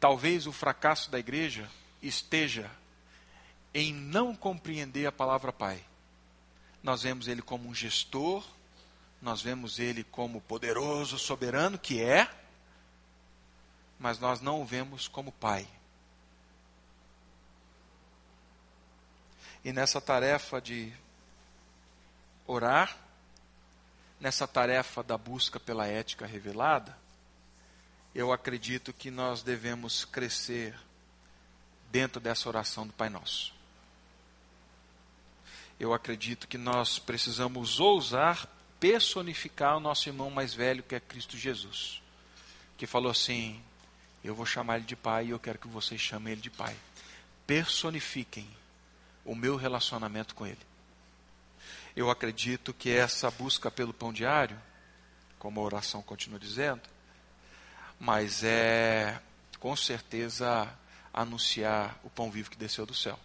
Talvez 0.02 0.46
o 0.48 0.52
fracasso 0.52 1.10
da 1.10 1.18
igreja 1.18 1.72
esteja 2.02 2.70
em 3.74 3.94
não 3.94 4.36
compreender 4.36 5.06
a 5.06 5.14
palavra 5.14 5.54
Pai. 5.54 5.82
Nós 6.84 7.04
vemos 7.04 7.30
ele 7.30 7.42
como 7.42 7.70
um 7.70 7.74
gestor, 7.74 8.44
nós 9.22 9.42
vemos 9.42 9.78
ele 9.78 10.04
como 10.04 10.42
poderoso, 10.42 11.20
soberano, 11.20 11.78
que 11.78 12.02
é, 12.02 12.30
mas 14.00 14.18
nós 14.18 14.42
não 14.42 14.62
o 14.62 14.66
vemos 14.66 15.08
como 15.08 15.32
Pai. 15.32 15.68
E 19.64 19.72
nessa 19.72 20.02
tarefa 20.02 20.60
de 20.60 20.92
orar, 22.48 22.98
nessa 24.20 24.48
tarefa 24.48 25.04
da 25.04 25.18
busca 25.18 25.60
pela 25.60 25.86
ética 25.86 26.26
revelada, 26.26 26.98
eu 28.16 28.34
acredito 28.34 28.92
que 28.92 29.12
nós 29.12 29.44
devemos 29.44 30.04
crescer 30.04 30.78
dentro 31.92 32.20
dessa 32.20 32.50
oração 32.50 32.88
do 32.88 32.94
Pai 32.94 33.10
Nosso. 33.10 33.54
Eu 35.80 35.94
acredito 35.94 36.48
que 36.48 36.58
nós 36.58 36.98
precisamos 36.98 37.80
ousar 37.80 38.48
personificar 38.82 39.78
o 39.78 39.80
nosso 39.80 40.10
irmão 40.10 40.32
mais 40.32 40.56
velho, 40.56 40.82
que 40.82 40.96
é 40.96 41.00
Cristo 41.00 41.38
Jesus, 41.38 42.02
que 42.76 42.88
falou 42.88 43.12
assim: 43.12 43.64
Eu 44.24 44.34
vou 44.34 44.46
chamar 44.46 44.78
ele 44.78 44.86
de 44.86 44.96
Pai 44.96 45.28
e 45.28 45.30
eu 45.30 45.40
quero 45.40 45.60
que 45.60 45.68
vocês 45.68 46.02
chamem 46.02 46.34
ele 46.34 46.42
de 46.42 46.50
Pai. 46.50 46.76
Personifiquem 47.46 48.50
o 49.24 49.36
meu 49.36 49.56
relacionamento 49.56 50.34
com 50.34 50.48
ele. 50.48 50.60
Eu 51.96 52.10
acredito 52.10 52.74
que 52.74 52.90
essa 52.90 53.30
busca 53.30 53.70
pelo 53.70 53.94
pão 53.94 54.12
diário, 54.12 54.60
como 55.38 55.60
a 55.60 55.64
oração 55.64 56.02
continua 56.02 56.40
dizendo, 56.40 56.82
mas 58.00 58.44
é 58.44 59.22
com 59.60 59.76
certeza 59.76 60.68
anunciar 61.14 62.00
o 62.04 62.10
pão 62.10 62.32
vivo 62.32 62.50
que 62.50 62.58
desceu 62.58 62.86
do 62.86 62.96
céu. 62.96 63.20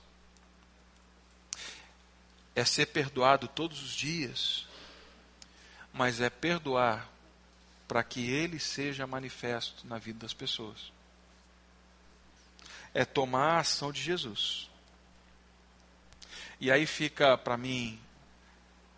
É 2.55 2.63
ser 2.63 2.87
perdoado 2.87 3.49
todos 3.49 3.83
os 3.83 3.95
dias, 3.95 4.67
mas 5.97 6.21
é 6.21 6.29
perdoar 6.29 7.09
para 7.89 8.05
que 8.05 8.31
ele 8.31 8.61
seja 8.61 9.07
manifesto 9.07 9.87
na 9.87 9.97
vida 9.99 10.19
das 10.19 10.35
pessoas. 10.35 10.93
É 12.93 13.05
tomar 13.05 13.55
a 13.55 13.61
ação 13.61 13.91
de 13.91 14.03
Jesus. 14.03 14.69
E 16.61 16.71
aí 16.71 16.87
fica 16.87 17.39
para 17.39 17.57
mim, 17.57 17.99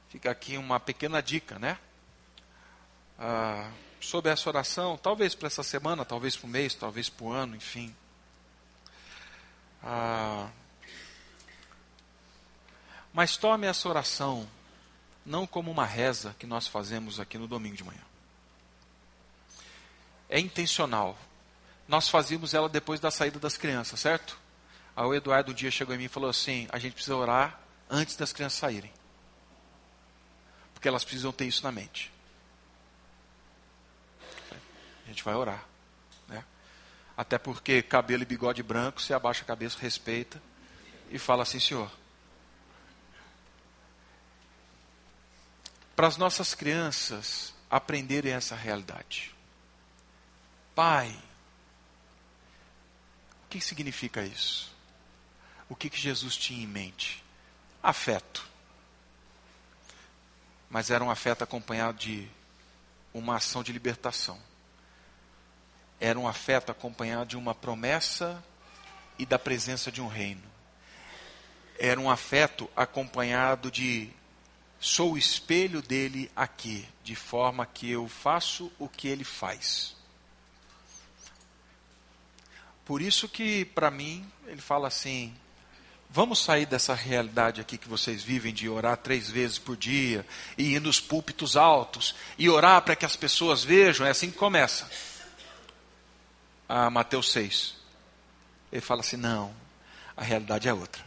fica 0.09 0.31
aqui 0.31 0.57
uma 0.57 0.81
pequena 0.81 1.23
dica, 1.23 1.57
né? 1.59 1.79
Ah, 3.17 3.71
sobre 4.01 4.33
essa 4.33 4.49
oração, 4.49 4.97
talvez 4.97 5.37
para 5.37 5.47
essa 5.47 5.63
semana, 5.63 6.05
talvez 6.05 6.37
para 6.37 6.47
o 6.47 6.51
mês, 6.51 6.75
talvez 6.75 7.09
para 7.09 7.25
o 7.25 7.33
ano, 7.33 7.55
enfim. 7.55 7.95
Ah, 9.83 10.51
mas 13.13 13.37
tome 13.37 13.69
essa 13.69 13.89
oração 13.89 14.49
não 15.29 15.47
como 15.47 15.71
uma 15.71 15.85
reza 15.85 16.35
que 16.39 16.47
nós 16.47 16.67
fazemos 16.67 17.21
aqui 17.21 17.37
no 17.37 17.47
domingo 17.47 17.77
de 17.77 17.85
manhã. 17.85 18.01
É 20.29 20.41
intencional. 20.41 21.19
Nós 21.87 22.09
fazíamos 22.09 22.55
ela 22.55 22.69
depois 22.69 22.99
da 22.99 23.11
saída 23.11 23.39
das 23.39 23.57
crianças, 23.57 24.01
certo? 24.01 24.39
Aí 24.97 25.05
o 25.05 25.15
Eduardo 25.15 25.53
um 25.53 25.55
dia 25.55 25.71
chegou 25.71 25.95
em 25.95 25.99
mim 25.99 26.05
e 26.05 26.09
falou 26.09 26.29
assim: 26.29 26.67
a 26.73 26.79
gente 26.79 26.95
precisa 26.95 27.15
orar 27.15 27.61
antes 27.89 28.17
das 28.17 28.33
crianças 28.33 28.59
saírem. 28.59 28.93
Porque 30.73 30.89
elas 30.89 31.05
precisam 31.05 31.31
ter 31.31 31.45
isso 31.45 31.63
na 31.63 31.73
mente. 31.73 32.11
A 35.05 35.09
gente 35.09 35.23
vai 35.23 35.35
orar. 35.35 35.65
Né? 36.27 36.45
Até 37.17 37.39
porque 37.39 37.83
cabelo 37.83 38.23
e 38.23 38.27
bigode 38.27 38.63
branco, 38.63 39.01
você 39.01 39.13
abaixa 39.13 39.43
a 39.43 39.47
cabeça, 39.47 39.79
respeita 39.79 40.41
e 41.11 41.19
fala 41.19 41.43
assim, 41.43 41.61
Senhor. 41.61 41.91
Para 45.99 46.07
as 46.07 46.17
nossas 46.17 46.55
crianças 46.55 47.53
aprenderem 47.69 48.33
essa 48.33 48.55
realidade. 48.55 49.35
Pai, 50.73 51.11
o 53.45 53.49
que 53.51 53.61
significa 53.61 54.23
isso? 54.23 54.73
O 55.69 55.75
que, 55.75 55.91
que 55.91 56.01
Jesus 56.01 56.37
tinha 56.37 56.63
em 56.63 56.69
mente? 56.69 57.25
Afeto. 57.83 58.49
Mas 60.71 60.89
era 60.89 61.03
um 61.03 61.11
afeto 61.11 61.43
acompanhado 61.43 61.99
de 61.99 62.31
uma 63.13 63.35
ação 63.35 63.65
de 63.65 63.73
libertação. 63.73 64.39
Era 65.99 66.17
um 66.17 66.29
afeto 66.29 66.71
acompanhado 66.71 67.31
de 67.31 67.37
uma 67.37 67.57
promessa 67.57 68.41
e 69.19 69.27
da 69.27 69.37
presença 69.37 69.91
de 69.91 70.01
um 70.01 70.07
reino. 70.07 70.49
Era 71.77 71.99
um 71.99 72.09
afeto 72.09 72.71
acompanhado 72.77 73.69
de 73.69 74.17
sou 74.81 75.13
o 75.13 75.19
espelho 75.19 75.83
dele 75.83 76.31
aqui, 76.35 76.87
de 77.03 77.15
forma 77.15 77.67
que 77.67 77.91
eu 77.91 78.09
faço 78.09 78.71
o 78.79 78.89
que 78.89 79.09
ele 79.09 79.25
faz. 79.25 79.97
Por 82.85 83.03
isso 83.03 83.29
que, 83.29 83.65
para 83.67 83.91
mim, 83.91 84.27
ele 84.47 84.61
fala 84.61 84.89
assim: 84.89 85.35
vamos 86.09 86.39
sair 86.39 86.65
dessa 86.65 86.95
realidade 86.95 87.61
aqui 87.61 87.77
que 87.77 87.89
vocês 87.89 88.23
vivem 88.23 88.55
de 88.55 88.69
orar 88.69 88.97
três 88.97 89.29
vezes 89.29 89.59
por 89.59 89.77
dia, 89.77 90.25
e 90.57 90.75
ir 90.75 90.81
nos 90.81 91.01
púlpitos 91.01 91.57
altos, 91.57 92.15
e 92.39 92.49
orar 92.49 92.81
para 92.83 92.97
que 92.97 93.05
as 93.05 93.17
pessoas 93.17 93.65
vejam. 93.65 94.07
É 94.07 94.11
assim 94.11 94.31
que 94.31 94.39
começa. 94.39 94.91
A 96.69 96.89
Mateus 96.89 97.31
6. 97.33 97.75
Ele 98.73 98.81
fala 98.81 99.01
assim: 99.01 99.17
não, 99.17 99.55
a 100.17 100.23
realidade 100.23 100.69
é 100.69 100.73
outra. 100.73 101.05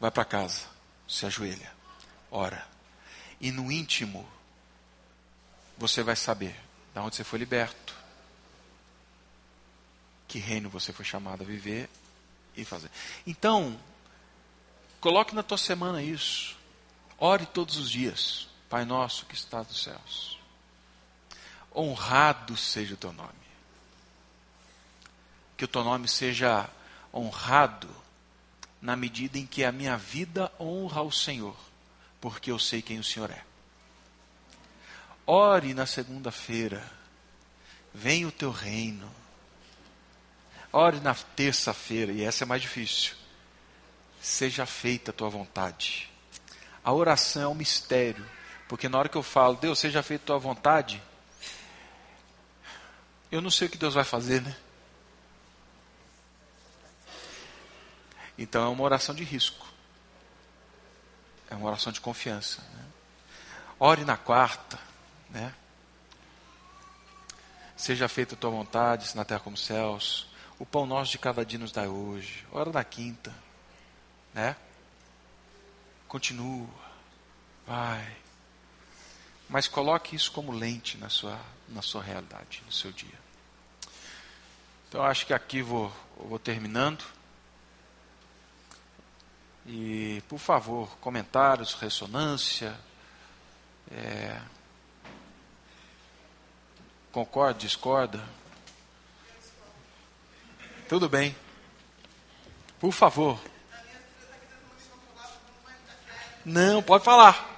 Vai 0.00 0.10
para 0.10 0.24
casa, 0.24 0.66
se 1.06 1.26
ajoelha, 1.26 1.70
ora 2.30 2.71
e 3.42 3.50
no 3.50 3.72
íntimo, 3.72 4.26
você 5.76 6.00
vai 6.00 6.14
saber 6.14 6.54
de 6.94 7.00
onde 7.00 7.16
você 7.16 7.24
foi 7.24 7.40
liberto, 7.40 7.92
que 10.28 10.38
reino 10.38 10.70
você 10.70 10.92
foi 10.92 11.04
chamado 11.04 11.42
a 11.42 11.46
viver 11.46 11.90
e 12.56 12.64
fazer. 12.64 12.88
Então, 13.26 13.76
coloque 15.00 15.34
na 15.34 15.42
tua 15.42 15.58
semana 15.58 16.00
isso. 16.00 16.56
Ore 17.18 17.44
todos 17.44 17.76
os 17.76 17.90
dias. 17.90 18.48
Pai 18.70 18.84
nosso 18.84 19.26
que 19.26 19.34
está 19.34 19.58
nos 19.58 19.82
céus. 19.82 20.38
Honrado 21.74 22.56
seja 22.56 22.94
o 22.94 22.96
teu 22.96 23.12
nome. 23.12 23.32
Que 25.56 25.64
o 25.64 25.68
teu 25.68 25.82
nome 25.82 26.06
seja 26.06 26.70
honrado 27.12 27.90
na 28.80 28.94
medida 28.94 29.36
em 29.36 29.46
que 29.46 29.64
a 29.64 29.72
minha 29.72 29.96
vida 29.96 30.50
honra 30.60 31.00
ao 31.00 31.10
Senhor 31.10 31.56
porque 32.22 32.52
eu 32.52 32.58
sei 32.58 32.80
quem 32.80 33.00
o 33.00 33.04
Senhor 33.04 33.28
é. 33.32 33.42
Ore 35.26 35.74
na 35.74 35.86
segunda-feira, 35.86 36.88
venha 37.92 38.28
o 38.28 38.32
teu 38.32 38.52
reino. 38.52 39.12
Ore 40.72 41.00
na 41.00 41.14
terça-feira, 41.14 42.12
e 42.12 42.22
essa 42.22 42.44
é 42.44 42.46
mais 42.46 42.62
difícil. 42.62 43.16
Seja 44.20 44.64
feita 44.64 45.10
a 45.10 45.14
tua 45.14 45.28
vontade. 45.28 46.08
A 46.84 46.92
oração 46.92 47.42
é 47.42 47.48
um 47.48 47.54
mistério, 47.54 48.24
porque 48.68 48.88
na 48.88 48.98
hora 48.98 49.08
que 49.08 49.18
eu 49.18 49.22
falo, 49.22 49.56
Deus, 49.56 49.80
seja 49.80 50.00
feita 50.00 50.22
a 50.22 50.26
tua 50.26 50.38
vontade, 50.38 51.02
eu 53.32 53.40
não 53.40 53.50
sei 53.50 53.66
o 53.66 53.70
que 53.70 53.76
Deus 53.76 53.94
vai 53.94 54.04
fazer, 54.04 54.40
né? 54.40 54.56
Então 58.38 58.64
é 58.64 58.68
uma 58.68 58.84
oração 58.84 59.12
de 59.12 59.24
risco. 59.24 59.71
É 61.52 61.54
uma 61.54 61.68
oração 61.68 61.92
de 61.92 62.00
confiança. 62.00 62.62
Né? 62.62 62.84
Ore 63.78 64.06
na 64.06 64.16
quarta, 64.16 64.78
né? 65.28 65.54
Seja 67.76 68.08
feita 68.08 68.34
a 68.34 68.38
tua 68.38 68.48
vontade, 68.48 69.14
na 69.14 69.22
terra 69.22 69.40
como 69.40 69.54
céus. 69.54 70.26
O 70.58 70.64
pão 70.64 70.86
nosso 70.86 71.10
de 71.10 71.18
cada 71.18 71.44
dia 71.44 71.58
nos 71.58 71.70
dá 71.70 71.82
hoje. 71.82 72.46
Ora 72.50 72.72
na 72.72 72.82
quinta, 72.82 73.34
né? 74.32 74.56
Continua, 76.08 76.70
vai. 77.66 78.16
Mas 79.46 79.68
coloque 79.68 80.16
isso 80.16 80.32
como 80.32 80.52
lente 80.52 80.96
na 80.96 81.10
sua, 81.10 81.38
na 81.68 81.82
sua 81.82 82.02
realidade, 82.02 82.62
no 82.64 82.72
seu 82.72 82.92
dia. 82.92 83.20
Então, 84.88 85.02
acho 85.02 85.26
que 85.26 85.34
aqui 85.34 85.60
vou, 85.60 85.92
vou 86.16 86.38
terminando. 86.38 87.04
E, 89.66 90.22
por 90.28 90.38
favor, 90.38 90.88
comentários, 91.00 91.74
ressonância. 91.74 92.78
É, 93.90 94.40
concorda, 97.12 97.58
discorda? 97.58 98.22
Tudo 100.88 101.08
bem. 101.08 101.34
Por 102.80 102.92
favor. 102.92 103.40
Não, 106.44 106.82
pode 106.82 107.04
falar. 107.04 107.50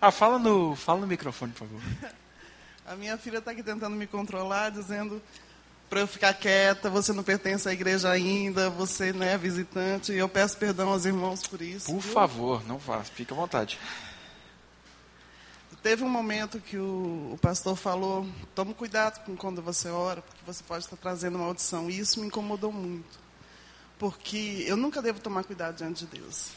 Ah, 0.00 0.12
fala 0.12 0.38
no, 0.38 0.76
fala 0.76 1.00
no 1.00 1.06
microfone, 1.06 1.52
por 1.52 1.66
favor. 1.66 1.82
A 2.86 2.94
minha 2.94 3.18
filha 3.18 3.38
está 3.38 3.50
aqui 3.50 3.62
tentando 3.62 3.96
me 3.96 4.06
controlar, 4.06 4.70
dizendo 4.70 5.20
para 5.88 6.00
eu 6.00 6.06
ficar 6.06 6.34
quieta, 6.34 6.90
você 6.90 7.12
não 7.12 7.22
pertence 7.22 7.68
à 7.68 7.72
igreja 7.72 8.10
ainda, 8.10 8.68
você 8.68 9.12
não 9.12 9.24
é 9.24 9.38
visitante, 9.38 10.12
e 10.12 10.18
eu 10.18 10.28
peço 10.28 10.56
perdão 10.56 10.90
aos 10.90 11.04
irmãos 11.04 11.46
por 11.46 11.62
isso. 11.62 11.86
Por 11.86 12.00
viu? 12.00 12.12
favor, 12.12 12.66
não 12.66 12.78
vá, 12.78 13.02
fique 13.02 13.32
à 13.32 13.36
vontade. 13.36 13.78
Teve 15.82 16.02
um 16.02 16.08
momento 16.08 16.60
que 16.60 16.76
o, 16.76 17.30
o 17.32 17.38
pastor 17.40 17.76
falou: 17.76 18.26
tome 18.54 18.74
cuidado 18.74 19.24
com 19.24 19.36
quando 19.36 19.62
você 19.62 19.88
ora, 19.88 20.20
porque 20.20 20.40
você 20.44 20.62
pode 20.62 20.84
estar 20.84 20.96
trazendo 20.96 21.38
maldição. 21.38 21.88
E 21.88 21.98
isso 21.98 22.20
me 22.20 22.26
incomodou 22.26 22.72
muito. 22.72 23.18
Porque 23.96 24.64
eu 24.66 24.76
nunca 24.76 25.00
devo 25.00 25.20
tomar 25.20 25.44
cuidado 25.44 25.76
diante 25.76 26.04
de 26.04 26.18
Deus. 26.18 26.50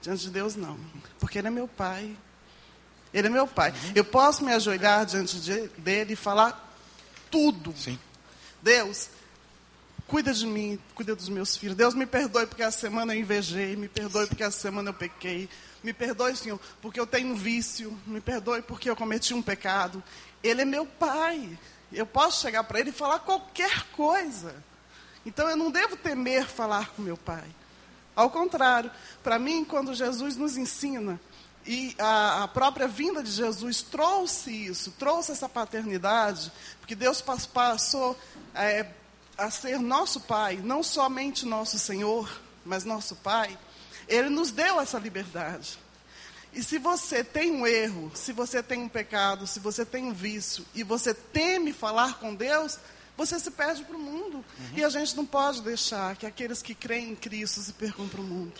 Diante 0.00 0.22
de 0.22 0.30
Deus, 0.30 0.56
não. 0.56 0.78
Porque 1.20 1.38
Ele 1.38 1.48
é 1.48 1.50
meu 1.50 1.68
pai. 1.68 2.16
Ele 3.12 3.26
é 3.28 3.30
meu 3.30 3.46
pai. 3.46 3.70
Uhum. 3.70 3.92
Eu 3.94 4.04
posso 4.04 4.44
me 4.44 4.52
ajoelhar 4.52 5.04
diante 5.04 5.38
de, 5.40 5.68
dele 5.78 6.14
e 6.14 6.16
falar 6.16 6.76
tudo. 7.30 7.74
Sim. 7.76 7.98
Deus, 8.62 9.10
cuida 10.06 10.32
de 10.32 10.46
mim, 10.46 10.78
cuida 10.94 11.16
dos 11.16 11.28
meus 11.28 11.56
filhos. 11.56 11.76
Deus, 11.76 11.94
me 11.94 12.06
perdoe 12.06 12.46
porque 12.46 12.62
a 12.62 12.70
semana 12.70 13.14
eu 13.14 13.20
invejei, 13.20 13.76
me 13.76 13.88
perdoe 13.88 14.26
porque 14.26 14.44
a 14.44 14.50
semana 14.50 14.90
eu 14.90 14.94
pequei. 14.94 15.48
Me 15.82 15.92
perdoe, 15.92 16.36
Senhor, 16.36 16.60
porque 16.80 17.00
eu 17.00 17.06
tenho 17.06 17.28
um 17.28 17.34
vício. 17.34 17.98
Me 18.06 18.20
perdoe 18.20 18.62
porque 18.62 18.88
eu 18.88 18.94
cometi 18.94 19.34
um 19.34 19.42
pecado. 19.42 20.02
Ele 20.42 20.62
é 20.62 20.64
meu 20.64 20.86
pai. 20.86 21.58
Eu 21.92 22.06
posso 22.06 22.40
chegar 22.40 22.64
para 22.64 22.78
ele 22.80 22.90
e 22.90 22.92
falar 22.92 23.18
qualquer 23.18 23.84
coisa. 23.92 24.54
Então 25.26 25.48
eu 25.48 25.56
não 25.56 25.70
devo 25.70 25.96
temer 25.96 26.46
falar 26.46 26.90
com 26.90 27.02
meu 27.02 27.16
pai. 27.16 27.44
Ao 28.14 28.30
contrário, 28.30 28.90
para 29.22 29.38
mim, 29.38 29.64
quando 29.64 29.94
Jesus 29.94 30.36
nos 30.36 30.56
ensina, 30.56 31.18
e 31.66 31.94
a, 31.98 32.44
a, 32.44 32.48
própria 32.48 32.88
vinda 32.88 33.22
de 33.22 33.30
Jesus 33.30 33.82
trouxe 33.82 34.50
isso, 34.50 34.90
trouxe 34.98 35.32
essa 35.32 35.48
paternidade, 35.48 36.50
porque 36.80 36.94
Deus 36.94 37.22
passou 37.52 38.18
é, 38.54 38.86
a 39.38 39.50
ser 39.50 39.78
nosso 39.78 40.20
Pai, 40.20 40.56
não 40.56 40.82
somente 40.82 41.46
nosso 41.46 41.78
Senhor, 41.78 42.40
mas 42.64 42.84
nosso 42.84 43.14
Pai, 43.16 43.56
Ele 44.08 44.28
nos 44.28 44.50
deu 44.50 44.80
essa 44.80 44.98
liberdade. 44.98 45.78
E 46.52 46.62
se 46.62 46.78
você 46.78 47.24
tem 47.24 47.52
um 47.52 47.66
erro, 47.66 48.10
se 48.14 48.32
você 48.32 48.62
tem 48.62 48.82
um 48.82 48.88
pecado, 48.88 49.46
se 49.46 49.58
você 49.58 49.86
tem 49.86 50.04
um 50.04 50.12
vício, 50.12 50.66
e 50.74 50.82
você 50.82 51.14
teme 51.14 51.72
falar 51.72 52.18
com 52.18 52.34
Deus, 52.34 52.78
você 53.16 53.38
se 53.38 53.50
perde 53.50 53.84
para 53.84 53.96
o 53.96 54.00
mundo. 54.00 54.36
Uhum. 54.36 54.44
E 54.76 54.84
a 54.84 54.88
gente 54.88 55.16
não 55.16 55.24
pode 55.24 55.62
deixar 55.62 56.16
que 56.16 56.26
aqueles 56.26 56.60
que 56.60 56.74
creem 56.74 57.10
em 57.10 57.16
Cristo 57.16 57.60
se 57.60 57.72
percam 57.72 58.06
para 58.08 58.20
o 58.20 58.24
mundo. 58.24 58.52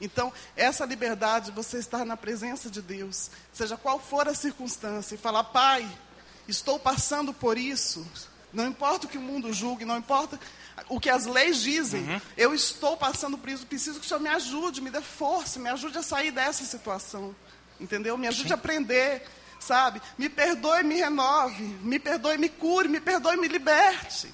Então, 0.00 0.32
essa 0.56 0.84
liberdade, 0.84 1.50
você 1.50 1.78
estar 1.78 2.04
na 2.04 2.16
presença 2.16 2.68
de 2.68 2.82
Deus, 2.82 3.30
seja 3.52 3.76
qual 3.76 3.98
for 3.98 4.28
a 4.28 4.34
circunstância, 4.34 5.14
e 5.14 5.18
falar: 5.18 5.44
Pai, 5.44 5.88
estou 6.46 6.78
passando 6.78 7.32
por 7.32 7.56
isso, 7.56 8.06
não 8.52 8.66
importa 8.66 9.06
o 9.06 9.08
que 9.08 9.18
o 9.18 9.22
mundo 9.22 9.52
julgue, 9.52 9.84
não 9.84 9.96
importa 9.96 10.38
o 10.88 11.00
que 11.00 11.08
as 11.08 11.26
leis 11.26 11.60
dizem, 11.60 12.02
uhum. 12.02 12.20
eu 12.36 12.54
estou 12.54 12.96
passando 12.96 13.38
por 13.38 13.48
isso, 13.48 13.66
preciso 13.66 13.98
que 13.98 14.06
o 14.06 14.08
Senhor 14.08 14.20
me 14.20 14.28
ajude, 14.28 14.80
me 14.80 14.90
dê 14.90 15.00
força, 15.00 15.58
me 15.58 15.68
ajude 15.70 15.98
a 15.98 16.02
sair 16.02 16.30
dessa 16.30 16.64
situação. 16.64 17.34
Entendeu? 17.80 18.16
Me 18.16 18.26
ajude 18.26 18.48
Sim. 18.48 18.54
a 18.54 18.56
aprender, 18.56 19.26
sabe? 19.60 20.00
Me 20.16 20.28
perdoe, 20.28 20.82
me 20.82 20.96
renove, 20.96 21.62
me 21.82 21.98
perdoe, 21.98 22.38
me 22.38 22.48
cure, 22.48 22.88
me 22.88 23.00
perdoe, 23.00 23.36
me 23.36 23.48
liberte. 23.48 24.32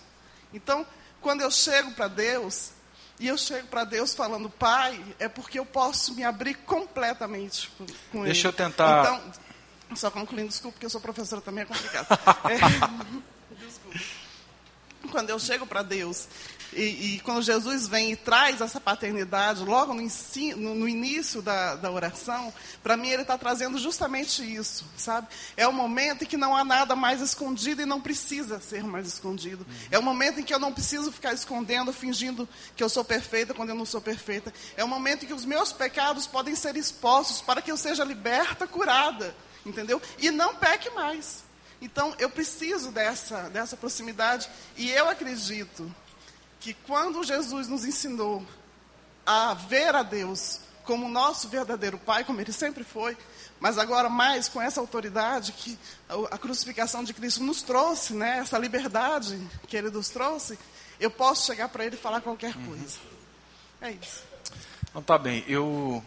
Então, 0.52 0.86
quando 1.20 1.40
eu 1.40 1.50
chego 1.50 1.92
para 1.92 2.08
Deus, 2.08 2.70
e 3.18 3.28
eu 3.28 3.38
chego 3.38 3.68
para 3.68 3.84
Deus 3.84 4.14
falando, 4.14 4.50
Pai, 4.50 5.02
é 5.18 5.28
porque 5.28 5.58
eu 5.58 5.66
posso 5.66 6.14
me 6.14 6.24
abrir 6.24 6.54
completamente 6.54 7.70
com 7.78 7.84
Deixa 7.84 8.14
Ele. 8.14 8.24
Deixa 8.24 8.48
eu 8.48 8.52
tentar. 8.52 9.00
Então, 9.00 9.32
só 9.96 10.10
concluindo, 10.10 10.48
desculpa, 10.48 10.74
porque 10.74 10.86
eu 10.86 10.90
sou 10.90 11.00
professora 11.00 11.40
também, 11.40 11.62
é 11.62 11.66
complicado. 11.66 12.06
é... 12.50 12.58
Quando 15.10 15.30
eu 15.30 15.38
chego 15.38 15.66
para 15.66 15.82
Deus 15.82 16.26
e, 16.74 17.14
e, 17.14 17.20
quando 17.20 17.42
Jesus 17.42 17.86
vem 17.86 18.12
e 18.12 18.16
traz 18.16 18.60
essa 18.60 18.80
paternidade, 18.80 19.64
logo 19.64 19.94
no, 19.94 20.00
ensino, 20.00 20.74
no 20.74 20.88
início 20.88 21.42
da, 21.42 21.76
da 21.76 21.90
oração, 21.90 22.52
para 22.82 22.96
mim 22.96 23.08
ele 23.08 23.22
está 23.22 23.36
trazendo 23.36 23.78
justamente 23.78 24.42
isso, 24.42 24.84
sabe? 24.96 25.28
É 25.56 25.66
o 25.66 25.72
momento 25.72 26.24
em 26.24 26.26
que 26.26 26.36
não 26.36 26.56
há 26.56 26.64
nada 26.64 26.96
mais 26.96 27.20
escondido 27.20 27.82
e 27.82 27.86
não 27.86 28.00
precisa 28.00 28.60
ser 28.60 28.84
mais 28.84 29.06
escondido. 29.06 29.66
É 29.90 29.98
o 29.98 30.02
momento 30.02 30.40
em 30.40 30.42
que 30.42 30.54
eu 30.54 30.58
não 30.58 30.72
preciso 30.72 31.12
ficar 31.12 31.32
escondendo, 31.32 31.92
fingindo 31.92 32.48
que 32.74 32.82
eu 32.82 32.88
sou 32.88 33.04
perfeita 33.04 33.54
quando 33.54 33.70
eu 33.70 33.76
não 33.76 33.86
sou 33.86 34.00
perfeita. 34.00 34.52
É 34.76 34.84
o 34.84 34.88
momento 34.88 35.24
em 35.24 35.28
que 35.28 35.34
os 35.34 35.44
meus 35.44 35.72
pecados 35.72 36.26
podem 36.26 36.54
ser 36.54 36.76
expostos 36.76 37.40
para 37.40 37.60
que 37.60 37.70
eu 37.70 37.76
seja 37.76 38.04
liberta, 38.04 38.66
curada 38.66 39.34
entendeu? 39.64 40.00
E 40.18 40.30
não 40.30 40.54
peque 40.54 40.90
mais. 40.90 41.44
Então, 41.80 42.14
eu 42.18 42.30
preciso 42.30 42.90
dessa, 42.92 43.48
dessa 43.48 43.76
proximidade 43.76 44.48
e 44.76 44.90
eu 44.90 45.08
acredito 45.08 45.92
que 46.62 46.72
quando 46.86 47.24
Jesus 47.24 47.66
nos 47.66 47.84
ensinou 47.84 48.46
a 49.26 49.52
ver 49.52 49.96
a 49.96 50.04
Deus 50.04 50.60
como 50.84 51.08
nosso 51.08 51.48
verdadeiro 51.48 51.98
Pai, 51.98 52.24
como 52.24 52.40
Ele 52.40 52.52
sempre 52.52 52.84
foi, 52.84 53.16
mas 53.58 53.78
agora 53.78 54.08
mais 54.08 54.48
com 54.48 54.62
essa 54.62 54.80
autoridade 54.80 55.52
que 55.52 55.76
a 56.30 56.38
crucificação 56.38 57.02
de 57.02 57.12
Cristo 57.12 57.42
nos 57.42 57.62
trouxe, 57.62 58.14
né, 58.14 58.38
essa 58.38 58.58
liberdade 58.58 59.40
que 59.66 59.76
Ele 59.76 59.90
nos 59.90 60.08
trouxe, 60.08 60.56
eu 61.00 61.10
posso 61.10 61.46
chegar 61.46 61.68
para 61.68 61.84
Ele 61.84 61.96
e 61.96 61.98
falar 61.98 62.20
qualquer 62.20 62.54
coisa. 62.54 62.98
É 63.80 63.90
isso. 63.90 64.22
Então 64.88 65.02
tá 65.02 65.18
bem, 65.18 65.44
eu, 65.48 66.02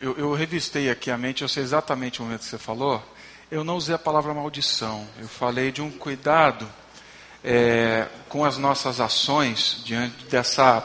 eu, 0.00 0.16
eu 0.16 0.32
revistei 0.32 0.90
aqui 0.90 1.10
a 1.10 1.18
mente, 1.18 1.42
eu 1.42 1.48
sei 1.48 1.64
exatamente 1.64 2.20
o 2.20 2.24
momento 2.24 2.40
que 2.40 2.46
você 2.46 2.58
falou, 2.58 3.02
eu 3.50 3.64
não 3.64 3.76
usei 3.76 3.96
a 3.96 3.98
palavra 3.98 4.32
maldição, 4.32 5.08
eu 5.18 5.26
falei 5.26 5.72
de 5.72 5.82
um 5.82 5.90
cuidado 5.90 6.68
é, 7.44 8.06
com 8.28 8.44
as 8.44 8.58
nossas 8.58 9.00
ações 9.00 9.82
diante 9.84 10.24
dessa 10.26 10.84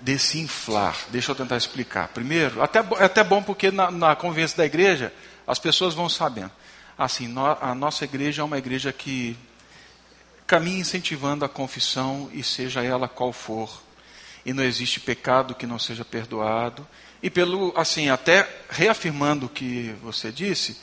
desse 0.00 0.38
inflar. 0.38 0.96
Deixa 1.10 1.32
eu 1.32 1.34
tentar 1.34 1.56
explicar. 1.56 2.08
Primeiro, 2.08 2.62
até, 2.62 2.78
é 2.78 3.04
até 3.04 3.24
bom 3.24 3.42
porque 3.42 3.70
na, 3.70 3.90
na 3.90 4.16
convivência 4.16 4.56
da 4.56 4.64
igreja 4.64 5.12
as 5.46 5.58
pessoas 5.58 5.94
vão 5.94 6.08
sabendo. 6.08 6.52
Assim, 6.96 7.28
no, 7.28 7.44
a 7.44 7.74
nossa 7.74 8.04
igreja 8.04 8.42
é 8.42 8.44
uma 8.44 8.58
igreja 8.58 8.92
que 8.92 9.36
caminha 10.46 10.80
incentivando 10.80 11.44
a 11.44 11.48
confissão 11.48 12.30
e 12.32 12.42
seja 12.42 12.82
ela 12.82 13.08
qual 13.08 13.32
for. 13.32 13.82
E 14.44 14.52
não 14.52 14.62
existe 14.64 15.00
pecado 15.00 15.54
que 15.54 15.66
não 15.66 15.78
seja 15.78 16.04
perdoado. 16.04 16.86
E 17.22 17.28
pelo, 17.28 17.72
assim, 17.76 18.08
até 18.08 18.48
reafirmando 18.70 19.46
o 19.46 19.48
que 19.48 19.94
você 20.02 20.30
disse, 20.30 20.78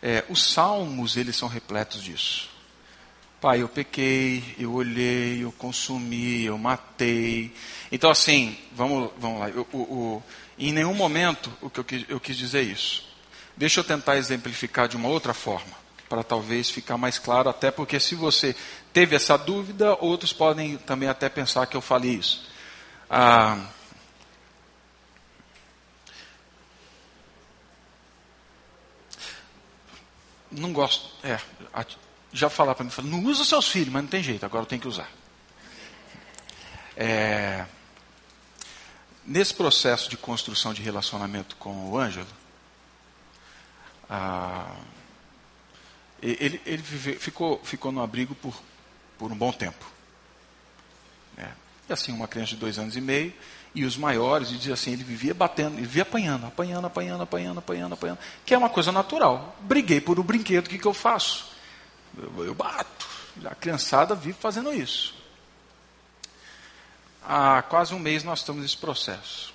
é, 0.00 0.24
os 0.28 0.52
salmos 0.52 1.16
eles 1.16 1.36
são 1.36 1.48
repletos 1.48 2.02
disso. 2.02 2.51
Pai, 3.42 3.60
eu 3.60 3.68
pequei, 3.68 4.54
eu 4.56 4.72
olhei, 4.72 5.42
eu 5.42 5.50
consumi, 5.50 6.44
eu 6.44 6.56
matei. 6.56 7.52
Então, 7.90 8.08
assim, 8.08 8.56
vamos, 8.70 9.10
vamos 9.18 9.40
lá. 9.40 9.50
Eu, 9.50 9.66
o, 9.72 10.22
em 10.56 10.72
nenhum 10.72 10.94
momento 10.94 11.52
o 11.60 11.68
que 11.68 11.80
eu 11.80 11.84
quis, 11.84 12.04
eu 12.08 12.20
quis 12.20 12.36
dizer 12.36 12.62
isso. 12.62 13.04
Deixa 13.56 13.80
eu 13.80 13.84
tentar 13.84 14.16
exemplificar 14.16 14.86
de 14.86 14.96
uma 14.96 15.08
outra 15.08 15.34
forma, 15.34 15.72
para 16.08 16.22
talvez 16.22 16.70
ficar 16.70 16.96
mais 16.96 17.18
claro, 17.18 17.48
até 17.48 17.72
porque 17.72 17.98
se 17.98 18.14
você 18.14 18.54
teve 18.92 19.16
essa 19.16 19.36
dúvida, 19.36 19.96
outros 20.00 20.32
podem 20.32 20.78
também 20.78 21.08
até 21.08 21.28
pensar 21.28 21.66
que 21.66 21.76
eu 21.76 21.80
falei 21.80 22.12
isso. 22.12 22.48
Ah, 23.10 23.58
não 30.48 30.72
gosto. 30.72 31.10
É, 31.24 31.40
já 32.32 32.48
falar 32.48 32.74
para 32.74 32.84
mim, 32.84 32.90
não 33.04 33.24
usa 33.24 33.44
seus 33.44 33.68
filhos, 33.68 33.92
mas 33.92 34.02
não 34.02 34.08
tem 34.08 34.22
jeito, 34.22 34.44
agora 34.44 34.62
eu 34.62 34.66
tenho 34.66 34.80
que 34.80 34.88
usar. 34.88 35.10
É, 36.96 37.64
nesse 39.26 39.54
processo 39.54 40.08
de 40.08 40.16
construção 40.16 40.72
de 40.72 40.82
relacionamento 40.82 41.56
com 41.56 41.90
o 41.90 41.98
Ângelo, 41.98 42.26
ah, 44.08 44.76
ele, 46.22 46.60
ele 46.64 46.82
vive, 46.82 47.16
ficou, 47.16 47.60
ficou 47.64 47.90
no 47.90 48.02
abrigo 48.02 48.34
por, 48.34 48.54
por 49.18 49.32
um 49.32 49.36
bom 49.36 49.52
tempo. 49.52 49.84
É, 51.36 51.48
e 51.88 51.92
assim, 51.92 52.12
uma 52.12 52.28
criança 52.28 52.50
de 52.50 52.56
dois 52.56 52.78
anos 52.78 52.96
e 52.96 53.00
meio, 53.00 53.32
e 53.74 53.84
os 53.84 53.96
maiores, 53.96 54.50
e 54.50 54.56
dizia 54.56 54.74
assim, 54.74 54.92
ele 54.92 55.02
vivia 55.02 55.32
batendo, 55.32 55.76
ele 55.76 55.86
vivia 55.86 56.02
apanhando, 56.02 56.46
apanhando, 56.46 56.86
apanhando, 56.86 57.22
apanhando, 57.22 57.58
apanhando, 57.58 57.92
apanhando, 57.94 58.18
que 58.44 58.54
é 58.54 58.58
uma 58.58 58.68
coisa 58.68 58.92
natural. 58.92 59.56
Briguei 59.60 60.00
por 60.00 60.20
um 60.20 60.22
brinquedo, 60.22 60.66
o 60.66 60.70
que, 60.70 60.78
que 60.78 60.86
eu 60.86 60.94
faço? 60.94 61.51
Eu, 62.16 62.44
eu 62.44 62.54
bato. 62.54 63.06
A 63.44 63.54
criançada 63.54 64.14
vive 64.14 64.38
fazendo 64.38 64.72
isso. 64.72 65.14
Há 67.22 67.62
quase 67.62 67.94
um 67.94 67.98
mês 67.98 68.24
nós 68.24 68.40
estamos 68.40 68.62
nesse 68.62 68.76
processo. 68.76 69.54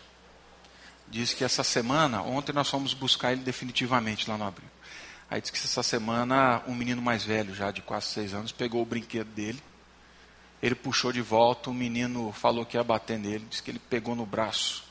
Diz 1.08 1.34
que 1.34 1.44
essa 1.44 1.64
semana, 1.64 2.22
ontem 2.22 2.54
nós 2.54 2.70
fomos 2.70 2.94
buscar 2.94 3.32
ele 3.32 3.42
definitivamente 3.42 4.30
lá 4.30 4.38
no 4.38 4.46
abrigo. 4.46 4.72
Aí 5.30 5.42
diz 5.42 5.52
que 5.52 5.58
essa 5.58 5.84
semana 5.84 6.62
um 6.68 6.74
menino 6.74 7.02
mais 7.02 7.24
velho, 7.24 7.54
já 7.54 7.72
de 7.72 7.82
quase 7.82 8.08
seis 8.08 8.34
anos, 8.34 8.52
pegou 8.52 8.82
o 8.82 8.86
brinquedo 8.86 9.28
dele. 9.28 9.62
Ele 10.62 10.76
puxou 10.76 11.12
de 11.12 11.22
volta, 11.22 11.70
o 11.70 11.74
menino 11.74 12.32
falou 12.32 12.66
que 12.66 12.78
ia 12.78 12.84
bater 12.84 13.20
nele, 13.20 13.46
disse 13.50 13.62
que 13.62 13.70
ele 13.70 13.80
pegou 13.80 14.16
no 14.16 14.26
braço 14.26 14.84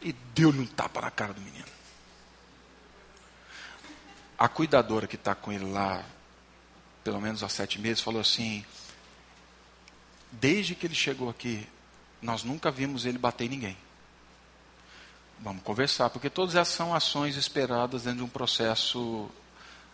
e 0.00 0.12
deu-lhe 0.12 0.60
um 0.60 0.66
tapa 0.66 1.00
na 1.00 1.10
cara 1.10 1.32
do 1.32 1.40
menino. 1.40 1.66
A 4.38 4.48
cuidadora 4.48 5.06
que 5.06 5.16
está 5.16 5.34
com 5.34 5.50
ele 5.50 5.64
lá 5.72 6.04
pelo 7.06 7.20
menos 7.20 7.44
há 7.44 7.48
sete 7.48 7.80
meses, 7.80 8.02
falou 8.02 8.20
assim: 8.20 8.64
desde 10.32 10.74
que 10.74 10.88
ele 10.88 10.94
chegou 10.94 11.30
aqui, 11.30 11.64
nós 12.20 12.42
nunca 12.42 12.68
vimos 12.68 13.06
ele 13.06 13.16
bater 13.16 13.44
em 13.44 13.48
ninguém. 13.48 13.76
Vamos 15.38 15.62
conversar, 15.62 16.10
porque 16.10 16.28
todas 16.28 16.56
essas 16.56 16.74
são 16.74 16.92
ações 16.92 17.36
esperadas 17.36 18.02
dentro 18.02 18.18
de 18.18 18.24
um 18.24 18.28
processo 18.28 19.30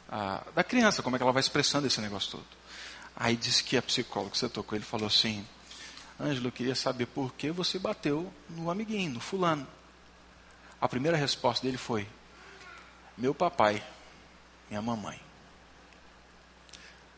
ah, 0.09 0.43
da 0.55 0.65
criança, 0.65 1.03
como 1.03 1.15
é 1.15 1.19
que 1.19 1.23
ela 1.23 1.33
vai 1.33 1.43
expressando 1.43 1.87
esse 1.87 2.01
negócio 2.01 2.31
todo. 2.31 2.47
Aí 3.15 3.37
disse 3.37 3.63
que 3.63 3.77
a 3.77 3.83
psicóloga 3.83 4.31
que 4.31 4.39
você 4.39 4.49
tocou, 4.49 4.75
ele 4.75 4.85
falou 4.85 5.07
assim: 5.07 5.47
Ângelo, 6.19 6.49
eu 6.49 6.53
queria 6.53 6.75
saber 6.75 7.05
por 7.05 7.35
que 7.35 7.51
você 7.51 7.79
bateu 7.79 8.33
no 8.49 8.71
amiguinho, 8.71 9.13
no 9.13 9.21
fulano. 9.21 9.69
A 10.81 10.89
primeira 10.89 11.19
resposta 11.19 11.67
dele 11.67 11.77
foi: 11.77 12.09
Meu 13.19 13.35
papai, 13.35 13.85
minha 14.71 14.81
mamãe. 14.81 15.21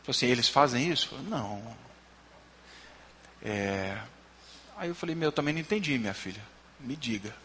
Assim, 0.07 0.27
eles 0.27 0.47
fazem 0.47 0.91
isso? 0.91 1.09
Falei, 1.09 1.25
não. 1.25 1.75
É... 3.41 3.99
Aí 4.77 4.89
eu 4.89 4.95
falei, 4.95 5.15
meu, 5.15 5.29
eu 5.29 5.31
também 5.31 5.53
não 5.53 5.61
entendi, 5.61 5.97
minha 5.97 6.13
filha. 6.13 6.41
Me 6.79 6.95
diga. 6.95 7.35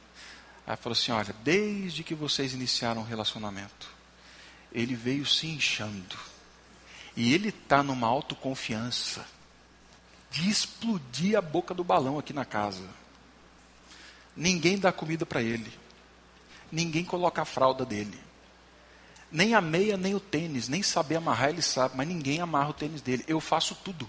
Aí 0.67 0.77
falou 0.77 0.93
assim, 0.93 1.13
olha, 1.13 1.35
desde 1.43 2.03
que 2.03 2.15
vocês 2.15 2.53
iniciaram 2.53 3.01
o 3.01 3.05
relacionamento, 3.05 3.89
ele 4.73 4.95
veio 4.95 5.25
se 5.27 5.47
inchando. 5.47 6.17
E 7.17 7.33
ele 7.35 7.49
está 7.49 7.83
numa 7.83 8.07
autoconfiança 8.07 9.25
de 10.31 10.49
explodir 10.49 11.37
a 11.37 11.41
boca 11.41 11.75
do 11.75 11.83
balão 11.83 12.19
aqui 12.19 12.33
na 12.33 12.45
casa. 12.45 12.89
Ninguém 14.37 14.79
dá 14.79 14.93
comida 14.93 15.27
para 15.27 15.43
ele. 15.43 15.73
Ninguém 16.71 17.05
coloca 17.05 17.43
a 17.43 17.45
fralda 17.45 17.85
dele. 17.85 18.19
Nem 19.31 19.55
a 19.55 19.61
meia, 19.61 19.97
nem 19.97 20.15
o 20.15 20.21
tênis, 20.21 20.69
nem 20.69 20.83
saber 20.83 21.17
amarrar 21.17 21.51
ele 21.51 21.63
sabe, 21.63 21.97
mas 21.97 22.09
ninguém 22.09 22.41
amarra 22.41 22.71
o 22.71 22.75
tênis 22.75 23.01
dele. 23.01 23.25
Eu 23.29 23.41
faço 23.41 23.77
tudo. 23.77 24.09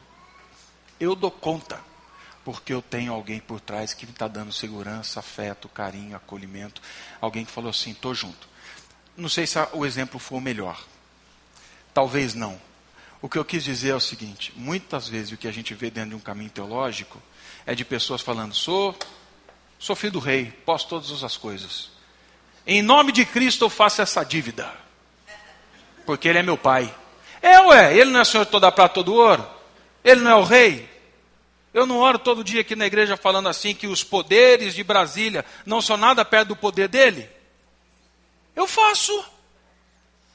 Eu 1.00 1.16
dou 1.16 1.30
conta. 1.30 1.80
Porque 2.44 2.74
eu 2.74 2.82
tenho 2.82 3.14
alguém 3.14 3.40
por 3.40 3.60
trás 3.60 3.94
que 3.94 4.04
está 4.06 4.28
dando 4.28 4.52
segurança, 4.52 5.20
afeto, 5.20 5.70
carinho, 5.70 6.16
acolhimento. 6.16 6.82
Alguém 7.20 7.46
que 7.46 7.52
falou 7.52 7.70
assim: 7.70 7.92
estou 7.92 8.16
junto. 8.16 8.50
Não 9.16 9.30
sei 9.30 9.46
se 9.46 9.60
o 9.74 9.86
exemplo 9.86 10.20
foi 10.20 10.40
o 10.40 10.42
melhor. 10.42 10.84
Talvez 11.94 12.34
não. 12.34 12.60
O 13.22 13.30
que 13.30 13.38
eu 13.38 13.46
quis 13.46 13.64
dizer 13.64 13.90
é 13.90 13.96
o 13.96 14.00
seguinte: 14.00 14.52
muitas 14.56 15.08
vezes 15.08 15.32
o 15.32 15.38
que 15.38 15.48
a 15.48 15.52
gente 15.52 15.76
vê 15.76 15.92
dentro 15.92 16.12
de 16.12 16.16
um 16.16 16.20
caminho 16.20 16.50
teológico 16.50 17.22
é 17.64 17.76
de 17.76 17.86
pessoas 17.86 18.22
falando: 18.22 18.56
sou, 18.56 18.98
sou 19.78 19.96
filho 19.96 20.14
do 20.14 20.20
rei, 20.20 20.52
posso 20.66 20.88
todas 20.88 21.24
as 21.24 21.38
coisas. 21.38 21.92
Em 22.66 22.82
nome 22.82 23.12
de 23.12 23.24
Cristo 23.24 23.66
eu 23.66 23.70
faço 23.70 24.02
essa 24.02 24.24
dívida 24.24 24.82
porque 26.12 26.28
ele 26.28 26.40
é 26.40 26.44
meu 26.44 26.58
pai. 26.58 26.94
É, 27.42 27.58
ué, 27.62 27.96
ele 27.96 28.12
não 28.12 28.20
é 28.20 28.24
o 28.24 28.26
senhor 28.26 28.46
toda 28.46 28.70
prata, 28.70 28.96
todo 28.96 29.14
ouro? 29.14 29.48
Ele 30.04 30.20
não 30.20 30.32
é 30.32 30.36
o 30.36 30.44
rei? 30.44 30.90
Eu 31.74 31.86
não 31.86 32.00
oro 32.00 32.20
todo 32.20 32.44
dia 32.44 32.60
aqui 32.60 32.76
na 32.76 32.86
igreja 32.86 33.16
falando 33.16 33.48
assim 33.48 33.74
que 33.74 33.88
os 33.88 34.04
poderes 34.04 34.74
de 34.74 34.84
Brasília 34.84 35.46
não 35.66 35.82
são 35.82 35.96
nada 35.96 36.26
perto 36.26 36.50
do 36.50 36.56
poder 36.58 36.90
dele? 36.90 37.30
Eu 38.54 38.68
faço. 38.68 39.24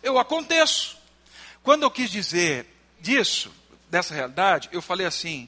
Eu 0.02 0.18
aconteço. 0.18 0.96
Quando 1.62 1.82
eu 1.82 1.90
quis 1.90 2.10
dizer 2.10 2.66
disso, 2.98 3.52
dessa 3.90 4.14
realidade, 4.14 4.70
eu 4.72 4.80
falei 4.80 5.06
assim: 5.06 5.46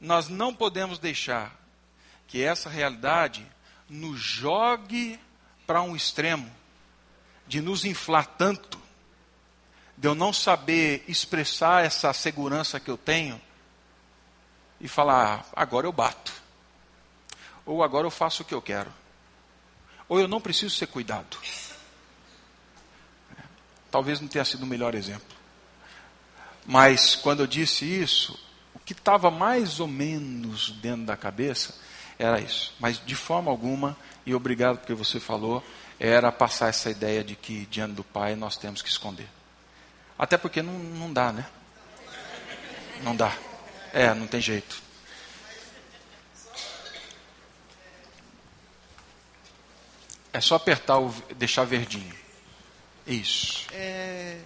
nós 0.00 0.28
não 0.28 0.54
podemos 0.54 1.00
deixar 1.00 1.52
que 2.28 2.44
essa 2.44 2.70
realidade 2.70 3.44
nos 3.88 4.20
jogue 4.20 5.18
para 5.66 5.82
um 5.82 5.96
extremo 5.96 6.48
de 7.48 7.60
nos 7.60 7.84
inflar 7.84 8.24
tanto 8.24 8.86
de 9.98 10.06
eu 10.06 10.14
não 10.14 10.32
saber 10.32 11.04
expressar 11.08 11.84
essa 11.84 12.12
segurança 12.12 12.78
que 12.78 12.88
eu 12.88 12.96
tenho 12.96 13.40
e 14.80 14.86
falar, 14.86 15.44
agora 15.56 15.88
eu 15.88 15.92
bato. 15.92 16.32
Ou 17.66 17.82
agora 17.82 18.06
eu 18.06 18.10
faço 18.10 18.42
o 18.42 18.44
que 18.44 18.54
eu 18.54 18.62
quero. 18.62 18.94
Ou 20.08 20.20
eu 20.20 20.28
não 20.28 20.40
preciso 20.40 20.72
ser 20.76 20.86
cuidado. 20.86 21.36
Talvez 23.90 24.20
não 24.20 24.28
tenha 24.28 24.44
sido 24.44 24.62
o 24.62 24.66
melhor 24.66 24.94
exemplo. 24.94 25.36
Mas 26.64 27.16
quando 27.16 27.40
eu 27.40 27.46
disse 27.48 27.84
isso, 27.84 28.38
o 28.74 28.78
que 28.78 28.92
estava 28.92 29.32
mais 29.32 29.80
ou 29.80 29.88
menos 29.88 30.70
dentro 30.70 31.06
da 31.06 31.16
cabeça 31.16 31.74
era 32.16 32.40
isso. 32.40 32.72
Mas 32.78 33.04
de 33.04 33.16
forma 33.16 33.50
alguma, 33.50 33.96
e 34.24 34.32
obrigado 34.32 34.78
porque 34.78 34.94
você 34.94 35.18
falou, 35.18 35.60
era 35.98 36.30
passar 36.30 36.68
essa 36.68 36.88
ideia 36.88 37.24
de 37.24 37.34
que 37.34 37.66
diante 37.66 37.94
do 37.94 38.04
Pai 38.04 38.36
nós 38.36 38.56
temos 38.56 38.80
que 38.80 38.88
esconder. 38.88 39.37
Até 40.18 40.36
porque 40.36 40.62
não, 40.62 40.72
não 40.72 41.12
dá, 41.12 41.32
né? 41.32 41.46
Não 43.02 43.14
dá. 43.14 43.36
É, 43.92 44.12
não 44.14 44.26
tem 44.26 44.40
jeito. 44.40 44.82
É 50.32 50.40
só 50.40 50.56
apertar 50.56 50.98
o 50.98 51.10
deixar 51.36 51.64
verdinho. 51.64 52.14
Isso. 53.06 53.66
É, 53.72 54.40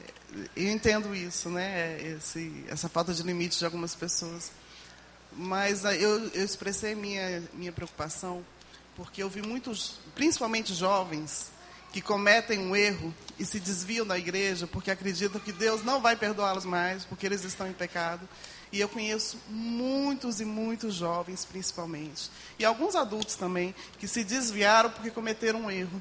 eu 0.54 0.70
entendo 0.70 1.14
isso, 1.14 1.48
né? 1.50 2.00
Esse, 2.00 2.64
essa 2.68 2.88
falta 2.88 3.12
de 3.12 3.22
limite 3.22 3.58
de 3.58 3.64
algumas 3.64 3.94
pessoas. 3.94 4.52
Mas 5.32 5.84
ah, 5.84 5.94
eu, 5.94 6.28
eu 6.28 6.44
expressei 6.44 6.94
minha, 6.94 7.42
minha 7.54 7.72
preocupação 7.72 8.44
porque 8.96 9.22
eu 9.22 9.28
vi 9.28 9.42
muitos, 9.42 9.98
principalmente 10.14 10.74
jovens, 10.74 11.50
que 11.93 12.01
cometem 12.01 12.59
um 12.59 12.74
erro 12.74 13.14
e 13.38 13.45
se 13.45 13.61
desviam 13.61 14.07
da 14.07 14.18
igreja 14.18 14.66
porque 14.66 14.90
acreditam 14.90 15.40
que 15.40 15.53
Deus 15.53 15.84
não 15.84 16.01
vai 16.01 16.16
perdoá-los 16.16 16.64
mais, 16.64 17.05
porque 17.05 17.26
eles 17.26 17.45
estão 17.45 17.68
em 17.68 17.72
pecado. 17.72 18.26
E 18.72 18.80
eu 18.80 18.88
conheço 18.88 19.38
muitos 19.49 20.40
e 20.40 20.45
muitos 20.47 20.95
jovens, 20.95 21.45
principalmente, 21.45 22.30
e 22.59 22.64
alguns 22.64 22.95
adultos 22.95 23.34
também, 23.34 23.74
que 23.99 24.09
se 24.09 24.24
desviaram 24.24 24.90
porque 24.90 25.11
cometeram 25.11 25.64
um 25.64 25.70
erro. 25.70 26.01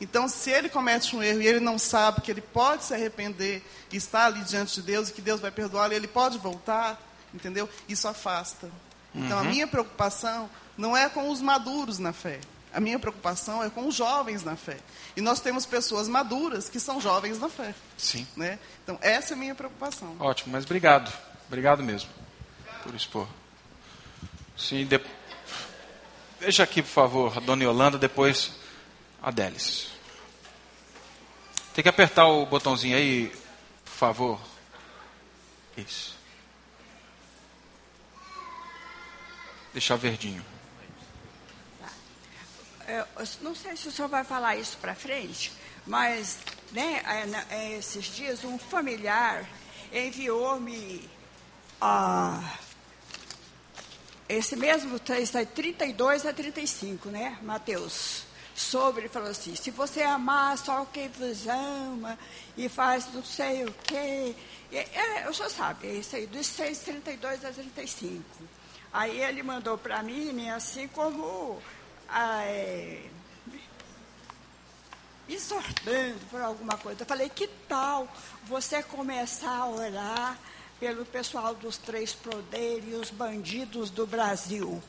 Então, 0.00 0.28
se 0.28 0.50
ele 0.50 0.68
comete 0.68 1.16
um 1.16 1.22
erro 1.22 1.42
e 1.42 1.46
ele 1.46 1.58
não 1.58 1.78
sabe 1.78 2.20
que 2.20 2.30
ele 2.30 2.40
pode 2.40 2.84
se 2.84 2.94
arrepender 2.94 3.62
e 3.90 3.96
estar 3.96 4.26
ali 4.26 4.42
diante 4.44 4.76
de 4.76 4.82
Deus 4.82 5.08
e 5.08 5.12
que 5.12 5.22
Deus 5.22 5.40
vai 5.40 5.50
perdoá-lo, 5.50 5.92
ele 5.92 6.06
pode 6.06 6.38
voltar, 6.38 7.00
entendeu? 7.34 7.68
Isso 7.88 8.06
afasta. 8.06 8.70
Então, 9.14 9.38
uhum. 9.38 9.44
a 9.44 9.50
minha 9.50 9.66
preocupação 9.66 10.48
não 10.76 10.96
é 10.96 11.08
com 11.08 11.30
os 11.30 11.40
maduros 11.40 11.98
na 11.98 12.12
fé. 12.12 12.38
A 12.76 12.80
minha 12.80 12.98
preocupação 12.98 13.64
é 13.64 13.70
com 13.70 13.88
os 13.88 13.94
jovens 13.94 14.44
na 14.44 14.54
fé. 14.54 14.76
E 15.16 15.22
nós 15.22 15.40
temos 15.40 15.64
pessoas 15.64 16.08
maduras 16.08 16.68
que 16.68 16.78
são 16.78 17.00
jovens 17.00 17.38
na 17.38 17.48
fé. 17.48 17.74
Sim. 17.96 18.26
Né? 18.36 18.58
Então, 18.84 18.98
essa 19.00 19.32
é 19.32 19.34
a 19.34 19.38
minha 19.38 19.54
preocupação. 19.54 20.14
Ótimo, 20.20 20.52
mas 20.52 20.64
obrigado. 20.64 21.10
Obrigado 21.46 21.82
mesmo 21.82 22.10
por 22.82 22.94
expor. 22.94 23.26
Sim, 24.58 24.84
de... 24.84 25.00
Veja 26.38 26.64
aqui, 26.64 26.82
por 26.82 26.90
favor, 26.90 27.38
a 27.38 27.40
dona 27.40 27.64
Yolanda, 27.64 27.96
depois 27.96 28.52
a 29.22 29.30
Délis. 29.30 29.88
Tem 31.72 31.82
que 31.82 31.88
apertar 31.88 32.26
o 32.26 32.44
botãozinho 32.44 32.94
aí, 32.94 33.32
por 33.86 33.92
favor. 33.92 34.40
Isso. 35.78 36.14
Deixar 39.72 39.96
verdinho. 39.96 40.44
Eu 42.88 43.04
não 43.42 43.54
sei 43.54 43.76
se 43.76 43.88
o 43.88 43.92
senhor 43.92 44.08
vai 44.08 44.24
falar 44.24 44.56
isso 44.56 44.76
para 44.78 44.94
frente, 44.94 45.52
mas 45.86 46.38
né, 46.72 47.02
é, 47.50 47.54
é, 47.54 47.78
esses 47.78 48.04
dias 48.04 48.44
um 48.44 48.58
familiar 48.58 49.48
enviou-me 49.92 51.08
ah, 51.80 52.58
esse 54.28 54.56
mesmo 54.56 54.98
texto, 54.98 55.38
é 55.38 55.44
32 55.44 56.26
a 56.26 56.32
35, 56.32 57.10
né, 57.10 57.38
Mateus? 57.42 58.24
Sobre, 58.54 59.08
falou 59.08 59.30
assim: 59.30 59.54
se 59.54 59.70
você 59.70 60.02
amar 60.02 60.56
só 60.58 60.84
quem 60.86 61.08
vos 61.08 61.46
ama 61.46 62.18
e 62.56 62.68
faz 62.68 63.12
não 63.12 63.22
sei 63.22 63.64
o 63.64 63.72
quê. 63.84 64.34
É, 64.72 65.28
o 65.28 65.34
sabe, 65.34 65.86
é 65.86 65.92
isso 65.92 66.16
aí, 66.16 66.26
dos 66.26 66.46
6, 66.46 66.78
32 66.80 67.44
a 67.44 67.52
35. 67.52 68.24
Aí 68.92 69.20
ele 69.20 69.42
mandou 69.42 69.78
para 69.78 70.02
mim, 70.02 70.48
assim 70.48 70.88
como 70.88 71.62
é, 72.14 73.02
exortando 75.28 76.18
por 76.30 76.40
alguma 76.40 76.76
coisa. 76.76 77.02
Eu 77.02 77.06
falei, 77.06 77.28
que 77.28 77.46
tal 77.68 78.08
você 78.44 78.82
começar 78.82 79.56
a 79.56 79.68
orar 79.68 80.38
pelo 80.78 81.04
pessoal 81.04 81.54
dos 81.54 81.76
três 81.76 82.12
poderes 82.12 82.84
e 82.88 82.94
os 82.94 83.10
bandidos 83.10 83.90
do 83.90 84.06
Brasil? 84.06 84.82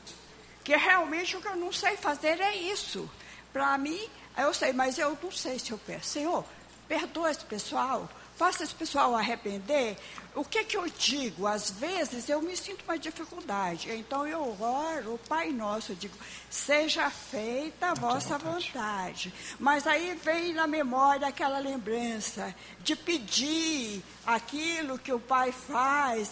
Que 0.63 0.75
realmente 0.75 1.35
o 1.35 1.41
que 1.41 1.47
eu 1.47 1.55
não 1.55 1.71
sei 1.71 1.95
fazer 1.97 2.39
é 2.39 2.55
isso. 2.55 3.09
Para 3.53 3.77
mim, 3.77 3.99
eu 4.37 4.53
sei, 4.53 4.73
mas 4.73 4.99
eu 4.99 5.17
não 5.21 5.31
sei 5.31 5.57
se 5.57 5.71
eu 5.71 5.77
peço. 5.77 6.09
Senhor, 6.09 6.45
perdoa 6.87 7.31
esse 7.31 7.45
pessoal, 7.45 8.09
faça 8.37 8.63
esse 8.63 8.73
pessoal 8.73 9.15
arrepender, 9.15 9.97
o 10.35 10.45
que, 10.45 10.63
que 10.63 10.77
eu 10.77 10.87
digo? 10.87 11.47
Às 11.47 11.71
vezes 11.71 12.29
eu 12.29 12.41
me 12.41 12.55
sinto 12.55 12.83
uma 12.83 12.97
dificuldade. 12.97 13.91
Então 13.91 14.27
eu 14.27 14.55
oro 14.61 15.15
o 15.15 15.17
Pai 15.17 15.49
Nosso, 15.51 15.93
eu 15.93 15.95
digo, 15.95 16.15
seja 16.49 17.09
feita 17.09 17.87
a 17.87 17.93
vossa 17.95 18.37
vontade. 18.37 18.71
vontade. 18.71 19.33
Mas 19.59 19.87
aí 19.87 20.13
vem 20.23 20.53
na 20.53 20.67
memória 20.67 21.27
aquela 21.27 21.57
lembrança 21.57 22.53
de 22.81 22.95
pedir 22.95 24.03
aquilo 24.25 24.99
que 24.99 25.11
o 25.11 25.19
Pai 25.19 25.51
faz, 25.51 26.31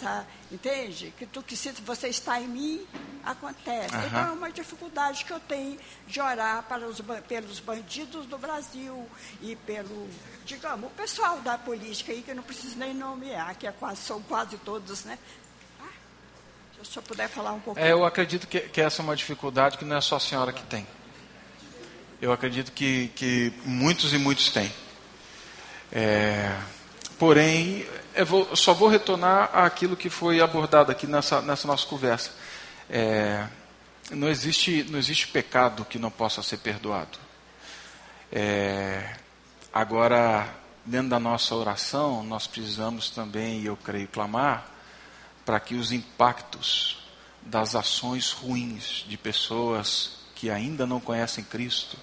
entende? 0.51 1.11
Que 1.17 1.25
tu 1.25 1.41
que 1.41 1.57
se 1.57 1.71
você 1.81 2.07
está 2.09 2.39
em 2.39 2.47
mim, 2.47 2.87
acontece. 3.23 3.95
Uhum. 3.95 4.05
Então 4.05 4.27
é 4.27 4.31
uma 4.31 4.51
dificuldade 4.51 5.25
que 5.25 5.33
eu 5.33 5.39
tenho 5.39 5.79
de 6.07 6.21
orar 6.21 6.63
para 6.63 6.87
os, 6.87 7.01
pelos 7.27 7.59
bandidos 7.59 8.27
do 8.27 8.37
Brasil 8.37 9.09
e 9.41 9.55
pelo, 9.55 10.07
digamos, 10.45 10.89
o 10.89 10.93
pessoal 10.93 11.39
da 11.39 11.57
política 11.57 12.11
aí, 12.11 12.21
que 12.21 12.31
eu 12.31 12.35
não 12.35 12.43
preciso 12.43 12.77
nem 12.77 12.93
nomear, 12.93 13.55
que 13.55 13.65
é 13.65 13.71
quase, 13.71 14.01
são 14.01 14.21
quase 14.21 14.57
todos, 14.57 15.03
né? 15.03 15.17
Ah, 15.81 15.87
se 16.75 16.81
o 16.81 16.85
senhor 16.85 17.03
puder 17.03 17.27
falar 17.27 17.51
um 17.53 17.59
pouco. 17.59 17.79
É, 17.79 17.91
eu 17.91 18.05
acredito 18.05 18.47
que, 18.47 18.59
que 18.61 18.79
essa 18.79 19.01
é 19.01 19.03
uma 19.03 19.15
dificuldade 19.15 19.77
que 19.77 19.83
não 19.83 19.97
é 19.97 20.01
só 20.01 20.17
a 20.17 20.19
senhora 20.19 20.53
que 20.53 20.63
tem. 20.63 20.87
Eu 22.21 22.31
acredito 22.31 22.71
que, 22.71 23.09
que 23.09 23.51
muitos 23.65 24.13
e 24.13 24.17
muitos 24.17 24.51
têm. 24.51 24.71
É, 25.91 26.55
porém, 27.17 27.85
eu 28.13 28.25
vou, 28.25 28.55
só 28.55 28.73
vou 28.73 28.87
retornar 28.87 29.49
àquilo 29.53 29.97
que 29.97 30.09
foi 30.09 30.39
abordado 30.39 30.91
aqui 30.91 31.07
nessa, 31.07 31.41
nessa 31.41 31.67
nossa 31.67 31.85
conversa. 31.87 32.31
É, 32.89 33.47
não, 34.11 34.29
existe, 34.29 34.83
não 34.89 34.99
existe 34.99 35.27
pecado 35.27 35.83
que 35.85 35.97
não 35.99 36.11
possa 36.11 36.41
ser 36.41 36.57
perdoado. 36.57 37.17
É, 38.31 38.94
agora, 39.75 40.47
dentro 40.85 41.09
da 41.09 41.19
nossa 41.19 41.53
oração, 41.53 42.23
nós 42.23 42.47
precisamos 42.47 43.09
também, 43.09 43.59
e 43.59 43.65
eu 43.65 43.75
creio, 43.75 44.07
clamar 44.07 44.71
para 45.45 45.59
que 45.59 45.75
os 45.75 45.91
impactos 45.91 47.05
das 47.41 47.75
ações 47.75 48.31
ruins 48.31 49.03
de 49.05 49.17
pessoas 49.17 50.19
que 50.33 50.49
ainda 50.49 50.87
não 50.87 51.01
conhecem 51.01 51.43
Cristo, 51.43 51.97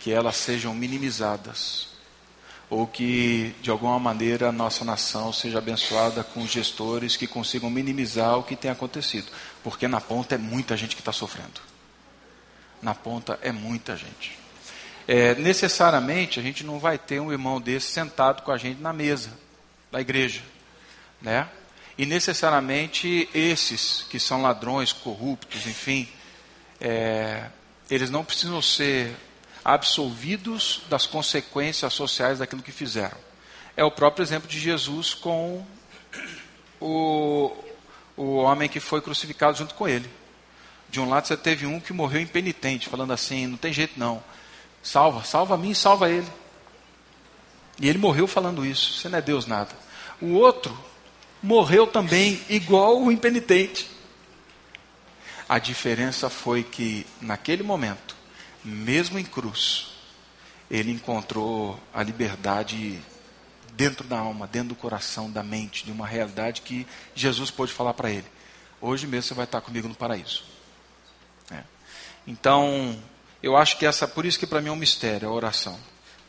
que 0.00 0.10
elas 0.10 0.36
sejam 0.36 0.74
minimizadas 0.74 1.88
ou 2.68 2.86
que 2.86 3.54
de 3.62 3.70
alguma 3.70 3.98
maneira 3.98 4.48
a 4.48 4.52
nossa 4.52 4.84
nação 4.84 5.32
seja 5.32 5.58
abençoada 5.58 6.24
com 6.24 6.46
gestores 6.46 7.16
que 7.16 7.26
consigam 7.26 7.70
minimizar 7.70 8.36
o 8.36 8.42
que 8.42 8.56
tem 8.56 8.70
acontecido, 8.70 9.30
porque 9.62 9.86
na 9.86 10.00
ponta 10.00 10.34
é 10.34 10.38
muita 10.38 10.76
gente 10.76 10.96
que 10.96 11.00
está 11.00 11.12
sofrendo. 11.12 11.60
Na 12.82 12.94
ponta 12.94 13.38
é 13.42 13.52
muita 13.52 13.96
gente. 13.96 14.39
É, 15.12 15.34
necessariamente 15.34 16.38
a 16.38 16.42
gente 16.42 16.62
não 16.62 16.78
vai 16.78 16.96
ter 16.96 17.18
um 17.18 17.32
irmão 17.32 17.60
desse 17.60 17.90
sentado 17.90 18.42
com 18.42 18.52
a 18.52 18.56
gente 18.56 18.80
na 18.80 18.92
mesa 18.92 19.36
da 19.90 20.00
igreja, 20.00 20.40
né? 21.20 21.48
E 21.98 22.06
necessariamente 22.06 23.28
esses 23.34 24.06
que 24.08 24.20
são 24.20 24.40
ladrões, 24.40 24.92
corruptos, 24.92 25.66
enfim, 25.66 26.08
é, 26.80 27.46
eles 27.90 28.08
não 28.08 28.24
precisam 28.24 28.62
ser 28.62 29.12
absolvidos 29.64 30.82
das 30.88 31.06
consequências 31.06 31.92
sociais 31.92 32.38
daquilo 32.38 32.62
que 32.62 32.70
fizeram. 32.70 33.18
É 33.76 33.82
o 33.82 33.90
próprio 33.90 34.22
exemplo 34.22 34.48
de 34.48 34.60
Jesus 34.60 35.12
com 35.12 35.66
o, 36.80 37.52
o 38.16 38.36
homem 38.36 38.68
que 38.68 38.78
foi 38.78 39.00
crucificado 39.00 39.58
junto 39.58 39.74
com 39.74 39.88
ele. 39.88 40.08
De 40.88 41.00
um 41.00 41.08
lado 41.08 41.26
você 41.26 41.36
teve 41.36 41.66
um 41.66 41.80
que 41.80 41.92
morreu 41.92 42.20
impenitente, 42.20 42.88
falando 42.88 43.12
assim: 43.12 43.48
não 43.48 43.56
tem 43.56 43.72
jeito 43.72 43.98
não, 43.98 44.22
salva, 44.82 45.24
salva 45.24 45.54
a 45.54 45.58
mim 45.58 45.70
e 45.70 45.74
salva 45.74 46.10
ele. 46.10 46.28
E 47.80 47.88
ele 47.88 47.98
morreu 47.98 48.26
falando 48.26 48.64
isso: 48.64 48.92
você 48.92 49.08
não 49.08 49.18
é 49.18 49.22
Deus 49.22 49.46
nada. 49.46 49.70
O 50.20 50.34
outro 50.34 50.76
morreu 51.42 51.86
também, 51.86 52.40
igual 52.48 53.00
o 53.00 53.10
impenitente. 53.10 53.88
A 55.48 55.58
diferença 55.58 56.30
foi 56.30 56.62
que, 56.62 57.06
naquele 57.20 57.62
momento, 57.62 58.14
mesmo 58.64 59.18
em 59.18 59.24
cruz, 59.24 59.88
ele 60.70 60.92
encontrou 60.92 61.80
a 61.92 62.02
liberdade 62.02 63.00
dentro 63.72 64.06
da 64.06 64.18
alma, 64.18 64.46
dentro 64.46 64.68
do 64.68 64.74
coração, 64.74 65.30
da 65.30 65.42
mente, 65.42 65.84
de 65.84 65.90
uma 65.90 66.06
realidade 66.06 66.60
que 66.60 66.86
Jesus 67.14 67.50
pôde 67.50 67.72
falar 67.72 67.94
para 67.94 68.10
ele: 68.10 68.26
hoje 68.80 69.06
mesmo 69.06 69.28
você 69.28 69.34
vai 69.34 69.46
estar 69.46 69.60
comigo 69.60 69.88
no 69.88 69.94
paraíso. 69.94 70.44
É. 71.50 71.62
Então, 72.26 72.96
eu 73.42 73.56
acho 73.56 73.78
que 73.78 73.86
essa, 73.86 74.06
por 74.06 74.26
isso 74.26 74.38
que 74.38 74.46
para 74.46 74.60
mim 74.60 74.68
é 74.68 74.72
um 74.72 74.76
mistério 74.76 75.28
a 75.28 75.32
oração. 75.32 75.78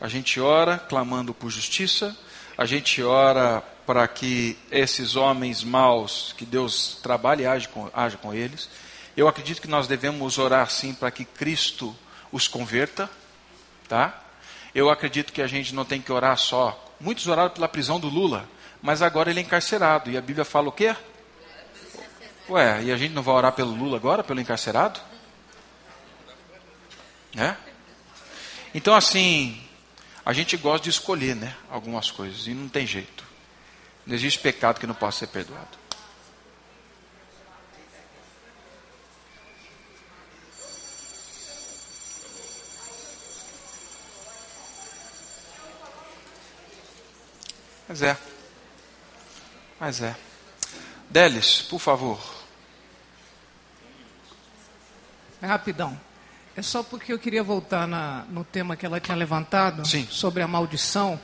A 0.00 0.08
gente 0.08 0.40
ora 0.40 0.78
clamando 0.78 1.32
por 1.34 1.50
justiça, 1.50 2.16
a 2.56 2.64
gente 2.64 3.02
ora 3.02 3.62
para 3.86 4.06
que 4.08 4.58
esses 4.70 5.16
homens 5.16 5.62
maus, 5.62 6.34
que 6.36 6.46
Deus 6.46 6.98
trabalhe 7.02 7.42
e 7.42 7.46
age 7.46 7.68
com, 7.68 7.90
age 7.92 8.16
com 8.16 8.32
eles. 8.32 8.68
Eu 9.16 9.28
acredito 9.28 9.60
que 9.60 9.68
nós 9.68 9.86
devemos 9.86 10.38
orar 10.38 10.70
sim 10.70 10.94
para 10.94 11.10
que 11.10 11.24
Cristo 11.24 11.94
os 12.30 12.48
converta, 12.48 13.10
tá? 13.88 14.22
Eu 14.74 14.88
acredito 14.88 15.32
que 15.32 15.42
a 15.42 15.46
gente 15.46 15.74
não 15.74 15.84
tem 15.84 16.00
que 16.00 16.10
orar 16.10 16.36
só. 16.38 16.82
Muitos 16.98 17.26
oraram 17.26 17.50
pela 17.50 17.68
prisão 17.68 18.00
do 18.00 18.08
Lula, 18.08 18.48
mas 18.80 19.02
agora 19.02 19.30
ele 19.30 19.40
é 19.40 19.42
encarcerado. 19.42 20.10
E 20.10 20.16
a 20.16 20.20
Bíblia 20.20 20.44
fala 20.44 20.68
o 20.68 20.72
quê? 20.72 20.96
Ué, 22.48 22.82
e 22.84 22.92
a 22.92 22.96
gente 22.96 23.12
não 23.12 23.22
vai 23.22 23.34
orar 23.34 23.52
pelo 23.52 23.70
Lula 23.70 23.96
agora, 23.96 24.24
pelo 24.24 24.40
encarcerado? 24.40 24.98
É? 27.36 27.56
Então, 28.74 28.94
assim, 28.94 29.62
a 30.24 30.32
gente 30.32 30.56
gosta 30.56 30.84
de 30.84 30.90
escolher, 30.90 31.34
né? 31.34 31.56
Algumas 31.70 32.10
coisas, 32.10 32.46
e 32.46 32.54
não 32.54 32.68
tem 32.68 32.86
jeito. 32.86 33.24
Não 34.06 34.14
existe 34.14 34.38
pecado 34.38 34.78
que 34.78 34.86
não 34.86 34.94
possa 34.94 35.20
ser 35.20 35.28
perdoado. 35.28 35.82
Mas 47.88 48.02
é. 48.02 48.16
Mas 49.78 50.00
é. 50.00 50.16
Delis, 51.10 51.60
por 51.62 51.78
favor. 51.78 52.18
É 55.42 55.46
rapidão. 55.46 56.00
É 56.54 56.60
só 56.60 56.82
porque 56.82 57.12
eu 57.12 57.18
queria 57.18 57.42
voltar 57.42 57.88
na, 57.88 58.24
no 58.28 58.44
tema 58.44 58.76
que 58.76 58.84
ela 58.84 59.00
tinha 59.00 59.16
levantado 59.16 59.86
Sim. 59.86 60.06
sobre 60.10 60.42
a 60.42 60.48
maldição. 60.48 61.18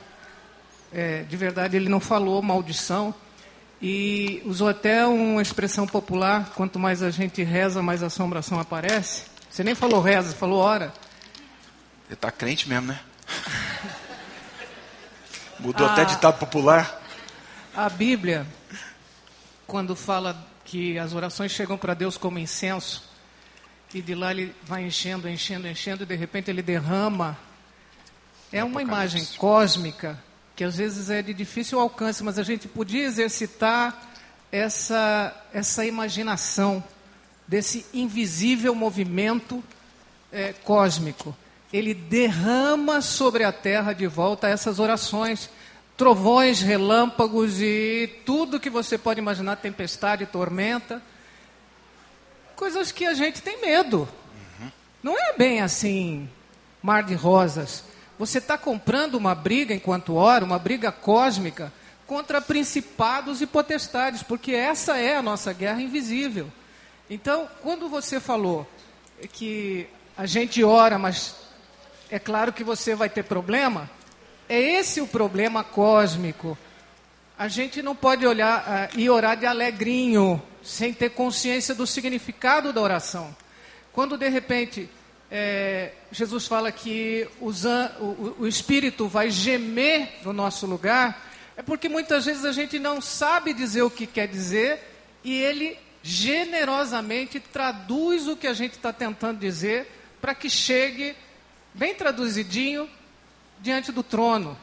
É, 0.91 1.21
de 1.21 1.37
verdade, 1.37 1.77
ele 1.77 1.87
não 1.87 1.99
falou 1.99 2.41
maldição 2.41 3.13
e 3.79 4.41
usou 4.43 4.67
até 4.67 5.05
uma 5.05 5.41
expressão 5.41 5.85
popular: 5.85 6.51
quanto 6.55 6.79
mais 6.79 7.03
a 7.03 7.11
gente 7.11 7.43
reza, 7.43 7.83
mais 7.83 8.01
assombração 8.01 8.59
aparece. 8.59 9.25
Você 9.49 9.63
nem 9.63 9.75
falou 9.75 10.01
reza, 10.01 10.33
falou 10.33 10.59
ora. 10.59 10.91
Você 12.07 12.15
está 12.15 12.31
crente 12.31 12.67
mesmo, 12.67 12.87
né? 12.87 12.99
Mudou 15.59 15.85
até 15.85 16.05
ditado 16.05 16.39
popular. 16.39 16.99
A 17.75 17.87
Bíblia, 17.87 18.47
quando 19.67 19.95
fala 19.95 20.35
que 20.65 20.97
as 20.97 21.13
orações 21.13 21.51
chegam 21.51 21.77
para 21.77 21.93
Deus 21.93 22.17
como 22.17 22.39
incenso, 22.39 23.08
e 23.93 24.01
de 24.01 24.13
lá 24.13 24.31
ele 24.31 24.55
vai 24.63 24.85
enchendo, 24.85 25.27
enchendo, 25.27 25.67
enchendo, 25.67 26.03
e 26.03 26.05
de 26.05 26.15
repente 26.15 26.51
ele 26.51 26.61
derrama. 26.61 27.37
É 28.51 28.63
uma 28.63 28.81
imagem 28.81 29.25
cósmica 29.37 30.21
que 30.55 30.63
às 30.63 30.77
vezes 30.77 31.09
é 31.09 31.21
de 31.21 31.33
difícil 31.33 31.79
alcance, 31.79 32.23
mas 32.23 32.37
a 32.37 32.43
gente 32.43 32.67
podia 32.67 33.05
exercitar 33.05 33.97
essa, 34.51 35.33
essa 35.53 35.85
imaginação 35.85 36.83
desse 37.47 37.85
invisível 37.93 38.75
movimento 38.75 39.63
é, 40.31 40.53
cósmico. 40.53 41.35
Ele 41.71 41.93
derrama 41.93 43.01
sobre 43.01 43.43
a 43.43 43.51
terra 43.51 43.93
de 43.93 44.05
volta 44.05 44.47
essas 44.47 44.79
orações, 44.79 45.49
trovões, 45.95 46.61
relâmpagos 46.61 47.61
e 47.61 48.09
tudo 48.25 48.59
que 48.59 48.69
você 48.69 48.97
pode 48.97 49.19
imaginar 49.19 49.55
tempestade, 49.55 50.25
tormenta 50.25 51.01
coisas 52.59 52.91
que 52.91 53.05
a 53.05 53.13
gente 53.13 53.41
tem 53.41 53.61
medo. 53.61 53.99
Uhum. 54.59 54.71
Não 55.01 55.17
é 55.17 55.31
bem 55.37 55.61
assim, 55.61 56.29
mar 56.83 57.03
de 57.03 57.13
rosas. 57.13 57.85
Você 58.19 58.39
está 58.39 58.57
comprando 58.57 59.15
uma 59.15 59.33
briga 59.33 59.73
enquanto 59.73 60.15
ora, 60.15 60.43
uma 60.43 60.59
briga 60.59 60.91
cósmica 60.91 61.71
contra 62.05 62.41
principados 62.41 63.41
e 63.41 63.47
potestades, 63.47 64.23
porque 64.23 64.51
essa 64.51 64.97
é 64.97 65.15
a 65.15 65.21
nossa 65.21 65.53
guerra 65.53 65.81
invisível. 65.81 66.51
Então, 67.09 67.47
quando 67.63 67.87
você 67.87 68.19
falou 68.19 68.67
que 69.31 69.87
a 70.17 70.25
gente 70.25 70.61
ora, 70.61 70.99
mas 70.99 71.35
é 72.11 72.19
claro 72.19 72.51
que 72.51 72.63
você 72.63 72.93
vai 72.93 73.09
ter 73.09 73.23
problema, 73.23 73.89
é 74.49 74.59
esse 74.59 74.99
o 74.99 75.07
problema 75.07 75.63
cósmico. 75.63 76.57
A 77.37 77.47
gente 77.47 77.81
não 77.81 77.95
pode 77.95 78.27
olhar 78.27 78.89
uh, 78.93 78.99
e 78.99 79.09
orar 79.09 79.37
de 79.37 79.45
alegrinho, 79.45 80.43
sem 80.69 80.93
ter 80.93 81.09
consciência 81.09 81.73
do 81.73 81.87
significado 81.87 82.71
da 82.71 82.79
oração. 82.79 83.35
Quando 83.91 84.15
de 84.15 84.29
repente 84.29 84.87
é, 85.31 85.93
Jesus 86.11 86.45
fala 86.45 86.71
que 86.71 87.27
o, 87.41 87.51
o 88.37 88.47
Espírito 88.47 89.07
vai 89.07 89.31
gemer 89.31 90.19
no 90.23 90.31
nosso 90.31 90.67
lugar, 90.67 91.27
é 91.57 91.63
porque 91.63 91.89
muitas 91.89 92.25
vezes 92.25 92.45
a 92.45 92.51
gente 92.51 92.77
não 92.77 93.01
sabe 93.01 93.51
dizer 93.51 93.81
o 93.81 93.89
que 93.89 94.05
quer 94.05 94.27
dizer 94.27 94.79
e 95.23 95.35
ele 95.41 95.75
generosamente 96.03 97.39
traduz 97.39 98.27
o 98.27 98.37
que 98.37 98.45
a 98.45 98.53
gente 98.53 98.73
está 98.73 98.93
tentando 98.93 99.39
dizer 99.39 99.87
para 100.21 100.35
que 100.35 100.51
chegue 100.51 101.15
bem 101.73 101.95
traduzidinho 101.95 102.87
diante 103.59 103.91
do 103.91 104.03
trono. 104.03 104.55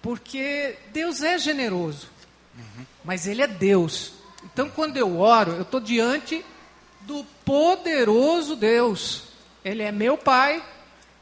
Porque 0.00 0.76
Deus 0.92 1.22
é 1.22 1.38
generoso, 1.38 2.08
uhum. 2.56 2.86
mas 3.04 3.26
Ele 3.26 3.42
é 3.42 3.48
Deus. 3.48 4.17
Então, 4.58 4.68
quando 4.70 4.96
eu 4.96 5.20
oro, 5.20 5.52
eu 5.52 5.62
estou 5.62 5.78
diante 5.78 6.44
do 7.02 7.24
poderoso 7.44 8.56
Deus. 8.56 9.28
Ele 9.64 9.84
é 9.84 9.92
meu 9.92 10.18
Pai, 10.18 10.60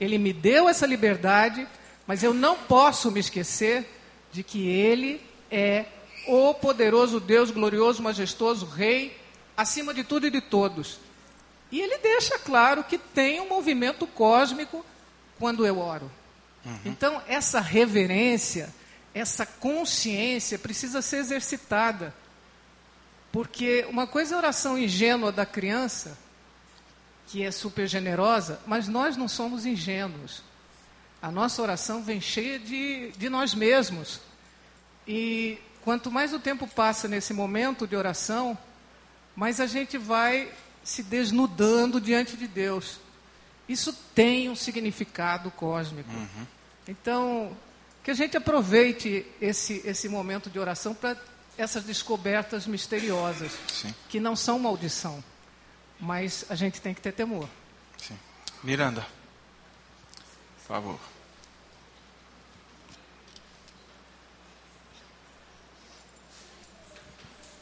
Ele 0.00 0.16
me 0.16 0.32
deu 0.32 0.70
essa 0.70 0.86
liberdade, 0.86 1.68
mas 2.06 2.22
eu 2.22 2.32
não 2.32 2.56
posso 2.56 3.10
me 3.10 3.20
esquecer 3.20 3.86
de 4.32 4.42
que 4.42 4.66
Ele 4.66 5.20
é 5.50 5.84
o 6.26 6.54
poderoso 6.54 7.20
Deus, 7.20 7.50
glorioso, 7.50 8.02
majestoso, 8.02 8.64
Rei, 8.64 9.14
acima 9.54 9.92
de 9.92 10.02
tudo 10.02 10.26
e 10.26 10.30
de 10.30 10.40
todos. 10.40 10.98
E 11.70 11.78
Ele 11.78 11.98
deixa 11.98 12.38
claro 12.38 12.84
que 12.84 12.96
tem 12.96 13.38
um 13.38 13.50
movimento 13.50 14.06
cósmico 14.06 14.82
quando 15.38 15.66
eu 15.66 15.78
oro. 15.78 16.10
Uhum. 16.64 16.78
Então, 16.86 17.20
essa 17.28 17.60
reverência, 17.60 18.74
essa 19.12 19.44
consciência 19.44 20.58
precisa 20.58 21.02
ser 21.02 21.18
exercitada. 21.18 22.14
Porque 23.36 23.84
uma 23.90 24.06
coisa 24.06 24.32
é 24.32 24.34
a 24.34 24.38
oração 24.38 24.78
ingênua 24.78 25.30
da 25.30 25.44
criança, 25.44 26.16
que 27.26 27.44
é 27.44 27.50
super 27.50 27.86
generosa, 27.86 28.58
mas 28.66 28.88
nós 28.88 29.14
não 29.14 29.28
somos 29.28 29.66
ingênuos. 29.66 30.42
A 31.20 31.30
nossa 31.30 31.60
oração 31.60 32.02
vem 32.02 32.18
cheia 32.18 32.58
de, 32.58 33.12
de 33.12 33.28
nós 33.28 33.52
mesmos. 33.52 34.22
E 35.06 35.58
quanto 35.84 36.10
mais 36.10 36.32
o 36.32 36.38
tempo 36.38 36.66
passa 36.66 37.08
nesse 37.08 37.34
momento 37.34 37.86
de 37.86 37.94
oração, 37.94 38.56
mais 39.36 39.60
a 39.60 39.66
gente 39.66 39.98
vai 39.98 40.50
se 40.82 41.02
desnudando 41.02 42.00
diante 42.00 42.38
de 42.38 42.48
Deus. 42.48 42.98
Isso 43.68 43.92
tem 44.14 44.48
um 44.48 44.56
significado 44.56 45.50
cósmico. 45.50 46.08
Uhum. 46.10 46.46
Então, 46.88 47.54
que 48.02 48.10
a 48.10 48.14
gente 48.14 48.34
aproveite 48.34 49.26
esse, 49.42 49.82
esse 49.84 50.08
momento 50.08 50.48
de 50.48 50.58
oração 50.58 50.94
para 50.94 51.18
essas 51.58 51.84
descobertas 51.84 52.66
misteriosas, 52.66 53.52
Sim. 53.68 53.94
que 54.08 54.20
não 54.20 54.36
são 54.36 54.58
maldição, 54.58 55.22
mas 55.98 56.44
a 56.50 56.54
gente 56.54 56.80
tem 56.80 56.92
que 56.92 57.00
ter 57.00 57.12
temor. 57.12 57.48
Sim. 57.96 58.18
Miranda, 58.62 59.06
por 60.58 60.68
favor. 60.68 61.00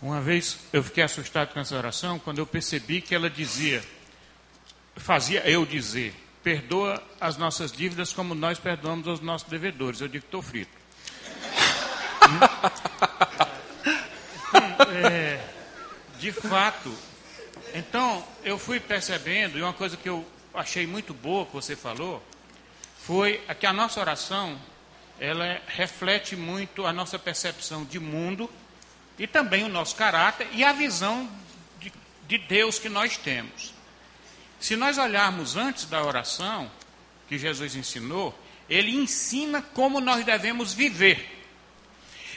Uma 0.02 0.20
vez 0.20 0.58
eu 0.70 0.82
fiquei 0.82 1.02
assustado 1.02 1.54
com 1.54 1.60
essa 1.60 1.74
oração 1.74 2.18
quando 2.18 2.38
eu 2.38 2.46
percebi 2.46 3.00
que 3.00 3.14
ela 3.14 3.30
dizia, 3.30 3.82
fazia 4.96 5.48
eu 5.48 5.64
dizer, 5.64 6.14
perdoa 6.42 7.02
as 7.18 7.38
nossas 7.38 7.72
dívidas 7.72 8.12
como 8.12 8.34
nós 8.34 8.58
perdoamos 8.58 9.06
os 9.06 9.20
nossos 9.20 9.48
devedores. 9.48 10.02
Eu 10.02 10.08
digo, 10.08 10.26
estou 10.26 10.42
frito. 10.42 10.70
de 16.24 16.32
fato. 16.32 16.96
Então, 17.74 18.26
eu 18.42 18.58
fui 18.58 18.80
percebendo, 18.80 19.58
e 19.58 19.62
uma 19.62 19.74
coisa 19.74 19.94
que 19.94 20.08
eu 20.08 20.26
achei 20.54 20.86
muito 20.86 21.12
boa 21.12 21.44
que 21.44 21.52
você 21.52 21.76
falou, 21.76 22.22
foi 23.04 23.42
que 23.60 23.66
a 23.66 23.74
nossa 23.74 24.00
oração, 24.00 24.58
ela 25.20 25.60
reflete 25.66 26.34
muito 26.34 26.86
a 26.86 26.94
nossa 26.94 27.18
percepção 27.18 27.84
de 27.84 28.00
mundo 28.00 28.50
e 29.18 29.26
também 29.26 29.64
o 29.64 29.68
nosso 29.68 29.96
caráter 29.96 30.48
e 30.52 30.64
a 30.64 30.72
visão 30.72 31.28
de, 31.78 31.92
de 32.26 32.38
Deus 32.38 32.78
que 32.78 32.88
nós 32.88 33.18
temos. 33.18 33.74
Se 34.58 34.76
nós 34.76 34.96
olharmos 34.96 35.56
antes 35.56 35.84
da 35.84 36.02
oração, 36.02 36.70
que 37.28 37.36
Jesus 37.36 37.76
ensinou, 37.76 38.34
ele 38.66 38.96
ensina 38.96 39.60
como 39.60 40.00
nós 40.00 40.24
devemos 40.24 40.72
viver. 40.72 41.33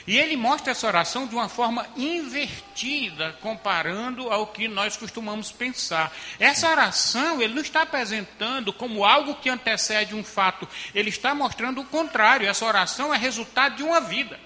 E 0.08 0.16
ele 0.16 0.38
mostra 0.38 0.70
essa 0.70 0.86
oração 0.86 1.26
de 1.26 1.34
uma 1.34 1.50
forma 1.50 1.86
invertida, 1.94 3.36
comparando 3.42 4.32
ao 4.32 4.46
que 4.46 4.66
nós 4.66 4.96
costumamos 4.96 5.52
pensar. 5.52 6.10
Essa 6.38 6.70
oração, 6.70 7.42
ele 7.42 7.52
não 7.52 7.60
está 7.60 7.82
apresentando 7.82 8.72
como 8.72 9.04
algo 9.04 9.34
que 9.34 9.50
antecede 9.50 10.14
um 10.14 10.24
fato, 10.24 10.66
ele 10.94 11.10
está 11.10 11.34
mostrando 11.34 11.82
o 11.82 11.84
contrário. 11.84 12.48
Essa 12.48 12.64
oração 12.64 13.12
é 13.12 13.18
resultado 13.18 13.76
de 13.76 13.82
uma 13.82 14.00
vida. 14.00 14.40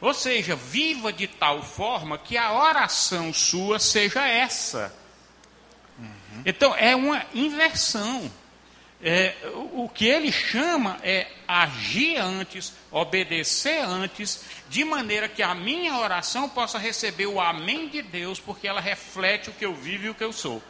Ou 0.00 0.12
seja, 0.12 0.56
viva 0.56 1.12
de 1.12 1.28
tal 1.28 1.62
forma 1.62 2.18
que 2.18 2.36
a 2.36 2.52
oração 2.52 3.32
sua 3.32 3.78
seja 3.78 4.26
essa. 4.26 4.92
Uhum. 5.96 6.42
Então, 6.44 6.74
é 6.74 6.96
uma 6.96 7.24
inversão. 7.32 8.28
É, 9.00 9.36
o 9.72 9.88
que 9.88 10.06
ele 10.06 10.32
chama 10.32 10.98
é 11.04 11.28
agir 11.46 12.16
antes, 12.16 12.72
obedecer 12.90 13.80
antes, 13.84 14.44
de 14.68 14.84
maneira 14.84 15.28
que 15.28 15.40
a 15.40 15.54
minha 15.54 15.96
oração 15.98 16.48
possa 16.48 16.78
receber 16.78 17.26
o 17.26 17.40
amém 17.40 17.88
de 17.88 18.02
Deus, 18.02 18.40
porque 18.40 18.66
ela 18.66 18.80
reflete 18.80 19.50
o 19.50 19.52
que 19.52 19.64
eu 19.64 19.72
vivo 19.72 20.06
e 20.06 20.10
o 20.10 20.14
que 20.14 20.24
eu 20.24 20.32
sou. 20.32 20.60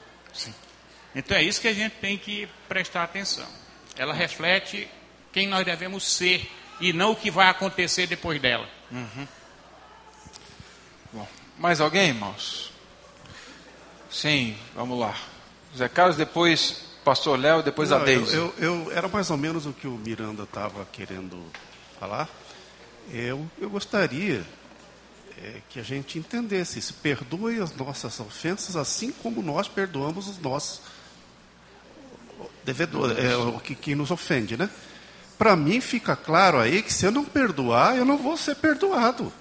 Então 1.14 1.36
é 1.36 1.42
isso 1.42 1.60
que 1.60 1.68
a 1.68 1.72
gente 1.72 1.94
tem 1.96 2.18
que 2.18 2.46
prestar 2.68 3.02
atenção. 3.04 3.48
Ela 3.96 4.12
reflete 4.12 4.86
quem 5.32 5.46
nós 5.46 5.64
devemos 5.64 6.04
ser 6.04 6.50
e 6.80 6.92
não 6.92 7.12
o 7.12 7.16
que 7.16 7.30
vai 7.30 7.48
acontecer 7.48 8.06
depois 8.06 8.40
dela. 8.40 8.68
Bom, 11.12 11.26
mais 11.56 11.80
alguém, 11.80 12.08
irmãos? 12.08 12.70
Sim, 14.10 14.56
vamos 14.74 14.98
lá. 14.98 15.18
Zé 15.76 15.88
Carlos, 15.88 16.16
depois 16.16 16.87
Pastor 17.08 17.38
Léo, 17.38 17.62
depois 17.62 17.90
a 17.90 17.98
Não, 18.00 18.04
Deise. 18.04 18.36
eu, 18.36 18.52
eu- 18.58 18.84
eu- 18.84 18.92
era 18.92 19.08
mais 19.08 19.30
ou 19.30 19.38
menos 19.38 19.64
o 19.64 19.72
que 19.72 19.86
o 19.86 19.92
Miranda 19.92 20.42
estava 20.42 20.84
querendo 20.92 21.42
falar. 21.98 22.28
Eu, 23.10 23.50
eu 23.58 23.70
gostaria 23.70 24.44
é, 25.42 25.62
que 25.70 25.80
a 25.80 25.82
gente 25.82 26.18
entendesse, 26.18 26.82
se 26.82 26.92
perdoe 26.92 27.60
as 27.62 27.74
nossas 27.74 28.20
ofensas, 28.20 28.76
assim 28.76 29.10
como 29.10 29.40
nós 29.40 29.66
perdoamos 29.68 30.28
os 30.28 30.38
nossos 30.38 30.82
devedores, 32.62 33.16
é, 33.16 33.34
o 33.36 33.58
que, 33.58 33.74
que 33.74 33.94
nos 33.94 34.10
ofende, 34.10 34.58
né? 34.58 34.68
Para 35.38 35.56
mim 35.56 35.80
fica 35.80 36.14
claro 36.14 36.58
aí 36.58 36.82
que 36.82 36.92
se 36.92 37.06
eu 37.06 37.10
não 37.10 37.24
perdoar, 37.24 37.96
eu 37.96 38.04
não 38.04 38.18
vou 38.18 38.36
ser 38.36 38.56
perdoado. 38.56 39.32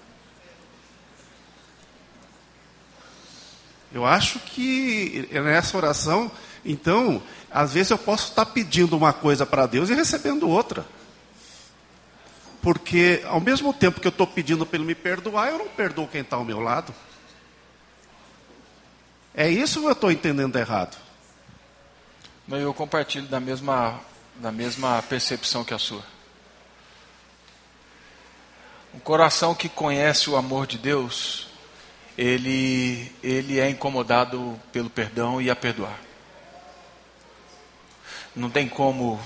Eu 3.92 4.06
acho 4.06 4.40
que 4.40 5.28
nessa 5.34 5.76
oração, 5.76 6.32
então, 6.68 7.24
às 7.50 7.74
vezes 7.74 7.92
eu 7.92 7.98
posso 7.98 8.28
estar 8.28 8.46
pedindo 8.46 8.98
uma 8.98 9.14
coisa 9.14 9.46
para 9.46 9.66
Deus 9.66 9.90
e 9.90 9.96
recebendo 9.96 10.50
outra. 10.50 10.86
Porque 12.62 13.24
ao 13.26 13.40
mesmo 13.40 13.74
tempo 13.74 14.02
que 14.02 14.08
eu 14.08 14.10
estou 14.10 14.28
pedindo 14.28 14.66
para 14.66 14.78
Ele 14.78 14.86
me 14.86 14.94
perdoar, 14.94 15.48
eu 15.48 15.58
não 15.58 15.70
perdoo 15.70 16.08
quem 16.08 16.22
está 16.22 16.36
ao 16.36 16.44
meu 16.44 16.60
lado. 16.60 16.94
É 19.34 19.50
isso 19.50 19.80
ou 19.80 19.88
eu 19.88 19.94
estou 19.94 20.12
entendendo 20.12 20.58
errado? 20.58 20.98
Não, 22.46 22.58
Eu 22.58 22.74
compartilho 22.74 23.28
da 23.28 23.40
mesma, 23.40 24.02
da 24.36 24.52
mesma 24.52 25.02
percepção 25.04 25.64
que 25.64 25.74
a 25.74 25.80
sua. 25.80 26.04
Um 28.94 29.00
coração 29.00 29.56
que 29.56 29.70
conhece 29.70 30.30
o 30.30 30.36
amor 30.36 30.68
de 30.68 30.78
Deus, 30.78 31.48
ele, 32.18 33.10
ele 33.24 33.60
é 33.60 33.70
incomodado 33.70 34.60
pelo 34.74 34.90
perdão 34.90 35.42
e 35.42 35.50
a 35.50 35.56
perdoar. 35.56 36.07
Não 38.38 38.52
tem 38.52 38.70
como 38.70 39.20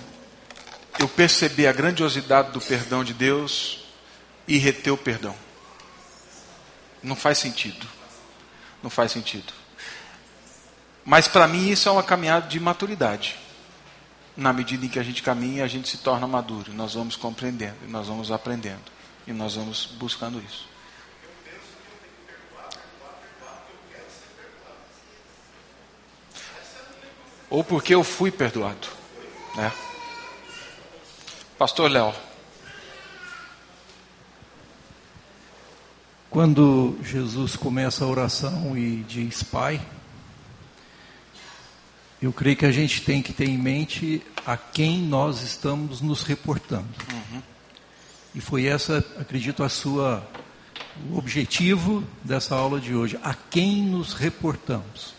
eu 0.98 1.06
perceber 1.06 1.68
a 1.68 1.74
grandiosidade 1.74 2.52
do 2.52 2.62
perdão 2.62 3.04
de 3.04 3.14
Deus 3.14 3.84
e 4.48 4.58
reter 4.58 4.94
o 4.94 4.98
perdão. 4.98 5.36
Não 7.04 7.14
faz 7.14 7.38
sentido. 7.38 7.86
Não 8.82 8.90
faz 8.90 9.12
sentido. 9.12 9.52
Mas 11.04 11.28
para 11.28 11.46
mim 11.46 11.70
isso 11.70 11.90
é 11.90 11.92
uma 11.92 12.02
caminhada 12.02 12.48
de 12.48 12.58
maturidade. 12.58 13.38
Na 14.38 14.54
medida 14.54 14.86
em 14.86 14.90
que 14.90 14.98
a 14.98 15.04
gente 15.04 15.22
caminha, 15.22 15.66
a 15.66 15.68
gente 15.68 15.90
se 15.90 15.98
torna 15.98 16.26
maduro. 16.26 16.74
Nós 16.74 16.94
vamos 16.94 17.18
compreendendo, 17.18 17.76
nós 17.90 18.08
vamos 18.08 18.32
aprendendo. 18.32 18.80
E 19.28 19.34
nós 19.34 19.56
vamos 19.56 19.88
buscando 19.88 20.40
isso. 20.40 20.70
Ou 27.50 27.62
porque 27.62 27.94
eu 27.94 28.06
fui 28.06 28.32
perdoado. 28.32 29.01
Né? 29.56 29.72
Pastor 31.58 31.90
Léo. 31.92 32.14
Quando 36.30 36.98
Jesus 37.04 37.56
começa 37.58 38.06
a 38.06 38.08
oração 38.08 38.78
e 38.78 39.04
diz 39.04 39.44
Pai, 39.44 39.82
eu 42.22 42.32
creio 42.32 42.56
que 42.56 42.66
a 42.66 42.72
gente 42.72 43.02
tem 43.02 43.22
que 43.22 43.34
ter 43.34 43.50
em 43.50 43.58
mente 43.58 44.22
a 44.46 44.56
quem 44.56 45.00
nós 45.00 45.42
estamos 45.42 46.02
nos 46.02 46.24
reportando. 46.24 46.88
E 48.34 48.40
foi 48.40 48.66
essa, 48.66 49.00
acredito, 49.20 49.62
a 49.64 49.70
sua 49.70 50.26
o 51.10 51.18
objetivo 51.18 52.04
dessa 52.24 52.56
aula 52.56 52.80
de 52.80 52.94
hoje, 52.94 53.20
a 53.24 53.34
quem 53.34 53.84
nos 53.84 54.14
reportamos. 54.14 55.14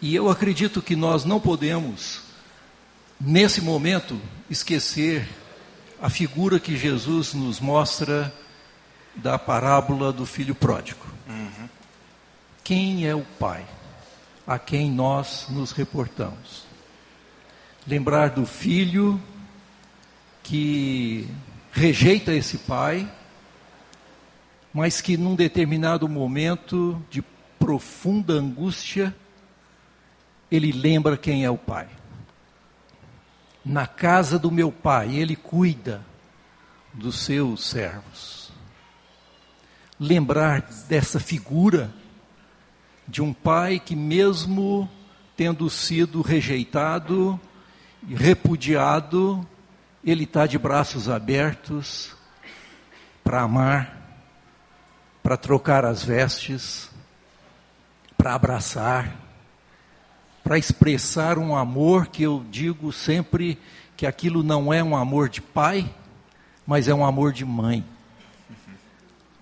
E 0.00 0.14
eu 0.14 0.28
acredito 0.28 0.82
que 0.82 0.96
nós 0.96 1.24
não 1.24 1.38
podemos 1.38 2.21
nesse 3.24 3.60
momento 3.60 4.20
esquecer 4.50 5.28
a 6.00 6.10
figura 6.10 6.58
que 6.58 6.76
Jesus 6.76 7.32
nos 7.32 7.60
mostra 7.60 8.34
da 9.14 9.38
parábola 9.38 10.12
do 10.12 10.26
filho 10.26 10.54
pródigo. 10.54 11.06
Quem 12.64 13.06
é 13.06 13.14
o 13.14 13.22
pai 13.38 13.64
a 14.46 14.58
quem 14.58 14.90
nós 14.90 15.46
nos 15.48 15.70
reportamos? 15.70 16.64
Lembrar 17.86 18.30
do 18.30 18.44
filho 18.44 19.20
que 20.42 21.28
rejeita 21.72 22.34
esse 22.34 22.58
pai, 22.58 23.08
mas 24.74 25.00
que 25.00 25.16
num 25.16 25.36
determinado 25.36 26.08
momento 26.08 27.00
de 27.10 27.22
profunda 27.58 28.34
angústia, 28.34 29.14
ele 30.50 30.72
lembra 30.72 31.16
quem 31.16 31.44
é 31.44 31.50
o 31.50 31.58
pai. 31.58 31.88
Na 33.64 33.86
casa 33.86 34.38
do 34.38 34.50
meu 34.50 34.72
pai, 34.72 35.14
ele 35.16 35.36
cuida 35.36 36.04
dos 36.92 37.20
seus 37.20 37.64
servos. 37.64 38.52
Lembrar 39.98 40.62
dessa 40.88 41.20
figura 41.20 41.92
de 43.06 43.22
um 43.22 43.32
pai 43.32 43.78
que, 43.78 43.94
mesmo 43.94 44.90
tendo 45.36 45.68
sido 45.70 46.22
rejeitado 46.22 47.40
e 48.06 48.14
repudiado, 48.14 49.46
ele 50.04 50.24
está 50.24 50.46
de 50.46 50.58
braços 50.58 51.08
abertos 51.08 52.16
para 53.22 53.42
amar, 53.42 53.96
para 55.22 55.36
trocar 55.36 55.84
as 55.84 56.02
vestes, 56.02 56.90
para 58.16 58.34
abraçar, 58.34 59.21
para 60.42 60.58
expressar 60.58 61.38
um 61.38 61.56
amor 61.56 62.08
que 62.08 62.22
eu 62.22 62.44
digo 62.50 62.92
sempre 62.92 63.58
que 63.96 64.06
aquilo 64.06 64.42
não 64.42 64.72
é 64.72 64.82
um 64.82 64.96
amor 64.96 65.28
de 65.28 65.40
pai, 65.40 65.88
mas 66.66 66.88
é 66.88 66.94
um 66.94 67.04
amor 67.04 67.32
de 67.32 67.44
mãe. 67.44 67.84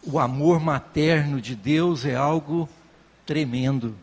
O 0.02 0.18
amor 0.18 0.60
materno 0.60 1.40
de 1.40 1.54
Deus 1.54 2.04
é 2.04 2.14
algo 2.14 2.68
tremendo. 3.24 3.94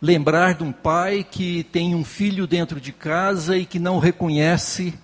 Lembrar 0.00 0.54
de 0.54 0.64
um 0.64 0.72
pai 0.72 1.24
que 1.24 1.64
tem 1.64 1.94
um 1.94 2.04
filho 2.04 2.46
dentro 2.46 2.80
de 2.80 2.92
casa 2.92 3.56
e 3.56 3.64
que 3.64 3.78
não 3.78 3.98
reconhece 3.98 4.94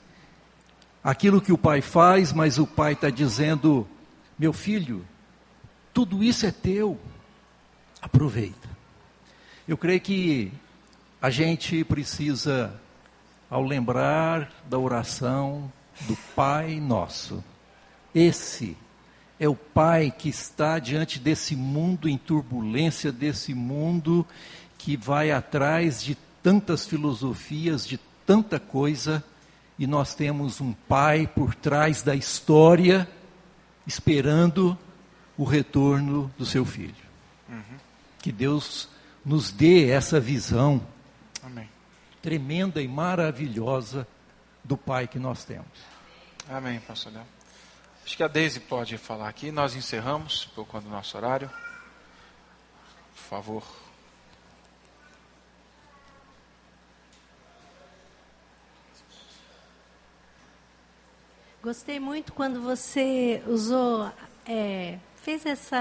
aquilo 1.02 1.40
que 1.40 1.52
o 1.52 1.58
pai 1.58 1.80
faz, 1.80 2.32
mas 2.32 2.58
o 2.58 2.66
pai 2.66 2.92
está 2.92 3.08
dizendo: 3.08 3.86
meu 4.38 4.52
filho, 4.52 5.04
tudo 5.92 6.22
isso 6.22 6.46
é 6.46 6.50
teu, 6.50 6.98
aproveita. 8.00 8.59
Eu 9.70 9.78
creio 9.78 10.00
que 10.00 10.52
a 11.22 11.30
gente 11.30 11.84
precisa, 11.84 12.74
ao 13.48 13.62
lembrar 13.62 14.50
da 14.68 14.76
oração 14.76 15.72
do 16.08 16.16
Pai 16.34 16.80
Nosso, 16.80 17.44
esse 18.12 18.76
é 19.38 19.48
o 19.48 19.54
Pai 19.54 20.10
que 20.10 20.28
está 20.28 20.80
diante 20.80 21.20
desse 21.20 21.54
mundo 21.54 22.08
em 22.08 22.18
turbulência, 22.18 23.12
desse 23.12 23.54
mundo 23.54 24.26
que 24.76 24.96
vai 24.96 25.30
atrás 25.30 26.02
de 26.02 26.16
tantas 26.42 26.84
filosofias, 26.84 27.86
de 27.86 27.96
tanta 28.26 28.58
coisa, 28.58 29.22
e 29.78 29.86
nós 29.86 30.16
temos 30.16 30.60
um 30.60 30.72
Pai 30.72 31.28
por 31.28 31.54
trás 31.54 32.02
da 32.02 32.16
história, 32.16 33.08
esperando 33.86 34.76
o 35.38 35.44
retorno 35.44 36.28
do 36.36 36.44
seu 36.44 36.64
filho. 36.64 36.92
Que 38.18 38.32
Deus 38.32 38.88
nos 39.24 39.50
dê 39.50 39.90
essa 39.90 40.18
visão 40.18 40.84
Amém. 41.42 41.68
tremenda 42.22 42.80
e 42.80 42.88
maravilhosa 42.88 44.06
do 44.64 44.76
Pai 44.76 45.06
que 45.06 45.18
nós 45.18 45.44
temos. 45.44 45.66
Amém, 46.48 46.80
pastor 46.80 47.12
Léo. 47.12 47.26
Acho 48.04 48.16
que 48.16 48.22
a 48.22 48.28
Deise 48.28 48.60
pode 48.60 48.98
falar 48.98 49.28
aqui. 49.28 49.52
Nós 49.52 49.74
encerramos 49.76 50.46
por 50.46 50.66
conta 50.66 50.84
do 50.84 50.90
nosso 50.90 51.16
horário. 51.16 51.48
Por 51.48 53.22
favor. 53.28 53.62
Gostei 61.62 62.00
muito 62.00 62.32
quando 62.32 62.62
você 62.62 63.42
usou, 63.46 64.10
é, 64.46 64.98
fez 65.22 65.44
esse 65.44 65.74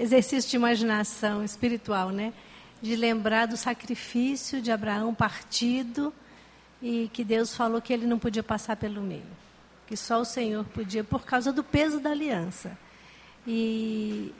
exercício 0.00 0.50
de 0.50 0.56
imaginação 0.56 1.44
espiritual, 1.44 2.10
né? 2.10 2.32
De 2.80 2.94
lembrar 2.96 3.46
do 3.46 3.56
sacrifício 3.56 4.60
de 4.60 4.70
Abraão 4.70 5.14
partido 5.14 6.12
e 6.80 7.10
que 7.12 7.24
Deus 7.24 7.54
falou 7.54 7.80
que 7.80 7.92
ele 7.92 8.06
não 8.06 8.18
podia 8.18 8.42
passar 8.42 8.76
pelo 8.76 9.00
meio, 9.02 9.26
que 9.86 9.96
só 9.96 10.20
o 10.20 10.24
Senhor 10.24 10.64
podia 10.66 11.02
por 11.02 11.24
causa 11.24 11.52
do 11.52 11.64
peso 11.64 11.98
da 11.98 12.10
aliança. 12.10 12.78
E 13.46 14.32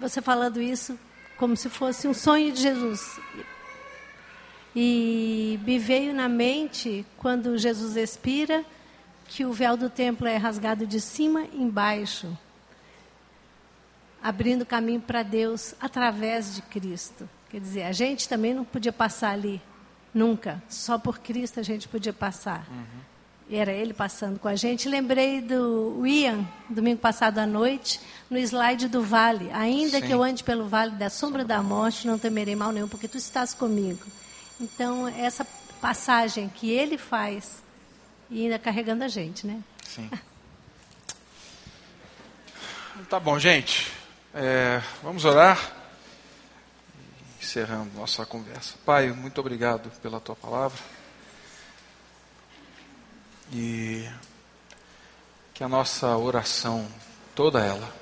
você 0.00 0.20
falando 0.20 0.60
isso 0.60 0.98
como 1.36 1.56
se 1.56 1.68
fosse 1.68 2.08
um 2.08 2.14
sonho 2.14 2.52
de 2.52 2.60
Jesus. 2.60 3.20
E 4.74 5.60
me 5.64 5.78
veio 5.78 6.14
na 6.14 6.28
mente 6.28 7.04
quando 7.18 7.58
Jesus 7.58 7.96
expira 7.96 8.64
que 9.26 9.44
o 9.44 9.52
véu 9.52 9.76
do 9.76 9.90
templo 9.90 10.26
é 10.26 10.36
rasgado 10.36 10.86
de 10.86 11.00
cima 11.00 11.46
embaixo, 11.52 12.36
abrindo 14.22 14.64
caminho 14.64 15.00
para 15.00 15.22
Deus 15.22 15.74
através 15.80 16.54
de 16.54 16.62
Cristo. 16.62 17.28
Quer 17.50 17.60
dizer, 17.60 17.82
a 17.82 17.92
gente 17.92 18.28
também 18.28 18.54
não 18.54 18.64
podia 18.64 18.92
passar 18.92 19.30
ali, 19.30 19.60
nunca. 20.14 20.62
Só 20.68 20.98
por 20.98 21.18
Cristo 21.18 21.60
a 21.60 21.62
gente 21.62 21.88
podia 21.88 22.12
passar. 22.12 22.66
Uhum. 22.70 23.02
Era 23.50 23.72
ele 23.72 23.92
passando 23.92 24.38
com 24.38 24.48
a 24.48 24.54
gente. 24.54 24.88
Lembrei 24.88 25.40
do 25.42 26.06
Ian, 26.06 26.46
domingo 26.70 27.00
passado 27.00 27.38
à 27.38 27.46
noite, 27.46 28.00
no 28.30 28.38
slide 28.38 28.88
do 28.88 29.02
vale. 29.02 29.50
Ainda 29.52 30.00
Sim. 30.00 30.06
que 30.06 30.12
eu 30.12 30.22
ande 30.22 30.42
pelo 30.42 30.66
vale 30.66 30.92
da 30.92 31.10
sombra 31.10 31.44
da 31.44 31.62
morte, 31.62 32.06
não 32.06 32.18
temerei 32.18 32.56
mal 32.56 32.72
nenhum, 32.72 32.88
porque 32.88 33.08
tu 33.08 33.18
estás 33.18 33.52
comigo. 33.52 34.06
Então, 34.58 35.08
essa 35.08 35.44
passagem 35.80 36.48
que 36.48 36.70
ele 36.70 36.96
faz, 36.96 37.62
e 38.30 38.44
ainda 38.44 38.58
carregando 38.58 39.04
a 39.04 39.08
gente, 39.08 39.46
né? 39.46 39.60
Sim. 39.84 40.08
tá 43.10 43.20
bom, 43.20 43.38
gente. 43.38 44.01
É, 44.34 44.80
vamos 45.02 45.26
orar. 45.26 45.72
Encerrando 47.38 47.90
nossa 47.94 48.24
conversa. 48.24 48.76
Pai, 48.84 49.12
muito 49.12 49.38
obrigado 49.38 49.90
pela 50.00 50.20
tua 50.20 50.34
palavra. 50.34 50.78
E 53.52 54.08
que 55.52 55.62
a 55.62 55.68
nossa 55.68 56.16
oração, 56.16 56.88
toda 57.34 57.60
ela, 57.60 57.94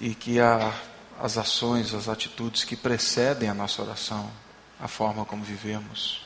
e 0.00 0.14
que 0.14 0.40
a, 0.40 0.72
as 1.20 1.36
ações, 1.36 1.92
as 1.92 2.08
atitudes 2.08 2.64
que 2.64 2.74
precedem 2.74 3.50
a 3.50 3.54
nossa 3.54 3.82
oração, 3.82 4.32
a 4.80 4.88
forma 4.88 5.26
como 5.26 5.44
vivemos, 5.44 6.24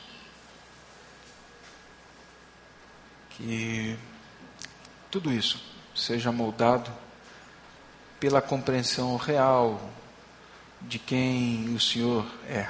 que 3.31 3.99
tudo 5.11 5.33
isso 5.33 5.61
seja 5.93 6.31
moldado 6.31 7.02
pela 8.23 8.41
compreensão 8.41 9.17
real 9.17 9.81
de 10.79 10.97
quem 10.97 11.75
o 11.75 11.77
Senhor 11.77 12.25
é. 12.47 12.69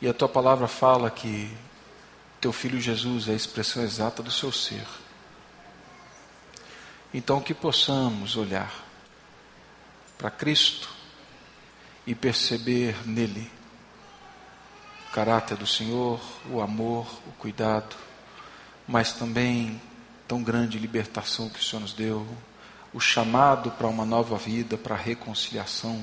E 0.00 0.08
a 0.08 0.12
tua 0.12 0.28
palavra 0.28 0.66
fala 0.66 1.08
que 1.08 1.56
teu 2.40 2.52
filho 2.52 2.80
Jesus 2.80 3.28
é 3.28 3.30
a 3.30 3.36
expressão 3.36 3.84
exata 3.84 4.24
do 4.24 4.30
seu 4.32 4.50
ser. 4.50 4.84
Então 7.14 7.40
que 7.40 7.54
possamos 7.54 8.36
olhar 8.36 8.74
para 10.18 10.32
Cristo 10.32 10.90
e 12.04 12.12
perceber 12.12 13.06
nele 13.06 13.48
o 15.08 15.12
caráter 15.12 15.56
do 15.56 15.64
Senhor, 15.64 16.20
o 16.50 16.60
amor, 16.60 17.06
o 17.24 17.30
cuidado, 17.38 17.94
mas 18.88 19.12
também 19.12 19.80
tão 20.26 20.42
grande 20.42 20.76
libertação 20.76 21.48
que 21.48 21.60
o 21.60 21.62
Senhor 21.62 21.82
nos 21.82 21.92
deu, 21.92 22.26
o 22.96 23.00
chamado 23.00 23.70
para 23.72 23.86
uma 23.86 24.06
nova 24.06 24.38
vida, 24.38 24.78
para 24.78 24.94
a 24.94 24.98
reconciliação 24.98 26.02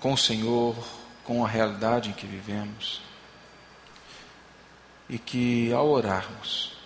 com 0.00 0.12
o 0.12 0.18
Senhor, 0.18 0.76
com 1.22 1.44
a 1.44 1.48
realidade 1.48 2.10
em 2.10 2.12
que 2.12 2.26
vivemos. 2.26 3.00
E 5.08 5.16
que 5.16 5.72
ao 5.72 5.88
orarmos, 5.88 6.76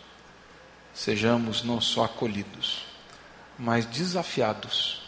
sejamos 0.93 1.65
não 1.65 1.81
só 1.81 2.05
acolhidos, 2.05 2.85
mas 3.59 3.87
desafiados 3.87 5.03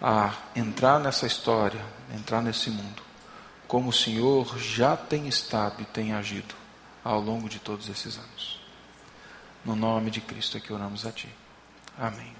a 0.00 0.32
entrar 0.56 0.98
nessa 0.98 1.26
história, 1.26 1.84
entrar 2.16 2.40
nesse 2.40 2.70
mundo, 2.70 3.02
como 3.68 3.90
o 3.90 3.92
Senhor 3.92 4.58
já 4.58 4.96
tem 4.96 5.28
estado 5.28 5.82
e 5.82 5.84
tem 5.84 6.14
agido 6.14 6.54
ao 7.04 7.20
longo 7.20 7.46
de 7.46 7.58
todos 7.58 7.90
esses 7.90 8.16
anos. 8.16 8.58
No 9.66 9.76
nome 9.76 10.10
de 10.10 10.22
Cristo 10.22 10.56
é 10.56 10.60
que 10.60 10.72
oramos 10.72 11.04
a 11.04 11.12
Ti. 11.12 11.28
Amém. 11.98 12.39